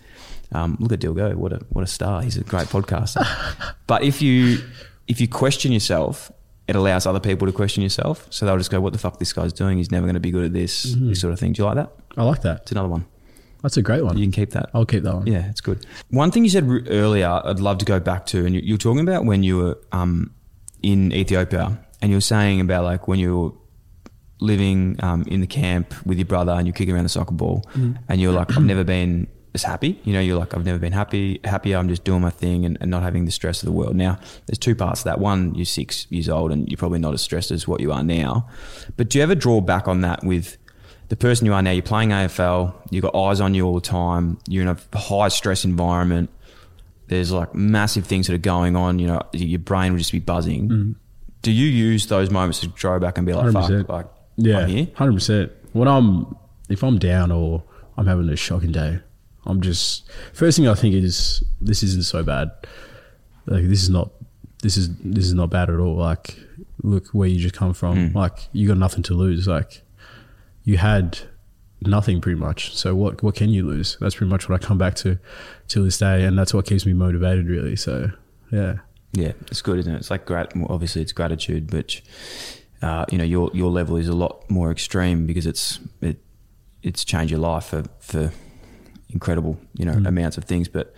Um, 0.51 0.77
look 0.81 0.93
at 0.93 0.99
Dill 0.99 1.15
go! 1.15 1.31
What 1.31 1.53
a 1.53 1.61
what 1.69 1.85
a 1.85 1.87
star! 1.87 2.23
He's 2.23 2.37
a 2.37 2.43
great 2.43 2.67
podcaster." 2.67 3.25
but 3.87 4.03
if 4.03 4.21
you 4.21 4.59
if 5.07 5.21
you 5.21 5.29
question 5.29 5.71
yourself, 5.71 6.33
it 6.67 6.77
allows 6.77 7.07
other 7.07 7.21
people 7.21 7.47
to 7.47 7.53
question 7.53 7.83
yourself. 7.83 8.27
So 8.31 8.47
they'll 8.47 8.59
just 8.59 8.71
go, 8.71 8.81
"What 8.81 8.93
the 8.93 8.99
fuck 8.99 9.19
this 9.19 9.33
guy's 9.33 9.53
doing? 9.53 9.79
He's 9.79 9.91
never 9.91 10.07
going 10.07 10.15
to 10.15 10.21
be 10.21 10.31
good 10.31 10.45
at 10.45 10.53
this." 10.53 10.83
This 10.99 11.21
sort 11.21 11.33
of 11.33 11.39
thing. 11.41 11.53
Do 11.53 11.63
you 11.63 11.67
like 11.67 11.77
that? 11.77 11.93
I 12.17 12.23
like 12.25 12.43
that. 12.43 12.63
It's 12.63 12.73
another 12.73 12.89
one. 12.89 13.07
That's 13.63 13.77
a 13.79 13.83
great 13.83 14.05
one. 14.05 14.19
You 14.19 14.25
can 14.25 14.33
keep 14.33 14.51
that. 14.51 14.69
I'll 14.75 14.85
keep 14.85 15.05
that 15.05 15.15
one. 15.15 15.27
Yeah, 15.27 15.49
it's 15.49 15.63
good. 15.63 15.87
One 16.11 16.31
thing 16.31 16.45
you 16.45 16.51
said 16.51 16.69
earlier, 16.91 17.29
I'd 17.45 17.61
love 17.61 17.79
to 17.79 17.87
go 17.87 17.99
back 17.99 18.27
to, 18.27 18.45
and 18.45 18.55
you, 18.55 18.61
you 18.61 18.75
were 18.75 18.79
talking 18.79 19.01
about 19.01 19.25
when 19.25 19.43
you 19.43 19.57
were 19.57 19.79
um, 19.93 20.35
in 20.83 21.13
Ethiopia, 21.13 21.79
and 22.03 22.11
you 22.11 22.19
were 22.19 22.29
saying 22.35 22.61
about 22.61 22.85
like 22.85 23.09
when 23.09 23.19
you 23.19 23.39
were 23.41 23.51
living 24.41 24.97
um, 25.03 25.23
in 25.29 25.41
the 25.41 25.47
camp 25.47 25.95
with 26.05 26.19
your 26.19 26.27
brother, 26.27 26.53
and 26.53 26.67
you're 26.67 26.75
kicking 26.75 26.95
around 26.95 27.05
the 27.05 27.09
soccer 27.09 27.35
ball, 27.35 27.65
and 28.09 28.21
you're 28.21 28.33
like, 28.33 28.51
I've 28.57 28.65
never 28.65 28.85
been 28.85 29.29
as 29.55 29.63
happy. 29.63 30.01
You 30.05 30.13
know, 30.13 30.21
you're 30.21 30.39
like, 30.39 30.55
I've 30.55 30.65
never 30.65 30.79
been 30.79 30.93
happy, 30.93 31.41
happier. 31.45 31.79
I'm 31.79 31.89
just 31.89 32.05
doing 32.05 32.21
my 32.21 32.31
thing 32.31 32.65
and, 32.65 32.77
and 32.81 32.91
not 32.91 33.03
having 33.03 33.25
the 33.25 33.31
stress 33.31 33.63
of 33.63 33.67
the 33.67 33.73
world. 33.73 33.95
Now, 33.97 34.19
there's 34.47 34.59
two 34.59 34.75
parts 34.75 35.03
to 35.03 35.05
that. 35.11 35.21
One, 35.21 35.55
you're 35.55 35.65
six 35.65 36.07
years 36.11 36.29
old, 36.29 36.53
and 36.53 36.69
you're 36.69 36.77
probably 36.79 36.99
not 36.99 37.15
as 37.15 37.23
stressed 37.23 37.51
as 37.51 37.67
what 37.69 37.81
you 37.81 37.93
are 37.93 38.03
now. 38.03 38.49
But 38.97 39.09
do 39.09 39.19
you 39.19 39.23
ever 39.23 39.35
draw 39.35 39.61
back 39.61 39.89
on 39.89 40.01
that 40.03 40.25
with? 40.25 40.59
the 41.11 41.17
person 41.17 41.45
you 41.45 41.53
are 41.53 41.61
now, 41.61 41.71
you're 41.71 41.83
playing 41.83 42.09
AFL, 42.09 42.73
you've 42.91 43.03
got 43.03 43.15
eyes 43.15 43.39
on 43.39 43.55
you 43.55 43.67
all 43.67 43.75
the 43.75 43.81
time, 43.81 44.39
you're 44.49 44.63
in 44.63 44.69
a 44.69 44.99
high 44.99 45.29
stress 45.29 45.65
environment, 45.65 46.31
there's 47.09 47.31
like 47.31 47.55
massive 47.55 48.07
things 48.07 48.27
that 48.27 48.35
are 48.35 48.39
going 48.39 48.75
on, 48.75 48.99
you 48.99 49.07
know, 49.07 49.21
your 49.33 49.59
brain 49.59 49.93
will 49.93 49.99
just 49.99 50.13
be 50.13 50.19
buzzing. 50.19 50.69
Mm. 50.69 50.95
Do 51.43 51.53
you 51.53 51.67
use 51.67 52.07
those 52.07 52.31
moments 52.31 52.61
to 52.61 52.69
draw 52.69 52.99
back 52.99 53.19
and 53.19 53.27
be 53.27 53.35
like, 53.35 53.47
100%. 53.47 53.89
like, 53.89 54.07
Yeah, 54.37 54.61
I'm 54.61 54.69
here? 54.69 54.89
hundred 54.95 55.13
percent. 55.13 55.53
When 55.73 55.89
I'm 55.89 56.35
if 56.71 56.83
I'm 56.83 56.99
down 56.99 57.31
or 57.31 57.63
I'm 57.99 58.07
having 58.07 58.29
a 58.31 58.37
shocking 58.37 58.73
day, 58.73 59.01
I'm 59.47 59.61
just 59.61 60.11
first 60.33 60.57
thing 60.57 60.69
I 60.69 60.75
think 60.75 60.95
is 60.95 61.43
this 61.61 61.83
isn't 61.83 62.05
so 62.05 62.23
bad. 62.23 62.51
Like 63.47 63.65
this 63.65 63.83
is 63.83 63.91
not 63.91 64.11
this 64.63 64.77
is 64.77 64.97
this 64.99 65.27
is 65.27 65.35
not 65.35 65.51
bad 65.51 65.71
at 65.71 65.79
all. 65.79 65.97
Like 65.97 66.39
look 66.83 67.09
where 67.09 67.29
you 67.29 67.39
just 67.39 67.55
come 67.55 67.75
from. 67.75 68.11
Hmm. 68.11 68.17
Like 68.17 68.49
you 68.53 68.69
got 68.69 68.79
nothing 68.79 69.03
to 69.05 69.15
lose. 69.15 69.47
Like 69.47 69.83
you 70.65 70.79
had 70.79 71.19
nothing 71.83 72.21
pretty 72.21 72.39
much. 72.39 72.75
So 72.75 72.95
what 72.95 73.23
what 73.23 73.35
can 73.35 73.51
you 73.51 73.67
lose? 73.67 73.97
That's 74.01 74.15
pretty 74.15 74.31
much 74.31 74.49
what 74.49 74.63
I 74.63 74.67
come 74.67 74.79
back 74.79 74.95
to 74.97 75.19
to 75.69 75.85
this 75.85 75.99
day, 75.99 76.25
and 76.25 76.39
that's 76.39 76.55
what 76.55 76.67
keeps 76.67 76.87
me 76.87 76.93
motivated 76.93 77.47
really. 77.47 77.77
So 77.77 78.11
yeah. 78.51 78.79
Yeah, 79.17 79.33
it's 79.47 79.63
good, 79.63 79.79
isn't 79.79 79.95
it? 79.95 79.99
It's 79.99 80.11
like 80.11 80.27
grat. 80.27 80.53
Obviously, 80.69 81.01
it's 81.01 81.13
gratitude, 81.13 81.71
but 81.71 82.01
uh, 82.83 83.05
you 83.13 83.19
know 83.19 83.25
your 83.25 83.49
your 83.55 83.71
level 83.71 83.97
is 83.97 84.09
a 84.09 84.15
lot 84.15 84.49
more 84.51 84.73
extreme 84.73 85.25
because 85.25 85.47
it's 85.47 85.79
it 86.01 86.19
it's 86.83 87.05
changed 87.05 87.31
your 87.31 87.39
life 87.39 87.67
for 87.67 87.85
for 88.01 88.33
incredible 89.15 89.57
you 89.75 89.85
know 89.87 89.93
amounts 89.93 90.37
of 90.37 90.45
things. 90.45 90.69
But 90.69 90.93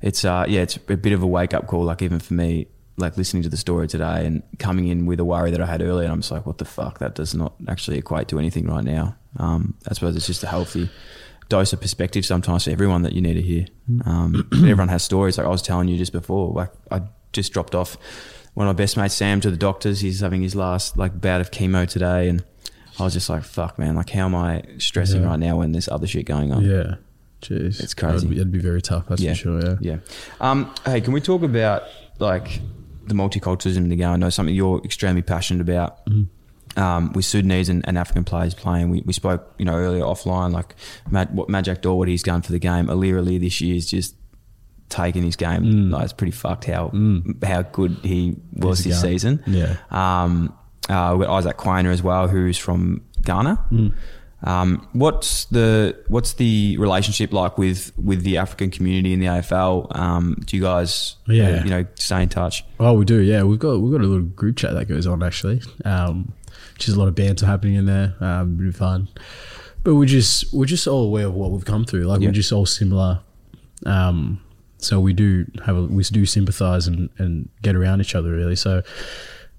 it's 0.00 0.24
uh 0.24 0.46
yeah, 0.48 0.62
it's 0.62 0.76
a 0.76 0.96
bit 0.96 1.12
of 1.12 1.22
a 1.22 1.26
wake 1.26 1.52
up 1.52 1.66
call. 1.66 1.84
Like 1.84 2.00
even 2.00 2.18
for 2.18 2.32
me, 2.34 2.68
like 2.96 3.16
listening 3.18 3.42
to 3.42 3.48
the 3.50 3.56
story 3.58 3.86
today 3.88 4.24
and 4.24 4.42
coming 4.58 4.88
in 4.88 5.04
with 5.04 5.20
a 5.20 5.24
worry 5.24 5.50
that 5.50 5.60
I 5.60 5.66
had 5.66 5.82
earlier, 5.82 6.04
and 6.04 6.12
I'm 6.12 6.20
just 6.20 6.30
like, 6.32 6.46
what 6.46 6.56
the 6.58 6.64
fuck? 6.64 6.98
That 7.00 7.14
does 7.14 7.34
not 7.34 7.52
actually 7.68 7.98
equate 7.98 8.28
to 8.28 8.38
anything 8.38 8.66
right 8.66 8.84
now. 8.84 9.16
Um, 9.38 9.74
I 9.86 9.92
suppose 9.92 10.16
it's 10.16 10.26
just 10.26 10.42
a 10.42 10.46
healthy 10.46 10.88
dose 11.48 11.72
of 11.72 11.80
perspective 11.80 12.24
sometimes 12.24 12.64
for 12.64 12.70
everyone 12.70 13.02
that 13.02 13.12
you 13.12 13.20
need 13.20 13.34
to 13.34 13.42
hear. 13.42 13.66
Um, 14.06 14.48
everyone 14.54 14.88
has 14.88 15.02
stories. 15.02 15.36
Like 15.38 15.46
I 15.46 15.50
was 15.50 15.60
telling 15.62 15.88
you 15.88 15.98
just 15.98 16.12
before, 16.12 16.52
like 16.54 16.70
I 16.90 17.02
just 17.32 17.52
dropped 17.52 17.74
off 17.74 17.98
one 18.54 18.66
of 18.66 18.74
my 18.74 18.82
best 18.82 18.96
mates, 18.96 19.12
Sam, 19.14 19.40
to 19.42 19.50
the 19.50 19.56
doctors. 19.58 20.00
He's 20.00 20.20
having 20.20 20.40
his 20.40 20.54
last 20.56 20.96
like 20.96 21.20
bout 21.20 21.42
of 21.42 21.50
chemo 21.50 21.86
today, 21.86 22.30
and 22.30 22.42
I 22.98 23.02
was 23.04 23.12
just 23.12 23.28
like, 23.28 23.44
"Fuck, 23.44 23.78
man! 23.78 23.94
Like, 23.94 24.08
how 24.08 24.24
am 24.24 24.34
I 24.34 24.62
stressing 24.78 25.20
Yeah. 25.20 25.28
right 25.28 25.38
now 25.38 25.58
when 25.58 25.72
there's 25.72 25.88
other 25.88 26.06
shit 26.06 26.24
going 26.24 26.50
on?" 26.52 26.64
Yeah. 26.64 26.94
Jeez. 27.46 27.80
It's 27.80 27.94
crazy. 27.94 28.16
It'd 28.16 28.30
be, 28.30 28.36
it'd 28.36 28.52
be 28.52 28.58
very 28.58 28.82
tough, 28.82 29.06
that's 29.08 29.20
yeah, 29.20 29.32
for 29.32 29.36
sure, 29.38 29.60
yeah. 29.64 29.76
yeah. 29.80 29.96
Um, 30.40 30.74
hey, 30.84 31.00
can 31.00 31.12
we 31.12 31.20
talk 31.20 31.42
about 31.42 31.84
like 32.18 32.60
the 33.06 33.14
multiculturalism 33.14 33.76
in 33.76 33.88
the 33.88 33.96
game? 33.96 34.10
I 34.10 34.16
know 34.16 34.30
something 34.30 34.54
you're 34.54 34.80
extremely 34.84 35.22
passionate 35.22 35.60
about. 35.60 36.00
Um, 36.76 37.12
with 37.14 37.24
Sudanese 37.24 37.70
and, 37.70 37.86
and 37.88 37.96
African 37.96 38.24
players 38.24 38.52
playing, 38.52 38.90
we, 38.90 39.00
we 39.06 39.14
spoke, 39.14 39.54
you 39.56 39.64
know, 39.64 39.74
earlier 39.74 40.02
offline, 40.02 40.52
like 40.52 40.74
Mad, 41.10 41.34
what 41.34 41.48
Majak 41.48 41.80
Daw, 41.80 41.94
what 41.94 42.08
he's 42.08 42.22
done 42.22 42.42
for 42.42 42.52
the 42.52 42.58
game. 42.58 42.88
Aliir 42.88 43.14
Aliir 43.14 43.40
this 43.40 43.62
year 43.62 43.76
is 43.76 43.86
just 43.86 44.14
taken 44.90 45.22
his 45.22 45.36
game. 45.36 45.90
Like, 45.90 46.04
it's 46.04 46.12
pretty 46.12 46.32
fucked 46.32 46.66
how 46.66 46.90
how 47.42 47.62
good 47.62 47.96
he 48.02 48.36
was 48.52 48.80
He's 48.80 48.92
this 48.92 49.00
season. 49.00 49.42
Yeah. 49.46 49.76
Um, 49.90 50.54
uh, 50.88 51.14
we've 51.16 51.26
got 51.26 51.38
Isaac 51.38 51.56
Quaynor 51.56 51.92
as 51.92 52.02
well, 52.02 52.28
who's 52.28 52.58
from 52.58 53.04
Ghana. 53.22 53.92
Um, 54.42 54.86
what's 54.92 55.46
the 55.46 55.96
what's 56.08 56.34
the 56.34 56.76
relationship 56.78 57.32
like 57.32 57.56
with 57.56 57.92
with 57.98 58.22
the 58.22 58.36
African 58.36 58.70
community 58.70 59.12
in 59.14 59.20
the 59.20 59.26
AFL? 59.26 59.96
Um, 59.98 60.36
do 60.44 60.56
you 60.56 60.62
guys, 60.62 61.16
uh, 61.28 61.32
Yeah. 61.32 61.64
you 61.64 61.70
know, 61.70 61.86
stay 61.94 62.22
in 62.22 62.28
touch? 62.28 62.62
Oh, 62.78 62.92
we 62.92 63.04
do. 63.04 63.18
Yeah, 63.20 63.42
we've 63.44 63.58
got 63.58 63.78
we've 63.80 63.92
got 63.92 64.02
a 64.02 64.06
little 64.06 64.26
group 64.26 64.56
chat 64.56 64.74
that 64.74 64.86
goes 64.88 65.06
on 65.06 65.22
actually. 65.22 65.62
Um, 65.84 66.32
just 66.78 66.96
a 66.96 67.00
lot 67.00 67.08
of 67.08 67.14
banter 67.14 67.46
happening 67.46 67.76
in 67.76 67.86
there. 67.86 68.14
Um, 68.20 68.68
of 68.68 68.76
fun, 68.76 69.08
but 69.82 69.94
we're 69.94 70.04
just 70.04 70.52
we're 70.52 70.66
just 70.66 70.86
all 70.86 71.04
aware 71.04 71.26
of 71.26 71.34
what 71.34 71.50
we've 71.50 71.64
come 71.64 71.84
through. 71.86 72.04
Like 72.04 72.20
Yeah. 72.20 72.28
we're 72.28 72.32
just 72.32 72.52
all 72.52 72.66
similar. 72.66 73.20
Um, 73.86 74.40
so 74.78 75.00
we 75.00 75.14
do 75.14 75.46
have 75.64 75.76
a, 75.76 75.82
we 75.84 76.02
do 76.04 76.26
sympathise 76.26 76.86
and 76.86 77.08
and 77.18 77.48
get 77.62 77.74
around 77.74 78.02
each 78.02 78.14
other 78.14 78.32
really. 78.32 78.56
So, 78.56 78.82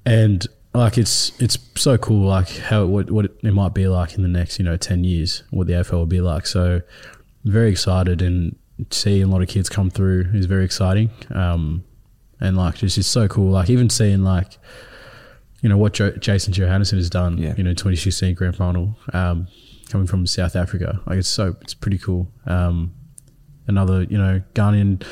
and 0.05 0.45
like 0.78 0.97
it's 0.97 1.32
it's 1.41 1.57
so 1.75 1.97
cool 1.97 2.28
like 2.28 2.49
how 2.49 2.86
what 2.86 3.11
what 3.11 3.25
it 3.25 3.53
might 3.53 3.73
be 3.73 3.88
like 3.88 4.15
in 4.15 4.21
the 4.21 4.28
next 4.28 4.59
you 4.59 4.65
know 4.65 4.78
ten 4.78 5.03
years 5.03 5.43
what 5.49 5.67
the 5.67 5.73
AFL 5.73 5.93
will 5.93 6.05
be 6.05 6.21
like. 6.21 6.45
So 6.45 6.82
very 7.43 7.69
excited 7.69 8.21
and 8.21 8.55
seeing 8.91 9.23
a 9.23 9.28
lot 9.28 9.41
of 9.41 9.47
kids 9.47 9.69
come 9.69 9.89
through 9.89 10.30
is 10.34 10.45
very 10.45 10.63
exciting. 10.65 11.09
Um, 11.32 11.84
and 12.39 12.55
like 12.55 12.75
just 12.75 12.97
it's 12.97 13.07
so 13.07 13.28
cool. 13.28 13.51
Like 13.51 13.69
even 13.69 13.89
seeing 13.89 14.23
like 14.23 14.57
you 15.61 15.69
know 15.69 15.78
what 15.78 15.93
jo- 15.93 16.11
Jason 16.11 16.53
Johannisen 16.53 16.97
has 16.97 17.09
done. 17.09 17.38
Yeah. 17.38 17.55
You 17.57 17.63
know, 17.63 17.71
2016 17.71 18.36
grand 18.36 18.55
final, 18.55 18.95
um, 19.13 19.47
coming 19.89 20.07
from 20.07 20.28
South 20.28 20.55
Africa. 20.55 21.01
Like 21.07 21.19
it's 21.19 21.28
so 21.28 21.55
it's 21.61 21.73
pretty 21.73 21.97
cool. 21.97 22.28
Um, 22.45 22.93
another 23.67 24.03
you 24.03 24.17
know 24.17 24.41
Ghanaian. 24.53 25.03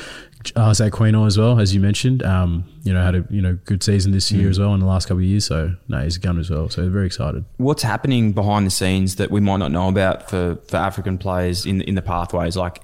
Isaac 0.54 0.92
Quaynor 0.92 1.26
as 1.26 1.38
well, 1.38 1.58
as 1.58 1.74
you 1.74 1.80
mentioned, 1.80 2.22
um, 2.22 2.64
you 2.84 2.92
know 2.92 3.02
had 3.02 3.14
a 3.14 3.24
you 3.30 3.40
know 3.40 3.58
good 3.64 3.82
season 3.82 4.12
this 4.12 4.30
year 4.30 4.48
as 4.50 4.58
well 4.58 4.74
in 4.74 4.80
the 4.80 4.86
last 4.86 5.06
couple 5.06 5.18
of 5.18 5.24
years. 5.24 5.46
So 5.46 5.74
no, 5.88 6.02
he's 6.02 6.16
a 6.16 6.20
gun 6.20 6.38
as 6.38 6.50
well. 6.50 6.68
So 6.68 6.88
very 6.90 7.06
excited. 7.06 7.44
What's 7.56 7.82
happening 7.82 8.32
behind 8.32 8.66
the 8.66 8.70
scenes 8.70 9.16
that 9.16 9.30
we 9.30 9.40
might 9.40 9.56
not 9.58 9.72
know 9.72 9.88
about 9.88 10.28
for, 10.30 10.56
for 10.68 10.76
African 10.76 11.18
players 11.18 11.64
in 11.66 11.80
in 11.82 11.94
the 11.94 12.02
pathways? 12.02 12.56
Like, 12.56 12.80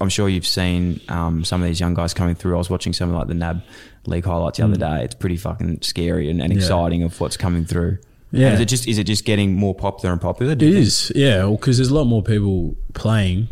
I'm 0.00 0.08
sure 0.08 0.28
you've 0.28 0.46
seen 0.46 1.00
um, 1.08 1.44
some 1.44 1.62
of 1.62 1.68
these 1.68 1.80
young 1.80 1.94
guys 1.94 2.14
coming 2.14 2.34
through. 2.34 2.54
I 2.54 2.58
was 2.58 2.70
watching 2.70 2.92
some 2.92 3.10
of 3.10 3.16
like 3.16 3.28
the 3.28 3.34
NAB 3.34 3.62
league 4.06 4.24
highlights 4.24 4.58
the 4.58 4.64
other 4.64 4.76
day. 4.76 5.04
It's 5.04 5.14
pretty 5.14 5.36
fucking 5.36 5.82
scary 5.82 6.30
and, 6.30 6.40
and 6.42 6.52
Mm. 6.52 6.56
Yeah. 6.56 6.62
exciting 6.62 7.02
of 7.02 7.20
what's 7.20 7.36
coming 7.36 7.64
through. 7.64 7.98
Yeah. 8.32 8.46
And 8.46 8.54
is 8.56 8.60
it 8.62 8.64
just 8.66 8.88
is 8.88 8.98
it 8.98 9.04
just 9.04 9.24
getting 9.24 9.54
more 9.54 9.74
popular 9.74 10.12
and 10.12 10.20
popular? 10.20 10.52
It 10.52 10.58
think? 10.58 10.74
is, 10.74 11.12
yeah, 11.14 11.46
because 11.48 11.76
there's 11.78 11.90
a 11.90 11.94
lot 11.94 12.04
more 12.04 12.22
people 12.22 12.74
playing 12.92 13.46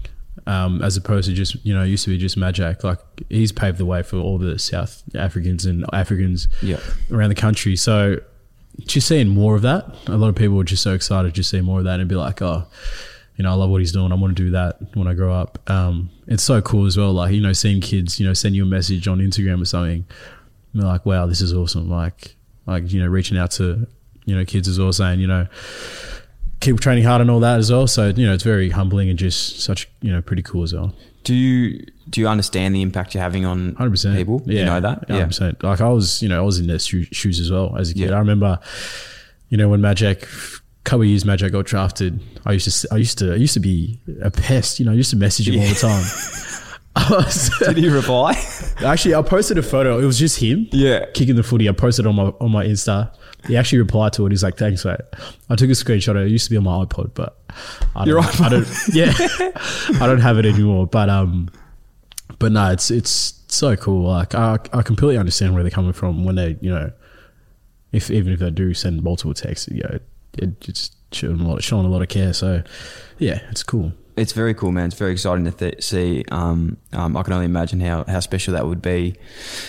um, 0.46 0.82
as 0.82 0.96
opposed 0.96 1.28
to 1.28 1.34
just 1.34 1.56
you 1.64 1.72
know 1.74 1.82
used 1.84 2.04
to 2.04 2.10
be 2.10 2.18
just 2.18 2.36
Magic. 2.36 2.82
Like 2.84 2.98
he's 3.28 3.52
paved 3.52 3.78
the 3.78 3.86
way 3.86 4.02
for 4.02 4.16
all 4.16 4.38
the 4.38 4.58
South 4.58 5.02
Africans 5.14 5.64
and 5.66 5.84
Africans 5.92 6.48
Yeah. 6.62 6.80
around 7.10 7.28
the 7.30 7.34
country. 7.34 7.76
So 7.76 8.16
just 8.80 9.06
seeing 9.06 9.28
more 9.28 9.54
of 9.54 9.62
that, 9.62 9.84
a 10.06 10.16
lot 10.16 10.28
of 10.28 10.34
people 10.34 10.58
are 10.60 10.64
just 10.64 10.82
so 10.82 10.94
excited 10.94 11.28
to 11.28 11.32
just 11.32 11.50
see 11.50 11.60
more 11.60 11.78
of 11.80 11.84
that 11.84 12.00
and 12.00 12.08
be 12.08 12.14
like, 12.14 12.40
oh, 12.40 12.64
you 13.36 13.44
know, 13.44 13.50
I 13.50 13.54
love 13.54 13.70
what 13.70 13.80
he's 13.80 13.92
doing. 13.92 14.10
I 14.12 14.14
want 14.14 14.36
to 14.36 14.42
do 14.42 14.50
that 14.52 14.78
when 14.94 15.06
I 15.06 15.14
grow 15.14 15.32
up. 15.34 15.58
Um, 15.70 16.10
it's 16.26 16.42
so 16.42 16.60
cool 16.62 16.86
as 16.86 16.96
well. 16.96 17.12
Like 17.12 17.32
you 17.34 17.40
know, 17.40 17.52
seeing 17.52 17.80
kids, 17.80 18.18
you 18.18 18.26
know, 18.26 18.34
send 18.34 18.54
you 18.54 18.62
a 18.64 18.66
message 18.66 19.06
on 19.08 19.18
Instagram 19.18 19.60
or 19.62 19.64
something. 19.66 20.04
And 20.72 20.82
they're 20.82 20.88
like, 20.88 21.04
wow, 21.06 21.26
this 21.26 21.40
is 21.40 21.52
awesome. 21.52 21.90
Like, 21.90 22.34
like 22.66 22.90
you 22.92 23.00
know, 23.00 23.08
reaching 23.08 23.36
out 23.38 23.50
to 23.52 23.86
you 24.24 24.34
know 24.36 24.44
kids 24.44 24.68
as 24.68 24.78
well, 24.78 24.92
saying 24.92 25.20
you 25.20 25.26
know 25.26 25.46
keep 26.62 26.80
training 26.80 27.04
hard 27.04 27.20
and 27.20 27.30
all 27.30 27.40
that 27.40 27.58
as 27.58 27.70
well. 27.70 27.86
So 27.86 28.08
you 28.08 28.24
know, 28.26 28.32
it's 28.32 28.42
very 28.44 28.70
humbling 28.70 29.10
and 29.10 29.18
just 29.18 29.60
such 29.60 29.88
you 30.00 30.10
know 30.10 30.22
pretty 30.22 30.42
cool 30.42 30.62
as 30.62 30.72
well. 30.72 30.94
Do 31.24 31.34
you 31.34 31.84
do 32.10 32.20
you 32.20 32.26
understand 32.28 32.74
the 32.74 32.82
impact 32.82 33.14
you're 33.14 33.22
having 33.22 33.44
on 33.44 33.74
Hundred 33.74 33.90
percent. 33.90 34.16
people? 34.16 34.42
Yeah, 34.46 34.60
You 34.60 34.64
know 34.66 34.80
that? 34.80 35.08
Hundred 35.10 35.26
percent. 35.26 35.62
Like 35.62 35.80
I 35.80 35.88
was, 35.88 36.20
you 36.22 36.28
know, 36.28 36.38
I 36.38 36.42
was 36.44 36.58
in 36.58 36.66
their 36.66 36.78
shoes 36.78 37.38
as 37.38 37.50
well 37.50 37.76
as 37.76 37.90
a 37.90 37.94
kid. 37.94 38.08
Yeah. 38.10 38.16
I 38.16 38.18
remember, 38.18 38.58
you 39.50 39.56
know, 39.56 39.68
when 39.68 39.80
Magic, 39.80 40.26
couple 40.82 41.02
of 41.02 41.06
years 41.08 41.24
Magic 41.24 41.52
got 41.52 41.64
drafted. 41.64 42.18
I 42.44 42.52
used 42.52 42.82
to, 42.82 42.88
I 42.92 42.96
used 42.96 43.18
to, 43.18 43.32
I 43.32 43.36
used 43.36 43.54
to 43.54 43.60
be 43.60 44.00
a 44.20 44.32
pest. 44.32 44.80
You 44.80 44.86
know, 44.86 44.90
I 44.92 44.94
used 44.96 45.10
to 45.10 45.16
message 45.16 45.48
him 45.48 45.60
all 45.60 45.68
the 45.68 45.74
time. 45.76 46.04
Did 47.60 47.76
he 47.76 47.88
reply? 47.88 48.32
Actually, 48.84 49.14
I 49.14 49.22
posted 49.22 49.58
a 49.58 49.62
photo. 49.62 49.98
It 49.98 50.04
was 50.04 50.18
just 50.18 50.38
him. 50.38 50.68
Yeah. 50.72 51.06
Kicking 51.12 51.36
the 51.36 51.42
footy. 51.42 51.68
I 51.68 51.72
posted 51.72 52.06
on 52.06 52.14
my 52.16 52.32
on 52.40 52.50
my 52.50 52.64
Insta. 52.64 53.14
He 53.46 53.56
actually 53.56 53.78
replied 53.78 54.12
to 54.14 54.26
it. 54.26 54.30
He's 54.30 54.42
like, 54.42 54.56
"Thanks, 54.56 54.84
mate." 54.84 55.00
I 55.50 55.56
took 55.56 55.68
a 55.68 55.72
screenshot. 55.72 56.16
It 56.16 56.30
used 56.30 56.44
to 56.44 56.50
be 56.50 56.56
on 56.56 56.64
my 56.64 56.84
iPod, 56.84 57.12
but 57.14 57.38
I 57.96 58.04
don't, 58.04 58.40
I 58.40 58.48
don't. 58.48 58.68
Yeah, 58.92 59.12
I 60.00 60.06
don't 60.06 60.20
have 60.20 60.38
it 60.38 60.46
anymore. 60.46 60.86
But 60.86 61.08
um, 61.08 61.50
but 62.38 62.52
no, 62.52 62.70
it's 62.70 62.90
it's 62.90 63.40
so 63.48 63.76
cool. 63.76 64.08
Like 64.08 64.34
I 64.34 64.58
I 64.72 64.82
completely 64.82 65.18
understand 65.18 65.54
where 65.54 65.62
they're 65.62 65.70
coming 65.70 65.92
from 65.92 66.24
when 66.24 66.36
they 66.36 66.56
you 66.60 66.70
know, 66.70 66.92
if 67.90 68.10
even 68.10 68.32
if 68.32 68.38
they 68.38 68.50
do 68.50 68.74
send 68.74 69.02
multiple 69.02 69.34
texts, 69.34 69.68
you 69.68 69.82
know, 69.82 69.98
it, 70.38 70.68
it's 70.68 70.92
showing 71.10 71.40
a 71.40 71.48
lot 71.48 71.62
showing 71.62 71.84
a 71.84 71.88
lot 71.88 72.02
of 72.02 72.08
care. 72.08 72.32
So 72.32 72.62
yeah, 73.18 73.40
it's 73.50 73.62
cool. 73.62 73.92
It's 74.16 74.32
very 74.32 74.52
cool, 74.54 74.72
man. 74.72 74.86
It's 74.86 74.94
very 74.94 75.12
exciting 75.12 75.44
to 75.46 75.50
th- 75.50 75.82
see. 75.82 76.24
Um, 76.30 76.76
um, 76.92 77.16
I 77.16 77.22
can 77.22 77.32
only 77.32 77.46
imagine 77.46 77.80
how, 77.80 78.04
how 78.04 78.20
special 78.20 78.52
that 78.54 78.66
would 78.66 78.82
be 78.82 79.16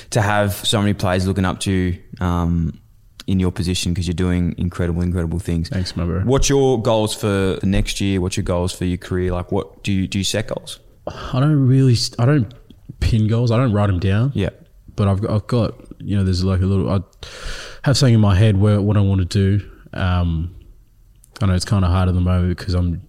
to 0.10 0.22
have 0.22 0.54
so 0.54 0.80
many 0.82 0.94
players 0.94 1.26
looking 1.26 1.46
up 1.46 1.60
to 1.62 1.72
you 1.72 2.00
um, 2.20 2.80
in 3.26 3.40
your 3.40 3.52
position 3.52 3.94
because 3.94 4.06
you're 4.08 4.14
doing 4.14 4.54
incredible, 4.58 5.02
incredible 5.02 5.40
things. 5.40 5.70
Thanks, 5.70 5.96
my 5.96 6.04
bro. 6.04 6.22
What's 6.22 6.50
your 6.50 6.82
goals 6.82 7.16
for 7.16 7.58
the 7.62 7.66
next 7.66 8.02
year? 8.02 8.20
What's 8.20 8.36
your 8.36 8.44
goals 8.44 8.74
for 8.74 8.84
your 8.86 8.98
career? 8.98 9.32
Like, 9.32 9.52
what 9.52 9.82
do 9.84 9.94
you 9.94 10.08
do? 10.08 10.18
You 10.18 10.24
set 10.26 10.48
goals? 10.48 10.80
I 11.08 11.40
don't 11.40 11.68
really. 11.68 11.96
I 12.20 12.26
don't 12.26 12.54
pin 13.00 13.28
goals. 13.28 13.50
I 13.52 13.58
don't 13.58 13.72
write 13.74 13.88
them 13.88 14.00
down. 14.00 14.32
Yeah. 14.36 14.50
but 14.96 15.08
I've 15.08 15.22
got, 15.22 15.32
I've 15.32 15.48
got 15.48 15.74
you 16.00 16.18
know 16.18 16.24
there's 16.26 16.44
like 16.44 16.62
a 16.62 16.66
little 16.66 16.90
I 16.90 17.00
have 17.84 17.98
something 17.98 18.14
in 18.16 18.20
my 18.20 18.36
head 18.36 18.58
where 18.60 18.82
what 18.82 18.98
I 18.98 19.02
want 19.02 19.20
to 19.22 19.26
do. 19.26 19.70
Um, 19.94 20.56
I 21.42 21.46
know 21.46 21.54
it's 21.54 21.66
kind 21.66 21.84
of 21.86 21.92
hard 21.92 22.10
at 22.10 22.16
the 22.16 22.22
moment 22.22 22.58
because 22.58 22.74
I'm 22.74 23.02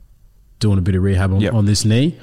doing 0.60 0.78
a 0.78 0.82
bit 0.82 0.94
of 0.94 1.02
rehab 1.02 1.32
on, 1.32 1.40
Yep. 1.40 1.54
on 1.54 1.64
this 1.66 1.84
knee. 1.84 2.16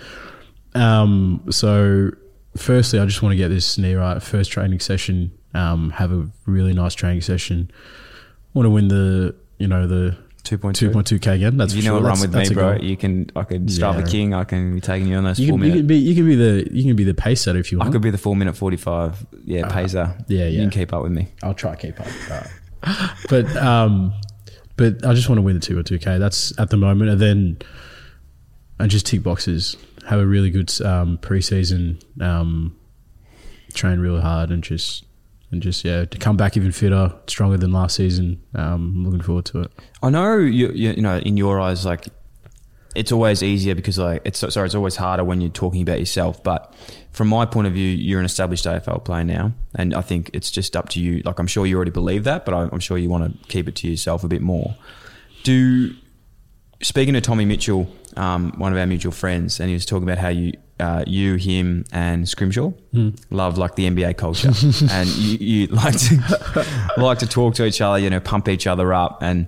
Um, 0.73 1.43
so 1.49 2.11
firstly, 2.57 2.99
I 2.99 3.05
just 3.05 3.21
want 3.21 3.33
to 3.33 3.37
get 3.37 3.49
this 3.49 3.77
knee 3.77 3.93
right. 3.95 4.21
First 4.21 4.51
training 4.51 4.79
session, 4.79 5.31
um, 5.53 5.91
have 5.91 6.11
a 6.11 6.27
really 6.45 6.73
nice 6.73 6.93
training 6.95 7.21
session. 7.21 7.69
Want 8.53 8.65
to 8.65 8.69
win 8.69 8.87
the 8.87 9.35
you 9.57 9.67
know 9.67 9.85
the 9.87 10.17
2.2. 10.43 10.73
two 10.73 10.89
point 10.89 11.05
two 11.07 11.19
k 11.19 11.35
again. 11.35 11.55
That's 11.57 11.73
you 11.75 11.83
know, 11.83 11.97
sure. 11.99 12.01
run 12.07 12.19
That's- 12.19 12.49
with 12.49 12.49
me, 12.49 12.55
bro. 12.55 12.77
You 12.77 12.97
can. 12.97 13.29
I 13.35 13.43
could 13.43 13.69
start 13.69 13.97
Yeah. 13.97 14.03
the 14.03 14.09
king. 14.09 14.33
I 14.33 14.43
can 14.43 14.73
be 14.75 14.81
taking 14.81 15.07
you 15.07 15.17
on 15.17 15.23
those 15.23 15.39
You 15.39 15.49
four 15.49 15.59
can, 15.59 15.67
you 15.67 15.73
can 15.75 15.87
be 15.87 15.97
you 15.97 16.15
can 16.15 16.25
be 16.25 16.35
the 16.35 16.67
you 16.71 16.83
can 16.83 16.95
be 16.95 17.03
the 17.03 17.13
pace 17.13 17.41
setter 17.41 17.59
if 17.59 17.71
you 17.71 17.77
want. 17.77 17.89
I 17.89 17.91
could 17.91 18.01
be 18.01 18.09
the 18.09 18.17
four 18.17 18.35
minute 18.35 18.55
forty 18.57 18.77
five. 18.77 19.23
Yeah, 19.45 19.67
pacer. 19.67 20.15
yeah, 20.27 20.39
yeah. 20.39 20.47
You 20.47 20.59
can 20.61 20.69
keep 20.71 20.93
up 20.93 21.03
with 21.03 21.11
me. 21.11 21.27
I'll 21.43 21.53
try 21.53 21.75
to 21.75 21.77
keep 21.77 21.99
up. 21.99 22.07
but 23.29 23.55
um, 23.57 24.13
but 24.77 25.05
I 25.05 25.13
just 25.13 25.29
want 25.29 25.37
to 25.37 25.43
win 25.43 25.53
the 25.55 25.61
two 25.61 25.77
or 25.77 25.83
two 25.83 25.99
k. 25.99 26.17
That's 26.17 26.57
at 26.59 26.69
the 26.71 26.77
moment, 26.77 27.11
and 27.11 27.21
then 27.21 27.57
and 28.81 28.91
just 28.91 29.05
tick 29.05 29.23
boxes. 29.23 29.77
Have 30.07 30.19
a 30.19 30.25
really 30.25 30.49
good 30.49 30.69
um, 30.81 31.17
preseason. 31.19 32.01
Um, 32.21 32.77
train 33.73 33.99
really 33.99 34.21
hard 34.21 34.51
and 34.51 34.63
just 34.63 35.05
and 35.51 35.61
just 35.61 35.85
yeah 35.85 36.05
to 36.05 36.17
come 36.17 36.37
back 36.37 36.57
even 36.57 36.71
fitter, 36.71 37.13
stronger 37.27 37.57
than 37.57 37.71
last 37.71 37.95
season. 37.95 38.41
Um, 38.55 38.93
I'm 38.95 39.05
looking 39.05 39.21
forward 39.21 39.45
to 39.45 39.61
it. 39.61 39.71
I 40.01 40.09
know 40.09 40.37
you, 40.37 40.69
you, 40.69 40.91
you 40.91 41.01
know 41.01 41.17
in 41.17 41.37
your 41.37 41.59
eyes 41.59 41.85
like 41.85 42.07
it's 42.93 43.11
always 43.11 43.41
easier 43.41 43.73
because 43.75 43.97
like 43.97 44.21
it's 44.25 44.39
sorry 44.39 44.65
it's 44.65 44.75
always 44.75 44.97
harder 44.97 45.23
when 45.23 45.39
you're 45.39 45.49
talking 45.49 45.81
about 45.81 45.97
yourself 45.99 46.43
but 46.43 46.75
from 47.11 47.29
my 47.29 47.45
point 47.45 47.65
of 47.65 47.71
view 47.71 47.87
you're 47.87 48.19
an 48.19 48.25
established 48.25 48.65
AFL 48.65 49.05
player 49.05 49.23
now 49.23 49.53
and 49.75 49.93
I 49.93 50.01
think 50.01 50.29
it's 50.33 50.51
just 50.51 50.75
up 50.75 50.89
to 50.89 50.99
you 50.99 51.21
like 51.23 51.39
I'm 51.39 51.47
sure 51.47 51.65
you 51.65 51.77
already 51.77 51.91
believe 51.91 52.25
that 52.25 52.43
but 52.43 52.53
I'm 52.53 52.81
sure 52.81 52.97
you 52.97 53.07
want 53.07 53.41
to 53.41 53.47
keep 53.47 53.69
it 53.69 53.75
to 53.77 53.87
yourself 53.87 54.25
a 54.25 54.27
bit 54.27 54.41
more 54.41 54.75
do 55.43 55.95
speaking 56.81 57.13
to 57.13 57.21
Tommy 57.21 57.45
Mitchell 57.45 57.87
um, 58.17 58.51
one 58.57 58.71
of 58.73 58.77
our 58.77 58.85
mutual 58.85 59.11
friends 59.11 59.59
and 59.59 59.69
he 59.69 59.73
was 59.73 59.85
talking 59.85 60.03
about 60.03 60.17
how 60.17 60.29
you 60.29 60.53
uh, 60.79 61.03
you 61.07 61.35
him 61.35 61.85
and 61.91 62.27
Scrimshaw 62.27 62.71
love 63.29 63.57
like 63.57 63.75
the 63.75 63.87
NBA 63.89 64.17
culture 64.17 64.47
and 64.91 65.07
you, 65.09 65.37
you 65.37 65.67
like 65.81 65.97
to 65.97 66.65
like 66.97 67.19
to 67.19 67.27
talk 67.27 67.55
to 67.55 67.65
each 67.65 67.81
other 67.81 67.99
you 67.99 68.09
know 68.09 68.19
pump 68.19 68.47
each 68.49 68.67
other 68.67 68.93
up 68.93 69.21
and 69.21 69.47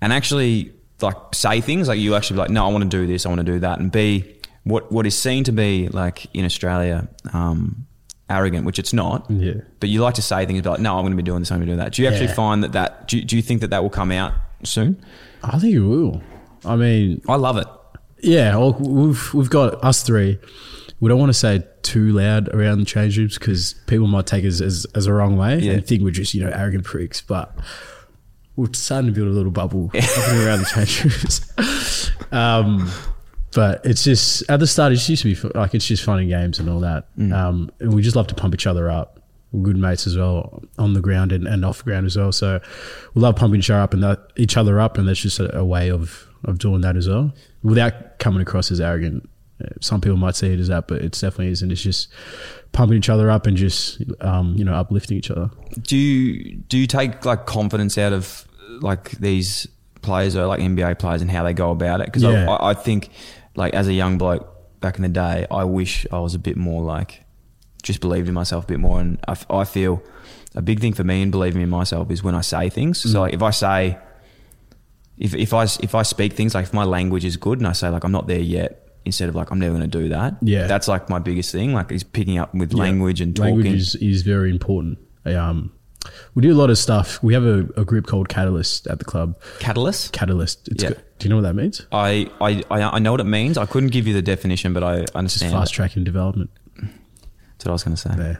and 0.00 0.12
actually 0.12 0.72
like 1.02 1.16
say 1.34 1.60
things 1.60 1.86
like 1.88 1.98
you 1.98 2.14
actually 2.14 2.34
be 2.36 2.40
like 2.40 2.50
no 2.50 2.64
I 2.66 2.68
want 2.72 2.82
to 2.82 2.88
do 2.90 3.06
this 3.06 3.26
I 3.26 3.28
want 3.28 3.40
to 3.40 3.44
do 3.44 3.58
that 3.60 3.78
and 3.78 3.92
be 3.92 4.34
what 4.64 4.90
what 4.90 5.06
is 5.06 5.16
seen 5.16 5.44
to 5.44 5.52
be 5.52 5.88
like 5.88 6.26
in 6.34 6.44
Australia 6.46 7.08
um, 7.34 7.86
arrogant 8.30 8.64
which 8.64 8.78
it's 8.78 8.92
not 8.94 9.30
Yeah. 9.30 9.60
but 9.80 9.90
you 9.90 10.00
like 10.00 10.14
to 10.14 10.22
say 10.22 10.46
things 10.46 10.64
like 10.64 10.80
no 10.80 10.96
I'm 10.96 11.02
going 11.02 11.12
to 11.12 11.16
be 11.16 11.22
doing 11.22 11.40
this 11.40 11.50
I'm 11.52 11.58
going 11.58 11.66
to 11.66 11.72
be 11.72 11.76
doing 11.76 11.84
that 11.84 11.92
do 11.92 12.02
you 12.02 12.08
actually 12.08 12.26
Yeah. 12.28 12.34
find 12.34 12.64
that 12.64 12.72
that 12.72 13.06
do 13.08 13.18
you, 13.18 13.24
do 13.24 13.36
you 13.36 13.42
think 13.42 13.60
that 13.60 13.68
that 13.70 13.82
will 13.82 13.90
come 13.90 14.10
out 14.10 14.32
soon 14.64 15.04
I 15.42 15.58
think 15.58 15.74
it 15.74 15.80
will. 15.80 16.22
I 16.64 16.76
mean, 16.76 17.20
I 17.28 17.36
love 17.36 17.56
it 17.56 17.66
Yeah, 18.22 18.56
well, 18.56 18.72
we've 18.74 19.34
we've 19.34 19.50
got 19.50 19.82
us 19.84 20.02
three. 20.02 20.38
We 21.00 21.08
don't 21.08 21.18
want 21.18 21.30
to 21.30 21.34
say 21.38 21.62
too 21.82 22.12
loud 22.12 22.48
around 22.54 22.78
the 22.78 22.84
change 22.86 23.18
rooms 23.18 23.36
because 23.38 23.74
people 23.86 24.06
might 24.06 24.26
take 24.26 24.44
us 24.44 24.60
as, 24.62 24.86
as 24.94 25.06
a 25.06 25.12
wrong 25.12 25.36
way 25.36 25.58
Yeah. 25.58 25.72
and 25.72 25.86
think 25.86 26.02
we're 26.02 26.10
just 26.10 26.32
you 26.34 26.42
know 26.44 26.50
arrogant 26.54 26.84
pricks. 26.84 27.20
But 27.20 27.54
we're 28.56 28.72
starting 28.72 29.08
to 29.08 29.12
build 29.12 29.28
a 29.28 29.32
little 29.32 29.50
bubble 29.50 29.90
around 29.94 30.60
the 30.60 30.70
change 30.72 31.04
rooms. 31.04 32.10
um, 32.32 32.90
but 33.52 33.84
it's 33.84 34.04
just 34.04 34.48
at 34.48 34.60
the 34.60 34.66
start, 34.66 34.92
it 34.92 35.08
used 35.08 35.22
to 35.22 35.34
be 35.34 35.48
like 35.58 35.74
it's 35.74 35.86
just 35.86 36.02
fun 36.04 36.18
and 36.20 36.28
games 36.28 36.58
and 36.58 36.68
all 36.70 36.80
that. 36.80 37.08
Um, 37.18 37.70
and 37.80 37.92
we 37.94 38.00
just 38.02 38.16
love 38.16 38.26
to 38.28 38.34
pump 38.34 38.54
each 38.54 38.66
other 38.66 38.90
up. 38.90 39.20
We're 39.52 39.62
good 39.62 39.76
mates 39.76 40.06
as 40.06 40.16
well 40.16 40.62
on 40.78 40.94
the 40.94 41.00
ground 41.00 41.30
and, 41.32 41.46
and 41.46 41.64
off 41.64 41.78
the 41.78 41.84
ground 41.84 42.06
as 42.06 42.16
well. 42.16 42.32
So 42.32 42.60
we 43.14 43.22
love 43.22 43.36
pumping 43.36 43.60
each 43.60 43.70
other 43.70 43.80
up 43.82 43.94
and 43.94 44.02
that, 44.02 44.32
each 44.36 44.56
other 44.56 44.80
up, 44.80 44.98
and 44.98 45.06
that's 45.06 45.20
just 45.20 45.38
a, 45.38 45.58
a 45.58 45.64
way 45.64 45.90
of 45.90 46.26
of 46.46 46.58
doing 46.58 46.80
that 46.82 46.96
as 46.96 47.08
well 47.08 47.32
without 47.62 48.18
coming 48.18 48.40
across 48.40 48.70
as 48.70 48.80
arrogant. 48.80 49.28
Uh, 49.62 49.68
Some 49.80 50.00
people 50.00 50.16
might 50.16 50.34
see 50.36 50.52
it 50.52 50.58
as 50.60 50.68
that, 50.68 50.88
but 50.88 51.02
it 51.02 51.12
definitely 51.12 51.48
isn't. 51.48 51.70
It's 51.70 51.80
just 51.82 52.08
pumping 52.72 52.98
each 52.98 53.08
other 53.08 53.30
up 53.30 53.46
and 53.46 53.56
just 53.56 54.02
um, 54.20 54.54
you 54.56 54.64
know 54.64 54.74
uplifting 54.74 55.16
each 55.16 55.30
other. 55.30 55.50
do 55.82 55.96
you 55.96 56.56
do 56.68 56.76
you 56.78 56.86
take 56.86 57.24
like 57.24 57.46
confidence 57.46 57.96
out 57.98 58.12
of 58.12 58.46
like 58.80 59.12
these 59.12 59.66
players 60.02 60.34
or 60.36 60.46
like 60.46 60.60
NBA 60.60 60.98
players 60.98 61.22
and 61.22 61.30
how 61.30 61.44
they 61.44 61.54
go 61.54 61.70
about 61.70 62.00
it? 62.00 62.06
Because 62.06 62.24
Yeah. 62.24 62.50
I, 62.50 62.70
I 62.70 62.74
think 62.74 63.10
like 63.54 63.74
as 63.74 63.86
a 63.88 63.92
young 63.94 64.18
bloke 64.18 64.80
back 64.80 64.96
in 64.96 65.02
the 65.02 65.08
day, 65.08 65.46
I 65.50 65.64
wish 65.64 66.06
I 66.12 66.18
was 66.18 66.34
a 66.34 66.38
bit 66.38 66.56
more 66.56 66.82
like 66.82 67.24
just 67.82 68.00
believed 68.00 68.28
in 68.28 68.34
myself 68.34 68.64
a 68.64 68.66
bit 68.66 68.80
more. 68.80 68.98
And 69.00 69.18
I 69.28 69.64
feel 69.64 70.02
a 70.56 70.62
big 70.62 70.80
thing 70.80 70.94
for 70.94 71.04
me 71.04 71.22
in 71.22 71.30
believing 71.30 71.62
in 71.62 71.68
myself 71.70 72.10
is 72.10 72.22
when 72.24 72.34
I 72.34 72.40
say 72.40 72.70
things. 72.70 72.98
So 73.12 73.20
like 73.20 73.34
if 73.34 73.42
I 73.42 73.50
say 73.50 73.98
if 75.18 75.34
if 75.34 75.52
I 75.54 75.64
if 75.64 75.94
I 75.94 76.02
speak 76.02 76.32
things 76.34 76.54
like 76.54 76.64
if 76.64 76.72
my 76.72 76.84
language 76.84 77.24
is 77.24 77.36
good 77.36 77.58
and 77.58 77.66
I 77.68 77.72
say 77.72 77.88
like 77.88 78.04
I'm 78.04 78.12
not 78.12 78.26
there 78.26 78.40
yet. 78.40 78.80
Instead 79.06 79.28
of 79.28 79.34
like 79.34 79.50
I'm 79.50 79.58
never 79.58 79.76
going 79.76 79.90
to 79.90 79.98
do 79.98 80.08
that, 80.08 80.36
Yeah. 80.40 80.66
that's 80.66 80.88
like 80.88 81.10
my 81.10 81.18
biggest 81.18 81.52
thing. 81.52 81.74
Like 81.74 81.92
is 81.92 82.02
picking 82.02 82.38
up 82.38 82.54
with 82.54 82.72
language 82.72 83.20
and 83.20 83.36
talking. 83.36 83.56
Language 83.56 83.74
is, 83.74 83.94
is 83.96 84.22
very 84.22 84.50
important. 84.50 84.96
Um, 85.26 85.72
we 86.34 86.40
do 86.40 86.50
a 86.50 86.56
lot 86.56 86.70
of 86.70 86.78
stuff. 86.78 87.22
We 87.22 87.34
have 87.34 87.44
a, 87.44 87.68
a 87.76 87.84
group 87.84 88.06
called 88.06 88.30
Catalyst 88.30 88.86
at 88.86 88.98
the 89.00 89.04
club. 89.04 89.38
Catalyst. 89.58 90.14
Catalyst. 90.14 90.68
It's 90.68 90.82
Yeah. 90.82 90.88
good. 90.90 91.02
Do 91.18 91.24
you 91.24 91.28
know 91.28 91.36
what 91.36 91.42
that 91.42 91.52
means? 91.54 91.86
I, 91.92 92.30
I, 92.40 92.64
I 92.70 92.98
know 92.98 93.10
what 93.12 93.20
it 93.20 93.24
means. 93.24 93.58
I 93.58 93.66
couldn't 93.66 93.90
give 93.90 94.06
you 94.06 94.14
the 94.14 94.22
definition, 94.22 94.72
but 94.72 94.82
I 94.82 95.00
It's 95.00 95.10
understand. 95.12 95.52
fast 95.52 95.72
it. 95.72 95.76
tracking 95.76 96.02
development. 96.04 96.48
That's 96.80 97.66
what 97.66 97.68
I 97.68 97.72
was 97.72 97.84
going 97.84 97.96
to 97.96 98.00
say. 98.00 98.36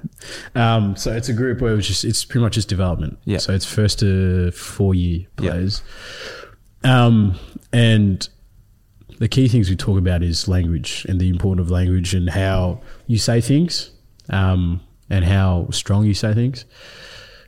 Yeah. 0.56 0.74
Um, 0.76 0.96
so 0.96 1.12
it's 1.12 1.28
a 1.28 1.34
group 1.34 1.60
where 1.60 1.74
it's 1.76 1.86
just 1.86 2.04
it's 2.06 2.24
pretty 2.24 2.42
much 2.42 2.54
just 2.54 2.68
development. 2.70 3.18
Yeah. 3.26 3.36
So 3.38 3.52
it's 3.52 3.66
first 3.66 3.98
to 3.98 4.50
four 4.52 4.94
year 4.94 5.26
Yeah. 5.40 5.50
players. 5.50 5.82
Um, 6.84 7.38
and 7.72 8.28
the 9.18 9.28
key 9.28 9.48
things 9.48 9.70
we 9.70 9.76
talk 9.76 9.98
about 9.98 10.22
is 10.22 10.48
language 10.48 11.06
and 11.08 11.20
the 11.20 11.28
importance 11.28 11.66
of 11.66 11.70
language 11.70 12.14
and 12.14 12.30
how 12.30 12.80
you 13.06 13.18
say 13.18 13.40
things, 13.40 13.90
um, 14.30 14.80
and 15.10 15.24
how 15.24 15.68
strong 15.70 16.04
you 16.04 16.14
say 16.14 16.34
things. 16.34 16.64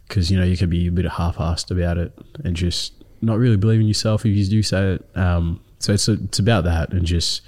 Because 0.09 0.31
you 0.31 0.39
know 0.39 0.45
you 0.45 0.57
can 0.57 0.71
be 0.71 0.87
a 0.87 0.93
bit 0.93 1.05
half-assed 1.05 1.71
about 1.71 1.99
it 1.99 2.17
and 2.45 2.55
just 2.55 2.93
not 3.23 3.39
really 3.39 3.57
believe 3.57 3.81
in 3.81 3.89
yourself 3.89 4.25
if 4.25 4.37
you 4.37 4.47
do 4.47 4.63
say 4.63 4.95
it. 4.95 5.17
Um, 5.17 5.61
so 5.79 5.93
it's 5.93 6.09
it's 6.09 6.39
about 6.39 6.65
that 6.65 6.93
and 6.93 7.05
just 7.05 7.43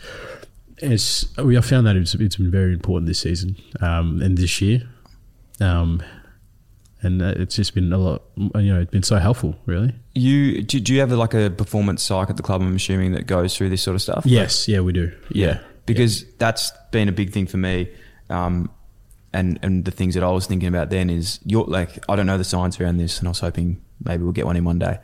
it's 0.79 1.37
we 1.39 1.55
have 1.55 1.65
found 1.65 1.87
that 1.87 1.97
it's, 1.97 2.15
it's 2.15 2.37
been 2.37 2.51
very 2.51 2.73
important 2.73 3.07
this 3.07 3.21
season 3.21 3.57
um, 3.81 4.21
and 4.23 4.37
this 4.37 4.61
year, 4.61 4.89
um, 5.61 6.03
and 7.03 7.23
uh, 7.23 7.35
it's 7.37 7.57
just 7.57 7.75
been 7.75 7.93
a 7.93 7.99
lot. 7.99 8.23
You 8.37 8.75
know, 8.75 8.81
it's 8.81 8.91
been 8.91 9.03
so 9.03 9.17
helpful, 9.17 9.57
really. 9.67 9.95
You 10.15 10.63
do, 10.63 10.81
do 10.81 10.93
you 10.95 11.01
have 11.01 11.13
like 11.13 11.35
a 11.35 11.51
performance 11.51 12.03
psych 12.03 12.31
at 12.31 12.37
the 12.37 12.43
club? 12.43 12.61
I'm 12.61 12.75
assuming 12.77 13.13
that 13.13 13.27
goes 13.27 13.57
through 13.57 13.71
this 13.71 13.83
sort 13.83 13.95
of 13.95 14.03
stuff. 14.03 14.25
Yes, 14.27 14.69
yeah, 14.69 14.81
we 14.81 14.93
do. 14.93 15.13
yeah, 15.31 15.61
because 15.87 16.25
that's 16.37 16.73
been 16.91 17.09
a 17.09 17.13
big 17.13 17.33
thing 17.33 17.47
for 17.47 17.57
me. 17.57 17.91
Um, 18.31 18.71
and 19.33 19.59
and 19.63 19.85
the 19.85 19.91
things 19.91 20.15
that 20.15 20.25
I 20.25 20.31
was 20.31 20.47
thinking 20.47 20.69
about 20.69 20.91
then 20.91 21.11
is 21.11 21.39
you're 21.45 21.65
like 21.65 21.99
I 22.09 22.17
don't 22.17 22.27
know 22.27 22.39
the 22.39 22.45
science 22.45 22.81
around 22.81 22.97
this, 22.97 23.19
and 23.19 23.29
I 23.29 23.31
was 23.31 23.41
hoping 23.41 23.83
maybe 24.03 24.23
we'll 24.23 24.33
get 24.33 24.47
one 24.47 24.57
in 24.57 24.65
one 24.65 24.79
day, 24.79 24.99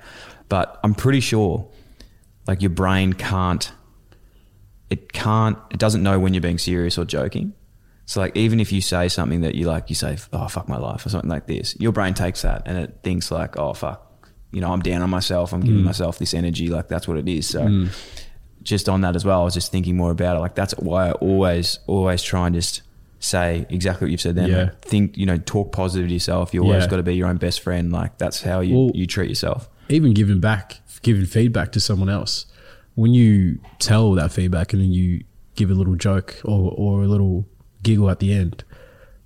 but 0.48 0.80
I'm 0.82 0.94
pretty 0.94 1.20
sure 1.20 1.68
like 2.46 2.60
your 2.60 2.70
brain 2.70 3.12
can't 3.12 3.72
it 4.90 5.12
can't 5.12 5.58
it 5.70 5.78
doesn't 5.78 6.02
know 6.02 6.18
when 6.18 6.34
you're 6.34 6.40
being 6.40 6.58
serious 6.58 6.98
or 6.98 7.04
joking. 7.04 7.54
So 8.06 8.20
like 8.20 8.36
even 8.36 8.60
if 8.60 8.70
you 8.70 8.80
say 8.80 9.08
something 9.08 9.40
that 9.42 9.54
you 9.54 9.66
like 9.66 9.88
you 9.88 9.94
say 9.94 10.18
oh 10.32 10.48
fuck 10.48 10.68
my 10.68 10.76
life 10.76 11.06
or 11.06 11.08
something 11.08 11.30
like 11.30 11.46
this, 11.46 11.78
your 11.80 11.92
brain 11.92 12.14
takes 12.14 12.42
that 12.42 12.62
and 12.66 12.76
it 12.78 12.98
thinks 13.02 13.30
like 13.30 13.58
oh 13.58 13.72
fuck 13.72 14.00
you 14.52 14.60
know 14.60 14.72
I'm 14.72 14.82
down 14.82 15.02
on 15.02 15.10
myself, 15.10 15.52
I'm 15.52 15.62
giving 15.62 15.80
mm. 15.80 15.84
myself 15.84 16.18
this 16.18 16.34
energy 16.34 16.68
like 16.68 16.88
that's 16.88 17.08
what 17.08 17.16
it 17.16 17.28
is. 17.28 17.48
So 17.48 17.62
mm. 17.62 18.12
just 18.62 18.88
on 18.88 19.00
that 19.02 19.16
as 19.16 19.24
well, 19.24 19.40
I 19.40 19.44
was 19.44 19.54
just 19.54 19.72
thinking 19.72 19.96
more 19.96 20.10
about 20.10 20.36
it. 20.36 20.40
Like 20.40 20.54
that's 20.54 20.72
why 20.74 21.08
I 21.08 21.12
always 21.12 21.78
always 21.86 22.22
try 22.22 22.46
and 22.46 22.54
just 22.54 22.82
say 23.24 23.66
exactly 23.70 24.04
what 24.06 24.10
you've 24.10 24.20
said 24.20 24.36
then. 24.36 24.50
Yeah. 24.50 24.62
Like, 24.64 24.82
think, 24.82 25.16
you 25.16 25.26
know, 25.26 25.38
talk 25.38 25.72
positive 25.72 26.08
to 26.08 26.14
yourself. 26.14 26.54
You 26.54 26.62
always 26.62 26.84
Yeah. 26.84 26.90
got 26.90 26.96
to 26.96 27.02
be 27.02 27.14
your 27.16 27.28
own 27.28 27.38
best 27.38 27.60
friend. 27.60 27.90
Like 27.90 28.18
that's 28.18 28.42
how 28.42 28.60
you, 28.60 28.74
Well- 28.76 28.90
you 28.94 29.06
treat 29.06 29.28
yourself. 29.28 29.68
even 29.88 30.14
giving 30.14 30.40
back, 30.40 30.80
giving 31.02 31.26
feedback 31.26 31.72
to 31.72 31.80
someone 31.80 32.08
else. 32.08 32.46
When 32.94 33.12
you 33.12 33.58
tell 33.78 34.12
that 34.12 34.32
feedback 34.32 34.72
and 34.72 34.80
then 34.80 34.92
you 34.92 35.24
give 35.56 35.70
a 35.70 35.74
little 35.74 35.96
joke 35.96 36.40
or, 36.44 36.72
or 36.76 37.02
a 37.02 37.08
little 37.08 37.46
giggle 37.84 38.10
at 38.10 38.18
the 38.18 38.32
end, 38.32 38.64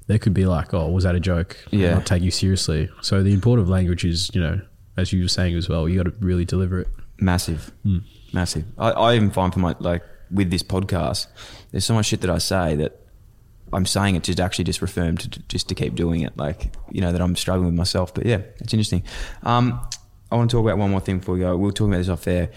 they 0.06 0.18
could 0.18 0.34
be 0.34 0.44
like, 0.44 0.74
"Oh, 0.74 0.90
was 0.90 1.04
that 1.04 1.14
a 1.14 1.20
joke?" 1.20 1.56
Yeah. 1.70 1.94
not 1.94 2.04
take 2.06 2.22
you 2.22 2.30
seriously. 2.30 2.90
So 3.00 3.22
the 3.22 3.32
importance 3.32 3.64
of 3.64 3.70
language 3.70 4.04
is, 4.04 4.30
you 4.34 4.40
know, 4.42 4.60
as 4.98 5.12
you 5.12 5.22
were 5.22 5.28
saying 5.28 5.54
as 5.56 5.68
well, 5.68 5.88
you 5.88 5.96
got 6.02 6.10
to 6.12 6.16
really 6.20 6.44
deliver 6.44 6.80
it. 6.80 6.88
Massive, 7.20 7.72
Hmm. 7.84 7.98
massive. 8.32 8.64
I, 8.76 8.90
I 8.90 9.14
even 9.16 9.30
find 9.30 9.52
for 9.52 9.60
my 9.60 9.74
like 9.80 10.02
with 10.30 10.50
this 10.50 10.62
podcast, 10.62 11.26
there's 11.70 11.84
so 11.86 11.94
much 11.94 12.06
shit 12.06 12.20
that 12.20 12.30
I 12.30 12.38
say 12.38 12.76
that 12.76 13.00
I'm 13.72 13.86
saying 13.86 14.14
it 14.16 14.22
just 14.24 14.40
actually 14.40 14.64
just 14.64 14.80
reaffirmed 14.82 15.20
to, 15.32 15.40
just 15.48 15.68
to 15.68 15.74
keep 15.74 15.94
doing 15.94 16.20
it. 16.22 16.36
Like 16.36 16.74
you 16.90 17.00
know 17.00 17.12
that 17.12 17.20
I'm 17.20 17.34
struggling 17.36 17.66
with 17.66 17.74
myself. 17.74 18.12
But 18.14 18.26
yeah, 18.26 18.40
it's 18.60 18.72
interesting. 18.74 19.02
Um, 19.42 19.80
I 20.30 20.36
want 20.36 20.50
to 20.50 20.56
talk 20.56 20.64
about 20.64 20.78
one 20.78 20.90
more 20.90 21.00
thing 21.00 21.18
before 21.18 21.34
we 21.34 21.40
go. 21.40 21.56
We 21.56 21.64
were 21.64 21.72
talking 21.72 21.92
about 21.92 21.98
this 21.98 22.08
off 22.08 22.24
there. 22.24 22.50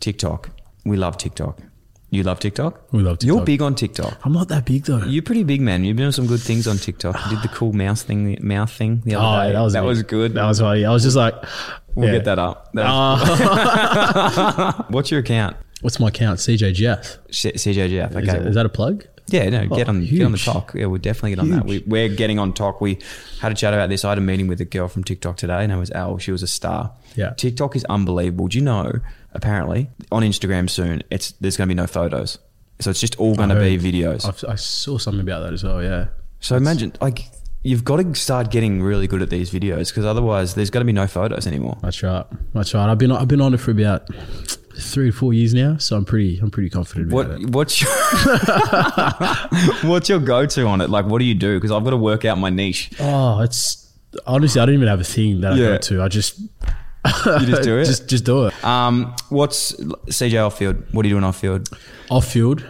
TikTok. 0.00 0.50
We 0.84 0.96
love 0.96 1.16
TikTok. 1.18 1.58
You 2.10 2.22
love 2.22 2.40
TikTok. 2.40 2.80
We 2.92 3.02
love 3.02 3.18
TikTok. 3.18 3.36
You're 3.36 3.44
big 3.44 3.60
on 3.60 3.74
TikTok. 3.74 4.18
I'm 4.24 4.32
not 4.32 4.48
that 4.48 4.64
big 4.64 4.84
though. 4.84 5.04
You're 5.04 5.22
pretty 5.22 5.44
big, 5.44 5.60
man. 5.60 5.84
You've 5.84 5.96
been 5.96 6.04
doing 6.04 6.12
some 6.12 6.26
good 6.26 6.40
things 6.40 6.66
on 6.66 6.78
TikTok. 6.78 7.14
You 7.26 7.36
did 7.36 7.42
the 7.42 7.48
cool 7.54 7.72
mouse 7.74 8.02
thing, 8.02 8.24
the 8.24 8.38
mouth 8.40 8.70
thing 8.72 9.02
the 9.04 9.14
other 9.16 9.26
Oh, 9.26 9.46
day. 9.48 9.52
that 9.52 9.60
was 9.60 9.72
that 9.74 9.84
was 9.84 10.02
good. 10.02 10.32
That 10.34 10.46
was 10.46 10.60
funny. 10.60 10.84
I 10.86 10.90
was 10.90 11.02
just 11.02 11.16
like, 11.16 11.34
We'll 11.94 12.06
yeah. 12.08 12.14
get 12.14 12.24
that 12.24 12.38
up. 12.38 12.70
That 12.74 12.84
was- 12.88 13.40
uh, 13.40 14.82
What's 14.88 15.10
your 15.10 15.20
account? 15.20 15.56
What's 15.82 16.00
my 16.00 16.08
account? 16.08 16.38
CJ 16.40 16.74
Jeff. 16.74 17.18
C- 17.30 17.52
CJ 17.52 17.90
Jeff. 17.90 18.10
Okay. 18.12 18.20
Is, 18.22 18.26
that, 18.26 18.42
is 18.46 18.54
that 18.54 18.66
a 18.66 18.68
plug? 18.70 19.04
Yeah, 19.28 19.48
no, 19.50 19.68
oh, 19.70 19.76
get 19.76 19.86
Oh, 19.88 19.90
on 19.90 20.04
get 20.04 20.22
on 20.24 20.32
the 20.32 20.38
talk. 20.38 20.72
Yeah, 20.74 20.86
we'll 20.86 21.00
definitely 21.00 21.30
get 21.30 21.38
on 21.40 21.50
that. 21.50 21.64
We, 21.66 21.84
we're 21.86 22.08
getting 22.08 22.38
on 22.38 22.52
talk. 22.52 22.80
We 22.80 22.98
had 23.40 23.52
a 23.52 23.54
chat 23.54 23.74
about 23.74 23.88
this. 23.90 24.04
I 24.04 24.10
had 24.10 24.18
a 24.18 24.22
meeting 24.22 24.46
with 24.48 24.60
a 24.60 24.64
girl 24.64 24.88
from 24.88 25.04
TikTok 25.04 25.36
today. 25.36 25.60
Her 25.62 25.66
name 25.68 25.78
was 25.78 25.90
Al. 25.90 26.18
She 26.18 26.32
was 26.32 26.42
a 26.42 26.46
star. 26.46 26.92
Yeah. 27.14 27.30
TikTok 27.34 27.76
is 27.76 27.84
unbelievable. 27.84 28.48
Do 28.48 28.58
you 28.58 28.64
know? 28.64 28.92
Apparently, 29.32 29.90
on 30.10 30.22
Instagram 30.22 30.70
soon, 30.70 31.02
it's 31.10 31.32
there's 31.32 31.56
going 31.58 31.68
to 31.68 31.74
be 31.74 31.76
no 31.76 31.86
photos, 31.86 32.38
so 32.80 32.88
it's 32.90 33.00
just 33.00 33.16
all 33.20 33.34
going 33.34 33.50
to 33.50 33.56
be 33.56 33.78
videos. 33.78 34.24
I've, 34.26 34.42
I 34.50 34.54
saw 34.54 34.96
something 34.96 35.20
about 35.20 35.40
that 35.40 35.52
as 35.52 35.62
well. 35.62 35.82
Yeah. 35.82 36.06
so 36.40 36.56
imagine, 36.56 36.94
like, 37.02 37.28
you've 37.62 37.84
got 37.84 37.98
to 37.98 38.14
start 38.14 38.50
getting 38.50 38.82
really 38.82 39.06
good 39.06 39.20
at 39.20 39.28
these 39.28 39.50
videos 39.50 39.88
because 39.88 40.06
otherwise, 40.06 40.54
there's 40.54 40.70
going 40.70 40.80
to 40.80 40.86
be 40.86 40.94
no 40.94 41.06
photos 41.06 41.46
anymore. 41.46 41.76
That's 41.82 42.02
right. 42.02 42.24
That's 42.54 42.72
right. 42.72 42.90
I've 42.90 42.96
been 42.96 43.12
I've 43.12 43.28
been 43.28 43.42
on 43.42 43.52
it 43.52 43.58
for 43.58 43.70
about 43.72 44.08
three 44.78 45.08
or 45.08 45.12
four 45.12 45.32
years 45.34 45.52
now, 45.54 45.76
so 45.78 45.96
I'm 45.96 46.04
pretty 46.04 46.38
I'm 46.38 46.50
pretty 46.50 46.70
confident 46.70 47.08
about 47.12 47.28
What 47.28 47.40
it. 47.40 47.50
what's 47.50 47.80
your 47.82 47.90
what's 49.90 50.08
your 50.08 50.18
go 50.20 50.46
to 50.46 50.66
on 50.66 50.80
it? 50.80 50.90
Like, 50.90 51.06
what 51.06 51.18
do 51.18 51.24
you 51.24 51.34
do? 51.34 51.56
Because 51.56 51.70
I've 51.70 51.84
got 51.84 51.90
to 51.90 51.96
work 51.96 52.24
out 52.24 52.38
my 52.38 52.50
niche. 52.50 52.90
Oh, 53.00 53.40
it's 53.40 53.92
honestly 54.26 54.60
I 54.60 54.66
don't 54.66 54.74
even 54.74 54.88
have 54.88 55.00
a 55.00 55.04
thing 55.04 55.40
that 55.42 55.52
I 55.52 55.56
Yeah. 55.56 55.66
go 55.72 55.78
to. 55.78 56.02
I 56.02 56.08
just 56.08 56.38
You 56.40 57.46
just 57.46 57.62
do 57.62 57.78
it. 57.78 57.84
just 57.84 58.08
just 58.08 58.24
do 58.24 58.46
it. 58.46 58.64
Um, 58.64 59.14
what's 59.28 59.72
CJ 59.72 60.44
off 60.44 60.58
field? 60.58 60.76
What 60.92 61.04
are 61.04 61.08
you 61.08 61.14
doing 61.14 61.24
off 61.24 61.38
field? 61.40 61.68
Off 62.10 62.26
field, 62.26 62.64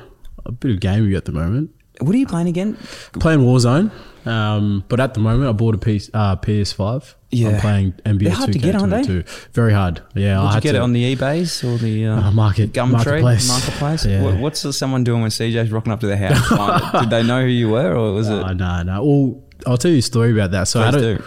a 0.47 0.53
bit 0.53 0.71
of 0.73 0.81
gaming 0.81 1.15
at 1.15 1.25
the 1.25 1.33
moment. 1.33 1.71
What 2.01 2.15
are 2.15 2.19
you 2.19 2.27
playing 2.27 2.47
again? 2.49 2.77
Playing 3.19 3.41
Warzone, 3.41 3.91
um, 4.29 4.85
but 4.89 5.01
at 5.01 5.15
the 5.15 5.21
moment 5.21 5.49
I 5.49 5.53
bought 5.53 5.75
a 5.75 5.79
PS, 5.79 6.11
uh, 6.15 6.37
PS5. 6.37 7.15
Yeah. 7.31 7.49
I'm 7.49 7.61
playing 7.61 7.93
NBA 8.07 8.25
They're 8.25 8.33
hard 8.33 8.53
to 8.53 8.59
get, 8.59 8.75
aren't 8.75 8.91
they? 8.91 9.03
2K22. 9.03 9.49
Very 9.53 9.73
hard. 9.75 10.01
Yeah, 10.15 10.35
Did 10.35 10.37
I 10.39 10.43
you 10.43 10.49
had 10.55 10.63
get 10.63 10.73
to, 10.73 10.79
it 10.79 10.81
on 10.81 10.93
the 10.95 11.15
eBay's 11.17 11.63
or 11.63 11.77
the 11.77 12.07
uh, 12.07 12.21
Uh, 12.21 12.31
market- 12.31 12.73
Gumtree 12.73 12.91
marketplace. 12.93 13.49
marketplace? 13.49 14.07
Yeah. 14.07 14.23
What, 14.23 14.37
what's 14.39 14.77
someone 14.77 15.05
doing 15.05 15.21
when 15.21 15.31
CJ's 15.31 15.71
rocking 15.71 15.93
up 15.93 16.01
to 16.01 16.07
their 16.07 16.17
house? 16.17 16.49
to 16.49 16.57
find 16.57 16.83
it? 16.95 17.01
Did 17.01 17.11
they 17.11 17.23
know 17.23 17.43
who 17.43 17.49
you 17.49 17.69
were, 17.69 17.95
or 17.95 18.15
was 18.15 18.29
it? 18.29 18.37
No, 18.55 18.83
no. 18.83 19.05
Well, 19.05 19.45
I'll 19.67 19.77
tell 19.77 19.91
you 19.91 19.99
a 19.99 20.03
story 20.03 20.33
about 20.33 20.53
that. 20.53 20.69
So 20.69 20.81
I 20.81 20.87
had, 20.87 20.95
Please 20.95 21.05
a, 21.05 21.17
do. 21.19 21.25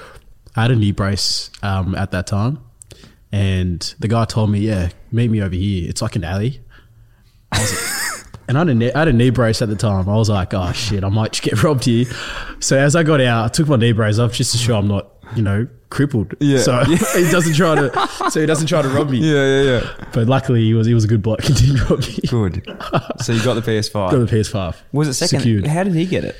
I 0.56 0.62
had 0.64 0.72
a 0.72 0.76
knee 0.76 0.91
brace 0.91 1.52
um, 1.62 1.93
at 1.93 2.10
that 2.12 2.26
time, 2.26 2.58
and 3.32 3.93
the 3.99 4.08
guy 4.08 4.26
told 4.26 4.49
me, 4.49 4.60
"Yeah, 4.60 4.89
meet 5.12 5.30
me 5.30 5.41
over 5.41 5.54
here. 5.56 5.88
It's 5.89 6.02
like 6.02 6.16
an 6.16 6.24
alley." 6.24 6.62
I 7.52 7.60
was 7.62 7.72
like- 7.72 8.01
and 8.52 8.58
I 8.58 8.62
had, 8.62 8.70
a 8.70 8.74
knee, 8.76 8.91
I 8.93 8.99
had 8.99 9.08
a 9.08 9.14
knee 9.14 9.30
brace 9.30 9.62
at 9.62 9.70
the 9.70 9.76
time. 9.76 10.08
I 10.10 10.16
was 10.16 10.30
like, 10.30 10.54
"Oh 10.54 10.72
shit, 10.74 11.04
I 11.04 11.10
might 11.10 11.41
get 11.41 11.64
robbed 11.64 11.86
here." 11.86 12.06
So 12.60 12.78
as 12.78 12.95
I 12.95 13.04
got 13.04 13.22
out, 13.22 13.45
I 13.45 13.47
took 13.47 13.68
my 13.68 13.78
knee 13.78 13.93
brace 13.93 14.20
off 14.20 14.34
just 14.34 14.52
to 14.52 14.58
show 14.58 14.78
I'm 14.78 14.88
not, 14.88 15.08
you 15.36 15.41
know, 15.41 15.68
crippled. 15.89 16.34
Yeah. 16.39 16.60
So 16.60 16.84
he 16.86 16.95
doesn't 17.32 17.56
try 17.56 17.76
to. 17.76 18.08
So 18.30 18.39
he 18.41 18.45
doesn't 18.45 18.68
try 18.68 18.82
to 18.82 18.89
rob 18.89 19.10
me. 19.10 19.20
yeah, 19.20 19.45
yeah, 19.45 19.62
yeah. 19.80 20.06
But 20.14 20.28
luckily, 20.28 20.62
he 20.64 20.74
was 20.74 20.86
he 20.88 20.93
was 20.93 21.04
a 21.06 21.08
good 21.08 21.22
bloke. 21.22 21.41
He 21.43 21.54
didn't 21.54 21.89
rob 21.89 21.99
me. 22.02 22.18
Good. 22.28 22.64
So 23.22 23.32
you 23.34 23.43
got 23.43 23.54
the 23.56 23.62
PS5. 23.62 23.93
Got 24.12 24.12
the 24.12 24.26
PS5. 24.36 24.76
was 24.91 25.08
it 25.08 25.14
second? 25.14 25.39
Secured. 25.39 25.68
How 25.68 25.84
did 25.84 25.93
he 25.95 26.06
get 26.06 26.24
it? 26.26 26.36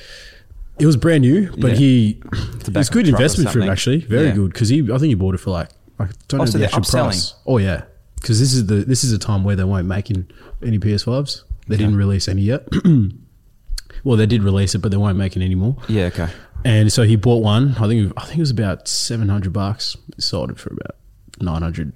It 0.78 0.86
was 0.86 0.96
brand 0.96 1.22
new, 1.22 1.50
but 1.56 1.72
Yeah. 1.72 1.76
he 1.76 2.22
it's 2.32 2.88
good 2.88 3.06
a 3.06 3.10
truck 3.10 3.20
or 3.20 3.22
investment 3.22 3.50
for 3.50 3.60
him 3.60 3.68
actually. 3.70 3.98
Very 4.00 4.26
Yeah. 4.28 4.32
good 4.34 4.52
because 4.52 4.68
he 4.68 4.80
I 4.82 4.98
think 4.98 5.08
he 5.10 5.14
bought 5.14 5.34
it 5.34 5.38
for 5.38 5.50
like 5.50 5.68
I 6.00 6.08
don't 6.28 6.40
Oh, 6.40 6.44
know 6.44 6.50
so 6.50 6.58
the 6.58 6.64
actual 6.64 6.80
upselling. 6.80 7.02
price. 7.10 7.34
Oh 7.46 7.58
yeah, 7.58 7.82
because 8.16 8.40
this 8.40 8.52
is 8.54 8.66
the 8.66 8.76
this 8.76 9.04
is 9.04 9.12
a 9.12 9.18
time 9.18 9.44
where 9.44 9.54
they 9.54 9.64
won't 9.64 9.86
making 9.86 10.26
any 10.64 10.78
PS5s. 10.78 11.42
They 11.72 11.78
didn't 11.84 11.96
release 11.96 12.28
any 12.28 12.42
yet. 12.42 12.66
well, 14.04 14.16
they 14.16 14.26
did 14.26 14.42
release 14.42 14.74
it, 14.74 14.78
but 14.78 14.90
they 14.90 14.96
weren't 14.96 15.18
making 15.18 15.42
any 15.42 15.54
more. 15.54 15.76
Yeah. 15.88 16.04
Okay. 16.06 16.28
And 16.64 16.92
so 16.92 17.02
he 17.02 17.16
bought 17.16 17.42
one. 17.42 17.74
I 17.78 17.88
think 17.88 18.12
I 18.16 18.24
think 18.24 18.38
it 18.38 18.42
was 18.42 18.50
about 18.50 18.86
seven 18.88 19.28
hundred 19.28 19.52
bucks. 19.52 19.96
Sold 20.18 20.50
it 20.50 20.58
for 20.58 20.72
about 20.72 20.96
nine 21.40 21.62
hundred. 21.62 21.92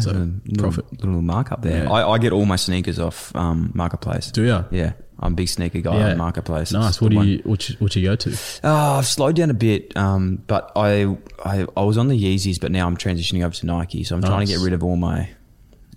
So 0.00 0.10
A 0.10 0.12
little, 0.14 0.40
profit. 0.58 0.92
Little 1.04 1.22
markup 1.22 1.62
there. 1.62 1.84
Yeah. 1.84 1.90
I, 1.92 2.10
I 2.14 2.18
get 2.18 2.32
all 2.32 2.46
my 2.46 2.56
sneakers 2.56 2.98
off 2.98 3.34
um, 3.36 3.70
marketplace. 3.74 4.32
Do 4.32 4.42
ya? 4.42 4.64
Yeah. 4.72 4.94
I'm 5.20 5.34
a 5.34 5.36
big 5.36 5.48
sneaker 5.48 5.80
guy 5.80 6.10
on 6.10 6.18
marketplace. 6.18 6.72
Nice. 6.72 6.96
the 6.96 7.04
What 7.04 7.10
do 7.12 7.16
one- 7.18 7.28
you 7.28 7.42
you, 7.46 7.76
what 7.78 7.94
you 7.94 8.02
go 8.02 8.16
to? 8.16 8.36
Oh, 8.64 8.98
I've 8.98 9.06
slowed 9.06 9.36
down 9.36 9.50
a 9.50 9.54
bit, 9.54 9.96
um, 9.96 10.42
but 10.48 10.72
I, 10.74 11.16
I 11.44 11.64
I 11.76 11.84
was 11.84 11.96
on 11.96 12.08
the 12.08 12.20
Yeezys, 12.20 12.60
but 12.60 12.72
now 12.72 12.88
I'm 12.88 12.96
transitioning 12.96 13.44
over 13.44 13.54
to 13.54 13.66
Nike. 13.66 14.02
So 14.02 14.16
I'm 14.16 14.22
trying 14.22 14.44
to 14.48 14.52
get 14.52 14.60
rid 14.60 14.72
of 14.72 14.82
all 14.82 14.96
my 14.96 15.28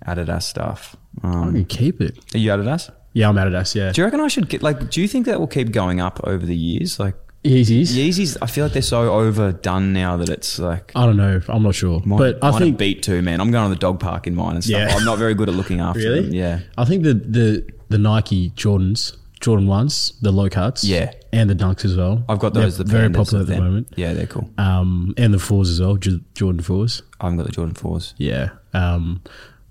Adidas 0.06 0.44
stuff. 0.44 0.94
I 1.24 1.26
Um, 1.28 1.52
can 1.54 1.64
keep 1.64 2.00
it. 2.00 2.16
are 2.32 2.38
you 2.38 2.50
Adidas? 2.52 2.92
Yeah, 3.12 3.28
I'm 3.28 3.36
Adidas. 3.36 3.74
Yeah, 3.74 3.92
Do 3.92 4.00
you 4.00 4.04
reckon 4.04 4.20
I 4.20 4.28
should 4.28 4.48
get 4.48 4.62
like? 4.62 4.90
Do 4.90 5.00
you 5.00 5.08
think 5.08 5.26
that 5.26 5.40
will 5.40 5.46
keep 5.46 5.72
going 5.72 6.00
up 6.00 6.20
over 6.24 6.44
the 6.44 6.56
years? 6.56 7.00
Like 7.00 7.14
Yeezys. 7.44 7.92
Yeezys, 7.96 8.36
I 8.42 8.46
feel 8.46 8.64
like 8.64 8.72
they're 8.74 8.82
so 8.82 9.12
overdone 9.12 9.92
now 9.92 10.16
that 10.16 10.28
it's 10.28 10.58
like. 10.58 10.92
I 10.94 11.06
don't 11.06 11.16
know. 11.16 11.40
I'm 11.48 11.62
not 11.62 11.74
sure, 11.74 12.00
Mine, 12.04 12.18
but 12.18 12.44
I 12.44 12.56
think 12.58 12.78
beat 12.78 13.02
too, 13.02 13.22
man. 13.22 13.40
I'm 13.40 13.50
going 13.50 13.68
to 13.70 13.74
the 13.74 13.80
dog 13.80 14.00
park 14.00 14.26
in 14.26 14.34
mine 14.34 14.56
and 14.56 14.64
stuff. 14.64 14.78
Yeah. 14.90 14.94
I'm 14.96 15.04
not 15.04 15.18
very 15.18 15.34
good 15.34 15.48
at 15.48 15.54
looking 15.54 15.80
after 15.80 16.00
Really? 16.00 16.22
them. 16.22 16.34
Yeah. 16.34 16.60
I 16.76 16.84
think 16.84 17.02
the 17.04 17.14
the 17.14 17.66
the 17.88 17.98
Nike 17.98 18.50
Jordans, 18.50 19.16
Jordan 19.40 19.66
ones, 19.66 20.12
the 20.20 20.30
low 20.32 20.48
cuts, 20.50 20.84
Yeah. 20.84 21.12
and 21.32 21.48
the 21.48 21.54
dunks 21.54 21.84
as 21.84 21.96
well. 21.96 22.24
I've 22.28 22.38
got 22.40 22.52
They're 22.54 22.64
those. 22.64 22.76
The 22.76 22.84
very 22.84 23.08
popular 23.08 23.40
at 23.42 23.46
the 23.48 23.56
moment. 23.56 23.88
Yeah, 23.96 24.12
they're 24.12 24.26
cool. 24.26 24.50
Um, 24.58 25.14
and 25.16 25.32
the 25.32 25.38
fours 25.38 25.70
as 25.70 25.80
well, 25.80 25.96
Jordan 25.96 26.60
fours. 26.60 27.02
I 27.20 27.26
haven't 27.26 27.38
got 27.38 27.46
the 27.46 27.52
Jordan 27.52 27.74
fours. 27.74 28.14
Yeah. 28.18 28.50
Um, 28.74 29.22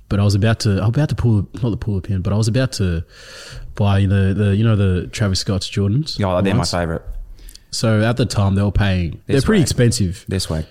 but 0.09 0.19
I 0.19 0.23
was 0.23 0.35
about 0.35 0.59
to, 0.61 0.71
I 0.77 0.87
was 0.87 0.89
about 0.89 1.09
to 1.09 1.15
pull, 1.15 1.47
not 1.61 1.69
the 1.69 1.77
pull 1.77 1.99
pin, 2.01 2.21
but 2.21 2.33
I 2.33 2.37
was 2.37 2.47
about 2.47 2.71
to 2.73 3.03
buy 3.75 4.01
the 4.05 4.33
the 4.35 4.55
you 4.55 4.63
know 4.63 4.75
the 4.75 5.07
Travis 5.07 5.39
Scott's 5.39 5.69
Jordans. 5.69 6.17
Yeah, 6.19 6.41
they're 6.41 6.55
my 6.55 6.63
favorite. 6.63 7.03
So 7.71 8.01
at 8.01 8.17
the 8.17 8.25
time 8.25 8.55
they 8.55 8.61
were 8.63 8.71
paying, 8.71 9.21
they're 9.27 9.35
This 9.37 9.45
pretty 9.45 9.59
way. 9.59 9.63
expensive. 9.63 10.25
They're 10.27 10.39
swag. 10.39 10.65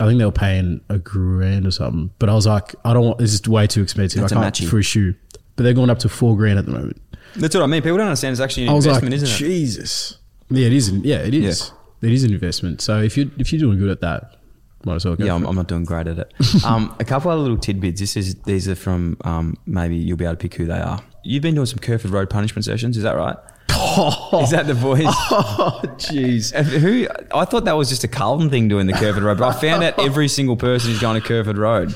I 0.00 0.06
think 0.06 0.18
they 0.18 0.24
were 0.24 0.32
paying 0.32 0.80
a 0.88 0.98
grand 0.98 1.66
or 1.66 1.70
something. 1.70 2.10
But 2.18 2.28
I 2.28 2.34
was 2.34 2.46
like, 2.46 2.74
I 2.84 2.92
don't 2.92 3.04
want. 3.06 3.18
This 3.18 3.32
is 3.32 3.46
way 3.48 3.66
too 3.68 3.82
expensive. 3.82 4.20
That's 4.20 4.32
a 4.32 4.38
I 4.38 4.50
can't 4.50 4.68
for 4.68 4.78
a 4.78 4.82
shoe. 4.82 5.14
But 5.56 5.62
they're 5.62 5.72
going 5.72 5.90
up 5.90 6.00
to 6.00 6.08
four 6.08 6.36
grand 6.36 6.58
at 6.58 6.66
the 6.66 6.72
moment. 6.72 7.00
That's 7.36 7.54
what 7.54 7.62
I 7.62 7.66
mean. 7.66 7.80
People 7.82 7.98
don't 7.98 8.08
understand. 8.08 8.32
It's 8.32 8.40
actually 8.40 8.64
an 8.64 8.70
I 8.70 8.72
was 8.74 8.86
investment, 8.86 9.12
like, 9.12 9.22
isn't 9.22 9.46
it? 9.46 9.48
Jesus. 9.48 10.18
Yeah, 10.50 10.66
it 10.66 10.72
is. 10.72 10.90
Yeah, 10.90 11.18
it 11.18 11.32
is. 11.34 11.70
It 12.02 12.12
is 12.12 12.24
an 12.24 12.32
investment. 12.32 12.80
So 12.80 13.00
if 13.00 13.16
you 13.16 13.30
if 13.38 13.52
you're 13.52 13.60
doing 13.60 13.78
good 13.78 13.88
at 13.90 14.00
that, 14.00 14.36
might 14.84 14.96
as 14.96 15.04
well 15.04 15.16
go. 15.16 15.24
Yeah, 15.24 15.34
I'm. 15.34 15.46
I'm 15.46 15.54
not 15.56 15.68
doing 15.68 15.84
great 15.84 16.06
at 16.06 16.18
it. 16.18 16.32
um, 16.64 16.94
a 16.98 17.04
couple 17.04 17.30
other 17.30 17.40
little 17.40 17.56
tidbits. 17.58 18.00
This 18.00 18.16
is 18.16 18.34
these 18.42 18.68
are 18.68 18.74
from 18.74 19.16
um, 19.24 19.56
maybe 19.66 19.96
you'll 19.96 20.16
be 20.16 20.24
able 20.24 20.34
to 20.34 20.38
pick 20.38 20.54
who 20.54 20.66
they 20.66 20.78
are. 20.80 21.02
You've 21.22 21.42
been 21.42 21.54
doing 21.54 21.66
some 21.66 21.78
Kerferd 21.78 22.10
Road 22.12 22.28
punishment 22.30 22.64
sessions, 22.64 22.96
is 22.96 23.02
that 23.02 23.16
right? 23.16 23.36
Is 24.42 24.50
that 24.50 24.66
the 24.66 24.74
voice? 24.74 25.04
Oh, 25.30 25.80
jeez. 25.96 26.52
Who? 26.54 27.06
I 27.34 27.44
thought 27.44 27.64
that 27.64 27.72
was 27.76 27.88
just 27.88 28.04
a 28.04 28.08
Carlton 28.08 28.50
thing 28.50 28.68
doing 28.68 28.86
the 28.86 28.92
Kerferd 28.92 29.22
Road, 29.22 29.38
but 29.38 29.48
I 29.56 29.58
found 29.58 29.82
out 29.82 29.98
every 29.98 30.28
single 30.28 30.56
person 30.56 30.90
is 30.90 31.00
going 31.00 31.20
to 31.20 31.26
Kerferd 31.26 31.56
Road, 31.56 31.94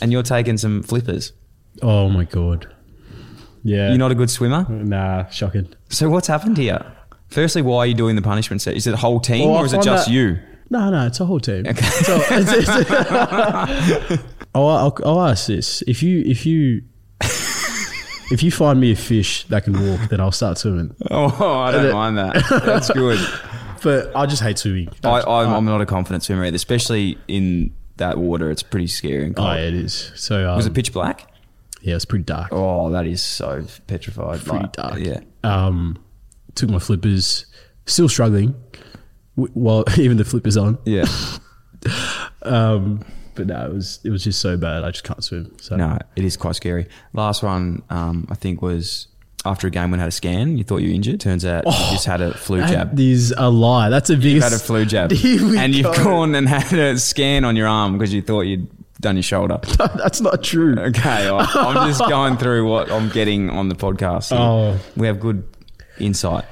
and 0.00 0.12
you're 0.12 0.22
taking 0.22 0.56
some 0.58 0.82
flippers. 0.82 1.32
Oh 1.82 2.08
my 2.08 2.24
god. 2.24 2.72
Yeah. 3.64 3.88
You're 3.88 3.98
not 3.98 4.12
a 4.12 4.14
good 4.14 4.30
swimmer. 4.30 4.66
Nah, 4.68 5.26
shocking. 5.28 5.74
So 5.90 6.08
what's 6.08 6.28
happened 6.28 6.56
here? 6.56 6.84
Firstly, 7.28 7.62
why 7.62 7.78
are 7.78 7.86
you 7.86 7.94
doing 7.94 8.16
the 8.16 8.22
punishment 8.22 8.62
set? 8.62 8.76
Is 8.76 8.86
it 8.86 8.94
a 8.94 8.98
whole 8.98 9.20
team 9.20 9.48
Well, 9.50 9.58
or 9.58 9.66
is 9.66 9.72
it 9.72 9.82
just 9.82 10.06
that- 10.06 10.12
you? 10.12 10.38
No, 10.70 10.90
no, 10.90 11.06
it's 11.06 11.18
a 11.20 11.24
whole 11.24 11.40
team. 11.40 11.64
So, 11.64 12.20
it's, 12.30 12.68
it's, 12.68 14.22
I'll, 14.54 14.66
I'll, 14.68 14.98
I'll 15.04 15.22
ask 15.22 15.46
this: 15.46 15.82
if 15.86 16.02
you 16.02 16.22
if 16.26 16.44
you 16.44 16.82
if 18.30 18.42
you 18.42 18.50
find 18.50 18.78
me 18.80 18.92
a 18.92 18.96
fish 18.96 19.44
that 19.44 19.64
can 19.64 19.72
walk, 19.88 20.10
then 20.10 20.20
I'll 20.20 20.32
start 20.32 20.58
swimming. 20.58 20.94
Oh, 21.10 21.58
I 21.60 21.72
don't 21.72 21.92
mind 21.92 22.18
that. 22.18 22.44
That's 22.64 22.90
good. 22.90 23.18
But 23.80 24.10
I 24.16 24.26
just 24.26 24.42
hate 24.42 24.58
swimming. 24.58 24.88
I, 25.04 25.20
I'm, 25.20 25.52
I'm 25.54 25.64
not 25.64 25.80
a 25.80 25.86
confident 25.86 26.24
swimmer 26.24 26.44
either, 26.44 26.56
especially 26.56 27.16
in 27.28 27.72
that 27.98 28.18
water. 28.18 28.50
It's 28.50 28.64
pretty 28.64 28.88
scary 28.88 29.24
and 29.26 29.38
Oh, 29.38 29.42
cold. 29.44 29.54
yeah, 29.56 29.62
it 29.66 29.74
is. 29.74 30.10
So 30.16 30.50
um, 30.50 30.56
Was 30.56 30.66
it 30.66 30.74
pitch 30.74 30.92
black? 30.92 31.28
Yeah, 31.80 31.94
it's 31.94 32.04
pretty 32.04 32.24
dark. 32.24 32.48
Oh, 32.50 32.90
that 32.90 33.06
is 33.06 33.22
so 33.22 33.64
petrified. 33.86 34.40
pretty 34.40 34.58
Like, 34.64 34.72
dark. 34.72 34.98
Yeah. 34.98 35.20
Um, 35.44 35.96
took 36.56 36.70
my 36.70 36.80
flippers, 36.80 37.46
still 37.86 38.08
struggling. 38.08 38.56
While 39.54 39.84
even 39.98 40.16
the 40.16 40.24
flip 40.24 40.46
is 40.46 40.56
on, 40.56 40.78
Yeah. 40.84 41.06
um, 42.42 43.04
but 43.34 43.46
no, 43.46 43.66
it 43.66 43.72
was 43.72 44.00
it 44.04 44.10
was 44.10 44.24
just 44.24 44.40
so 44.40 44.56
bad. 44.56 44.82
I 44.84 44.90
just 44.90 45.04
can't 45.04 45.22
swim. 45.22 45.54
So 45.60 45.76
No, 45.76 45.98
it 46.16 46.24
is 46.24 46.36
quite 46.36 46.56
scary. 46.56 46.88
Last 47.12 47.42
one, 47.42 47.82
um, 47.90 48.26
I 48.30 48.34
think, 48.34 48.62
was 48.62 49.06
after 49.44 49.68
a 49.68 49.70
game 49.70 49.90
when 49.92 50.00
I 50.00 50.04
had 50.04 50.08
a 50.08 50.12
scan. 50.12 50.58
You 50.58 50.64
thought 50.64 50.78
you 50.78 50.88
were 50.88 50.94
injured. 50.94 51.20
Turns 51.20 51.44
out 51.44 51.64
you 51.64 51.72
just 51.92 52.04
had 52.06 52.20
a 52.20 52.34
flu 52.34 52.58
That 52.58 52.70
jab. 52.70 52.98
is 52.98 53.32
a 53.36 53.48
lie. 53.48 53.88
That's 53.90 54.10
a 54.10 54.16
big. 54.16 54.24
You've 54.24 54.42
had 54.42 54.52
a 54.52 54.58
flu 54.58 54.84
jab. 54.84 55.12
And 55.22 55.74
you've 55.74 55.84
go. 55.86 56.04
gone 56.04 56.34
and 56.34 56.48
had 56.48 56.72
a 56.72 56.98
scan 56.98 57.44
on 57.44 57.54
your 57.54 57.68
arm 57.68 57.92
because 57.96 58.12
you 58.12 58.22
thought 58.22 58.42
you'd 58.42 58.68
done 59.00 59.14
your 59.14 59.22
shoulder. 59.22 59.60
That's 59.94 60.20
not 60.20 60.42
true. 60.42 60.74
Okay, 60.76 61.28
I- 61.28 61.38
I'm 61.54 61.88
just 61.88 62.00
going 62.00 62.36
through 62.38 62.68
what 62.68 62.90
I'm 62.90 63.08
getting 63.10 63.50
on 63.50 63.68
the 63.68 63.76
podcast. 63.76 64.32
Oh. 64.36 64.76
We 64.96 65.06
have 65.06 65.20
good 65.20 65.44
insight. 66.00 66.44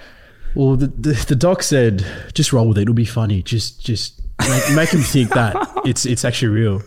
Well, 0.56 0.76
the, 0.76 0.86
the 0.86 1.24
the 1.28 1.36
doc 1.36 1.62
said, 1.62 2.04
just 2.32 2.52
roll 2.52 2.66
with 2.68 2.78
it. 2.78 2.82
It'll 2.82 2.94
be 2.94 3.04
funny. 3.04 3.42
Just 3.42 3.84
just 3.84 4.22
make, 4.40 4.74
make 4.74 4.88
him 4.88 5.02
think 5.02 5.28
that 5.30 5.54
it's 5.84 6.06
it's 6.06 6.24
actually 6.24 6.48
real. 6.48 6.82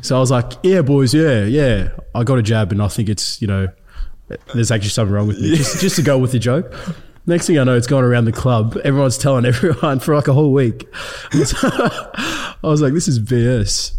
So 0.00 0.16
I 0.16 0.20
was 0.20 0.30
like, 0.30 0.52
yeah, 0.62 0.80
boys, 0.82 1.12
yeah, 1.12 1.44
yeah. 1.44 1.88
I 2.14 2.22
got 2.22 2.38
a 2.38 2.42
jab, 2.42 2.70
and 2.70 2.80
I 2.80 2.86
think 2.86 3.08
it's 3.08 3.42
you 3.42 3.48
know, 3.48 3.68
there's 4.54 4.70
actually 4.70 4.90
something 4.90 5.12
wrong 5.12 5.26
with 5.26 5.40
me. 5.40 5.56
Just 5.56 5.80
just 5.80 5.96
to 5.96 6.02
go 6.02 6.18
with 6.18 6.30
the 6.30 6.38
joke. 6.38 6.72
Next 7.26 7.46
thing 7.46 7.58
I 7.58 7.64
know, 7.64 7.76
it's 7.76 7.86
gone 7.86 8.04
around 8.04 8.26
the 8.26 8.32
club. 8.32 8.78
Everyone's 8.84 9.18
telling 9.18 9.44
everyone 9.46 9.98
for 9.98 10.14
like 10.14 10.28
a 10.28 10.32
whole 10.32 10.52
week. 10.52 10.86
I 11.32 12.54
was 12.62 12.80
like, 12.80 12.92
this 12.92 13.08
is 13.08 13.18
BS. 13.18 13.94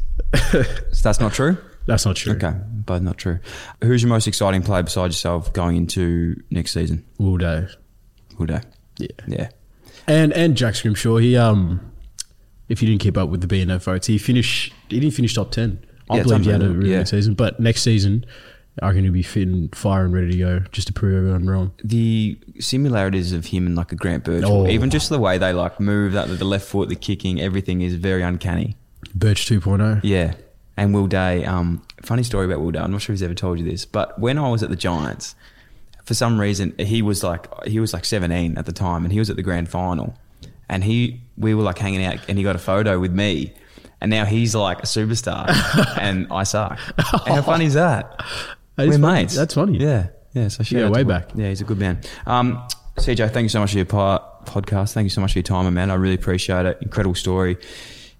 So 0.51 0.63
that's 1.03 1.19
not 1.19 1.33
true? 1.33 1.57
That's 1.85 2.05
not 2.05 2.15
true. 2.15 2.33
Okay, 2.33 2.53
both 2.65 3.01
not 3.01 3.17
true. 3.17 3.39
Who's 3.83 4.03
your 4.03 4.09
most 4.09 4.27
exciting 4.27 4.61
player 4.61 4.83
besides 4.83 5.15
yourself 5.15 5.51
going 5.51 5.75
into 5.75 6.41
next 6.49 6.71
season? 6.71 7.03
Will 8.37 8.47
Day. 8.47 8.61
Will 8.99 9.07
Day? 9.07 9.13
Yeah. 9.27 9.37
Yeah. 9.37 9.49
And 10.07 10.33
and 10.33 10.55
Jack 10.55 10.75
Scrimshaw, 10.75 11.17
he 11.17 11.35
um, 11.37 11.91
if 12.69 12.81
you 12.81 12.87
didn't 12.87 13.01
keep 13.01 13.17
up 13.17 13.29
with 13.29 13.41
the 13.41 13.47
BNF 13.47 13.81
votes, 13.83 14.07
he 14.07 14.17
finished. 14.17 14.73
He 14.89 14.99
didn't 14.99 15.13
finish 15.15 15.33
top 15.33 15.51
ten. 15.51 15.83
I 16.09 16.17
Yeah, 16.17 16.23
believe 16.23 16.45
he 16.45 16.51
had 16.51 16.61
a 16.63 16.69
really 16.69 16.91
yeah. 16.91 16.97
good 16.99 17.07
season. 17.07 17.33
But 17.33 17.59
next 17.59 17.81
season, 17.81 18.25
I 18.81 18.87
reckon 18.89 19.03
he'll 19.05 19.13
be 19.13 19.23
fit 19.23 19.47
and 19.47 19.73
fire 19.75 20.05
and 20.05 20.13
ready 20.13 20.31
to 20.33 20.37
go, 20.37 20.59
just 20.71 20.85
to 20.87 20.93
prove 20.93 21.15
everyone 21.17 21.47
wrong. 21.47 21.71
The 21.83 22.37
similarities 22.59 23.33
of 23.33 23.47
him 23.47 23.65
and 23.65 23.75
like 23.75 23.91
a 23.91 23.95
Grant 23.95 24.23
Birchall, 24.23 24.67
Oh. 24.67 24.67
even 24.67 24.91
just 24.91 25.09
the 25.09 25.17
way 25.17 25.39
they 25.39 25.51
like 25.53 25.79
move, 25.79 26.13
that 26.13 26.27
the 26.27 26.45
left 26.45 26.67
foot, 26.67 26.89
the 26.89 26.95
kicking, 26.95 27.41
everything 27.41 27.81
is 27.81 27.95
very 27.95 28.21
uncanny. 28.21 28.75
Birch 29.15 29.51
oh. 29.51 29.55
2.0. 29.55 30.01
Yeah. 30.03 30.35
And 30.77 30.93
Will 30.93 31.07
Day, 31.07 31.45
um, 31.45 31.81
funny 32.03 32.21
story 32.21 32.45
about 32.45 32.59
Will 32.59 32.71
Day. 32.71 32.79
I'm 32.79 32.91
not 32.91 33.01
sure 33.01 33.13
if 33.13 33.19
he's 33.19 33.23
ever 33.23 33.33
told 33.33 33.57
you 33.57 33.65
this, 33.65 33.85
but 33.85 34.19
when 34.19 34.37
I 34.37 34.49
was 34.49 34.61
at 34.61 34.69
the 34.69 34.75
Giants, 34.75 35.33
for 36.05 36.13
some 36.13 36.39
reason 36.39 36.73
he 36.77 37.01
was 37.01 37.23
like 37.23 37.47
he 37.65 37.79
was 37.79 37.93
like 37.93 38.05
17 38.05 38.57
at 38.57 38.65
the 38.65 38.71
time, 38.71 39.03
and 39.03 39.11
he 39.11 39.19
was 39.19 39.29
at 39.29 39.35
the 39.35 39.43
grand 39.43 39.69
final, 39.69 40.15
and 40.69 40.83
he 40.83 41.21
we 41.37 41.53
were 41.53 41.63
like 41.63 41.77
hanging 41.77 42.03
out, 42.05 42.19
and 42.27 42.37
he 42.37 42.43
got 42.43 42.55
a 42.55 42.59
photo 42.59 42.99
with 42.99 43.11
me, 43.11 43.53
and 44.01 44.09
now 44.11 44.25
he's 44.25 44.55
like 44.55 44.79
a 44.79 44.85
superstar, 44.85 45.45
and 45.99 46.27
I 46.31 46.43
suck. 46.43 46.79
How 46.97 47.41
funny 47.41 47.65
is 47.65 47.73
that? 47.73 48.23
That 48.75 48.87
is 48.87 48.97
We're 48.97 49.01
funny. 49.01 49.21
mates. 49.21 49.35
That's 49.35 49.53
funny. 49.53 49.77
Yeah, 49.79 50.07
yeah. 50.33 50.47
So 50.49 50.63
Yeah, 50.77 50.89
way 50.89 51.03
back. 51.03 51.29
Yeah, 51.35 51.49
he's 51.49 51.61
a 51.61 51.65
good 51.65 51.79
man. 51.79 52.01
Um, 52.25 52.67
CJ, 52.97 53.31
thank 53.31 53.43
you 53.43 53.49
so 53.49 53.59
much 53.59 53.71
for 53.71 53.77
your 53.77 53.85
po- 53.85 54.23
podcast. 54.45 54.93
Thank 54.93 55.05
you 55.05 55.09
so 55.09 55.21
much 55.21 55.33
for 55.33 55.39
your 55.39 55.43
time, 55.43 55.73
man. 55.73 55.91
I 55.91 55.95
really 55.95 56.15
appreciate 56.15 56.65
it. 56.65 56.77
Incredible 56.81 57.15
story, 57.15 57.57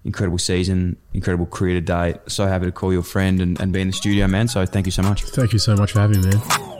incredible 0.04 0.38
season, 0.38 0.96
incredible 1.14 1.46
career 1.46 1.74
to 1.74 1.80
date. 1.80 2.16
So 2.26 2.46
happy 2.46 2.66
to 2.66 2.72
call 2.72 2.92
you 2.92 2.98
a 2.98 3.02
friend 3.02 3.40
and, 3.40 3.60
and 3.60 3.72
be 3.72 3.80
in 3.80 3.88
the 3.88 3.92
studio, 3.94 4.26
man. 4.26 4.48
So 4.48 4.66
thank 4.66 4.86
you 4.86 4.92
so 4.92 5.02
much. 5.02 5.22
Thank 5.24 5.52
you 5.52 5.58
so 5.58 5.76
much 5.76 5.92
for 5.92 6.00
having 6.00 6.20
me, 6.20 6.30
man. 6.30 6.72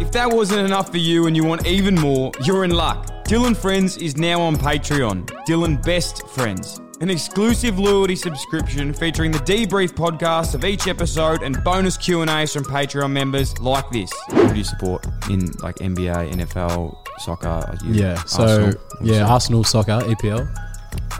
If 0.00 0.12
that 0.12 0.30
wasn't 0.30 0.60
enough 0.60 0.90
for 0.90 0.98
you 0.98 1.26
and 1.26 1.36
you 1.36 1.44
want 1.44 1.66
even 1.66 1.94
more, 1.96 2.30
you're 2.44 2.64
in 2.64 2.70
luck. 2.70 3.06
Dylan 3.24 3.56
Friends 3.56 3.96
is 3.96 4.16
now 4.16 4.40
on 4.40 4.56
Patreon. 4.56 5.26
Dylan 5.46 5.82
Best 5.84 6.26
Friends. 6.28 6.80
An 7.00 7.10
exclusive 7.10 7.78
loyalty 7.78 8.14
subscription 8.16 8.92
featuring 8.92 9.32
the 9.32 9.38
debrief 9.40 9.90
podcast 9.90 10.54
of 10.54 10.64
each 10.64 10.86
episode 10.86 11.42
and 11.42 11.62
bonus 11.64 11.96
Q&As 11.96 12.52
from 12.52 12.64
Patreon 12.64 13.10
members 13.10 13.58
like 13.58 13.90
this. 13.90 14.10
Who 14.30 14.48
do 14.48 14.54
you 14.54 14.64
support 14.64 15.04
in 15.30 15.46
like 15.62 15.76
NBA, 15.76 16.32
NFL, 16.32 16.96
soccer? 17.18 17.76
You 17.84 17.94
Yeah. 17.94 18.22
So 18.24 18.42
Arsenal? 18.42 18.74
yeah, 19.02 19.26
Arsenal 19.26 19.64
soccer, 19.64 20.00
EPL, 20.00 20.48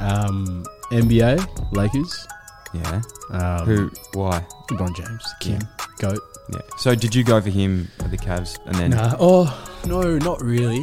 um, 0.01 0.65
NBA, 0.91 1.73
Lakers. 1.73 2.27
yeah. 2.73 3.01
Um, 3.31 3.67
Who? 3.67 3.91
Why? 4.15 4.45
LeBron 4.71 4.95
James, 4.97 5.25
King, 5.41 5.63
goat. 5.99 6.19
Yeah. 6.53 6.61
So 6.79 6.95
did 6.95 7.15
you 7.15 7.25
go 7.25 7.41
for 7.41 7.51
him 7.51 7.89
at 8.01 8.11
the 8.11 8.19
Cavs 8.19 8.59
and 8.67 8.75
then? 8.77 8.91
Nah. 8.91 9.17
Oh 9.19 9.69
no, 9.87 10.17
not 10.19 10.43
really. 10.43 10.83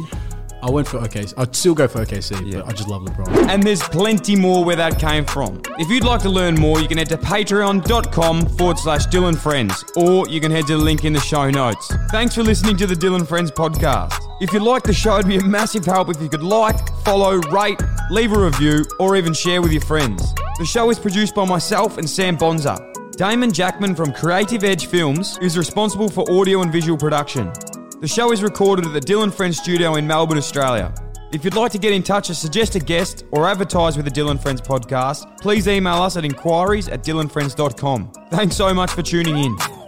I 0.62 0.70
went 0.70 0.88
for 0.88 0.98
OKC. 0.98 1.34
I'd 1.36 1.54
still 1.54 1.74
go 1.74 1.86
for 1.86 2.04
OKC, 2.04 2.40
Yeah. 2.50 2.60
but 2.60 2.68
I 2.68 2.72
just 2.72 2.88
love 2.88 3.02
LeBron. 3.02 3.48
And 3.50 3.62
there's 3.62 3.82
plenty 3.82 4.34
more 4.34 4.64
where 4.64 4.74
that 4.74 4.98
came 4.98 5.24
from. 5.24 5.60
If 5.78 5.88
you'd 5.90 6.02
like 6.02 6.22
to 6.22 6.30
learn 6.30 6.54
more, 6.54 6.80
you 6.80 6.88
can 6.88 6.96
head 6.98 7.08
to 7.10 7.18
patreon.com 7.18 8.46
forward 8.56 8.78
slash 8.78 9.06
Dylan 9.06 9.36
Friends, 9.38 9.84
or 9.96 10.26
you 10.28 10.40
can 10.40 10.50
head 10.50 10.66
to 10.68 10.76
the 10.78 10.82
link 10.82 11.04
in 11.04 11.12
the 11.12 11.20
show 11.20 11.50
notes. 11.50 11.92
Thanks 12.10 12.34
for 12.34 12.42
listening 12.42 12.76
to 12.78 12.86
the 12.86 12.94
Dylan 12.94 13.26
Friends 13.28 13.50
podcast. 13.50 14.14
If 14.40 14.52
you 14.52 14.60
like 14.60 14.82
the 14.82 14.94
show, 14.94 15.18
it'd 15.18 15.28
be 15.28 15.36
a 15.36 15.42
massive 15.44 15.84
help 15.84 16.08
if 16.08 16.20
you 16.22 16.28
could 16.28 16.42
like, 16.42 16.78
follow, 17.04 17.36
rate, 17.52 17.80
leave 18.10 18.32
a 18.32 18.38
review, 18.38 18.82
or 18.98 19.14
even 19.16 19.34
share 19.34 19.60
with 19.62 19.72
your 19.72 19.82
friends. 19.82 20.32
The 20.58 20.64
show 20.64 20.88
is 20.90 20.98
produced 20.98 21.34
by 21.34 21.44
myself 21.44 21.98
and 21.98 22.08
Sam 22.08 22.34
Bonza. 22.36 22.92
Damon 23.16 23.50
Jackman 23.50 23.94
from 23.94 24.12
Creative 24.12 24.62
Edge 24.62 24.88
Films 24.88 25.38
is 25.40 25.56
responsible 25.56 26.06
for 26.06 26.30
audio 26.30 26.60
and 26.60 26.70
visual 26.70 26.98
production. 26.98 27.50
The 28.02 28.06
show 28.06 28.30
is 28.30 28.42
recorded 28.42 28.84
at 28.84 28.92
the 28.92 29.00
Dylan 29.00 29.32
Friends 29.32 29.56
studio 29.56 29.94
in 29.94 30.06
Melbourne, 30.06 30.36
Australia. 30.36 30.92
If 31.32 31.42
you'd 31.42 31.54
like 31.54 31.72
to 31.72 31.78
get 31.78 31.94
in 31.94 32.02
touch 32.02 32.28
or 32.28 32.34
suggest 32.34 32.74
a 32.74 32.78
guest 32.78 33.24
or 33.30 33.48
advertise 33.48 33.96
with 33.96 34.04
the 34.04 34.10
Dylan 34.10 34.38
Friends 34.38 34.60
podcast, 34.60 35.40
please 35.40 35.66
email 35.66 36.02
us 36.02 36.18
at 36.18 36.26
inquiries 36.26 36.88
at 36.88 37.02
dylanfriends.com. 37.02 38.12
Thanks 38.30 38.54
so 38.54 38.74
much 38.74 38.90
for 38.90 39.00
tuning 39.00 39.38
in. 39.38 39.85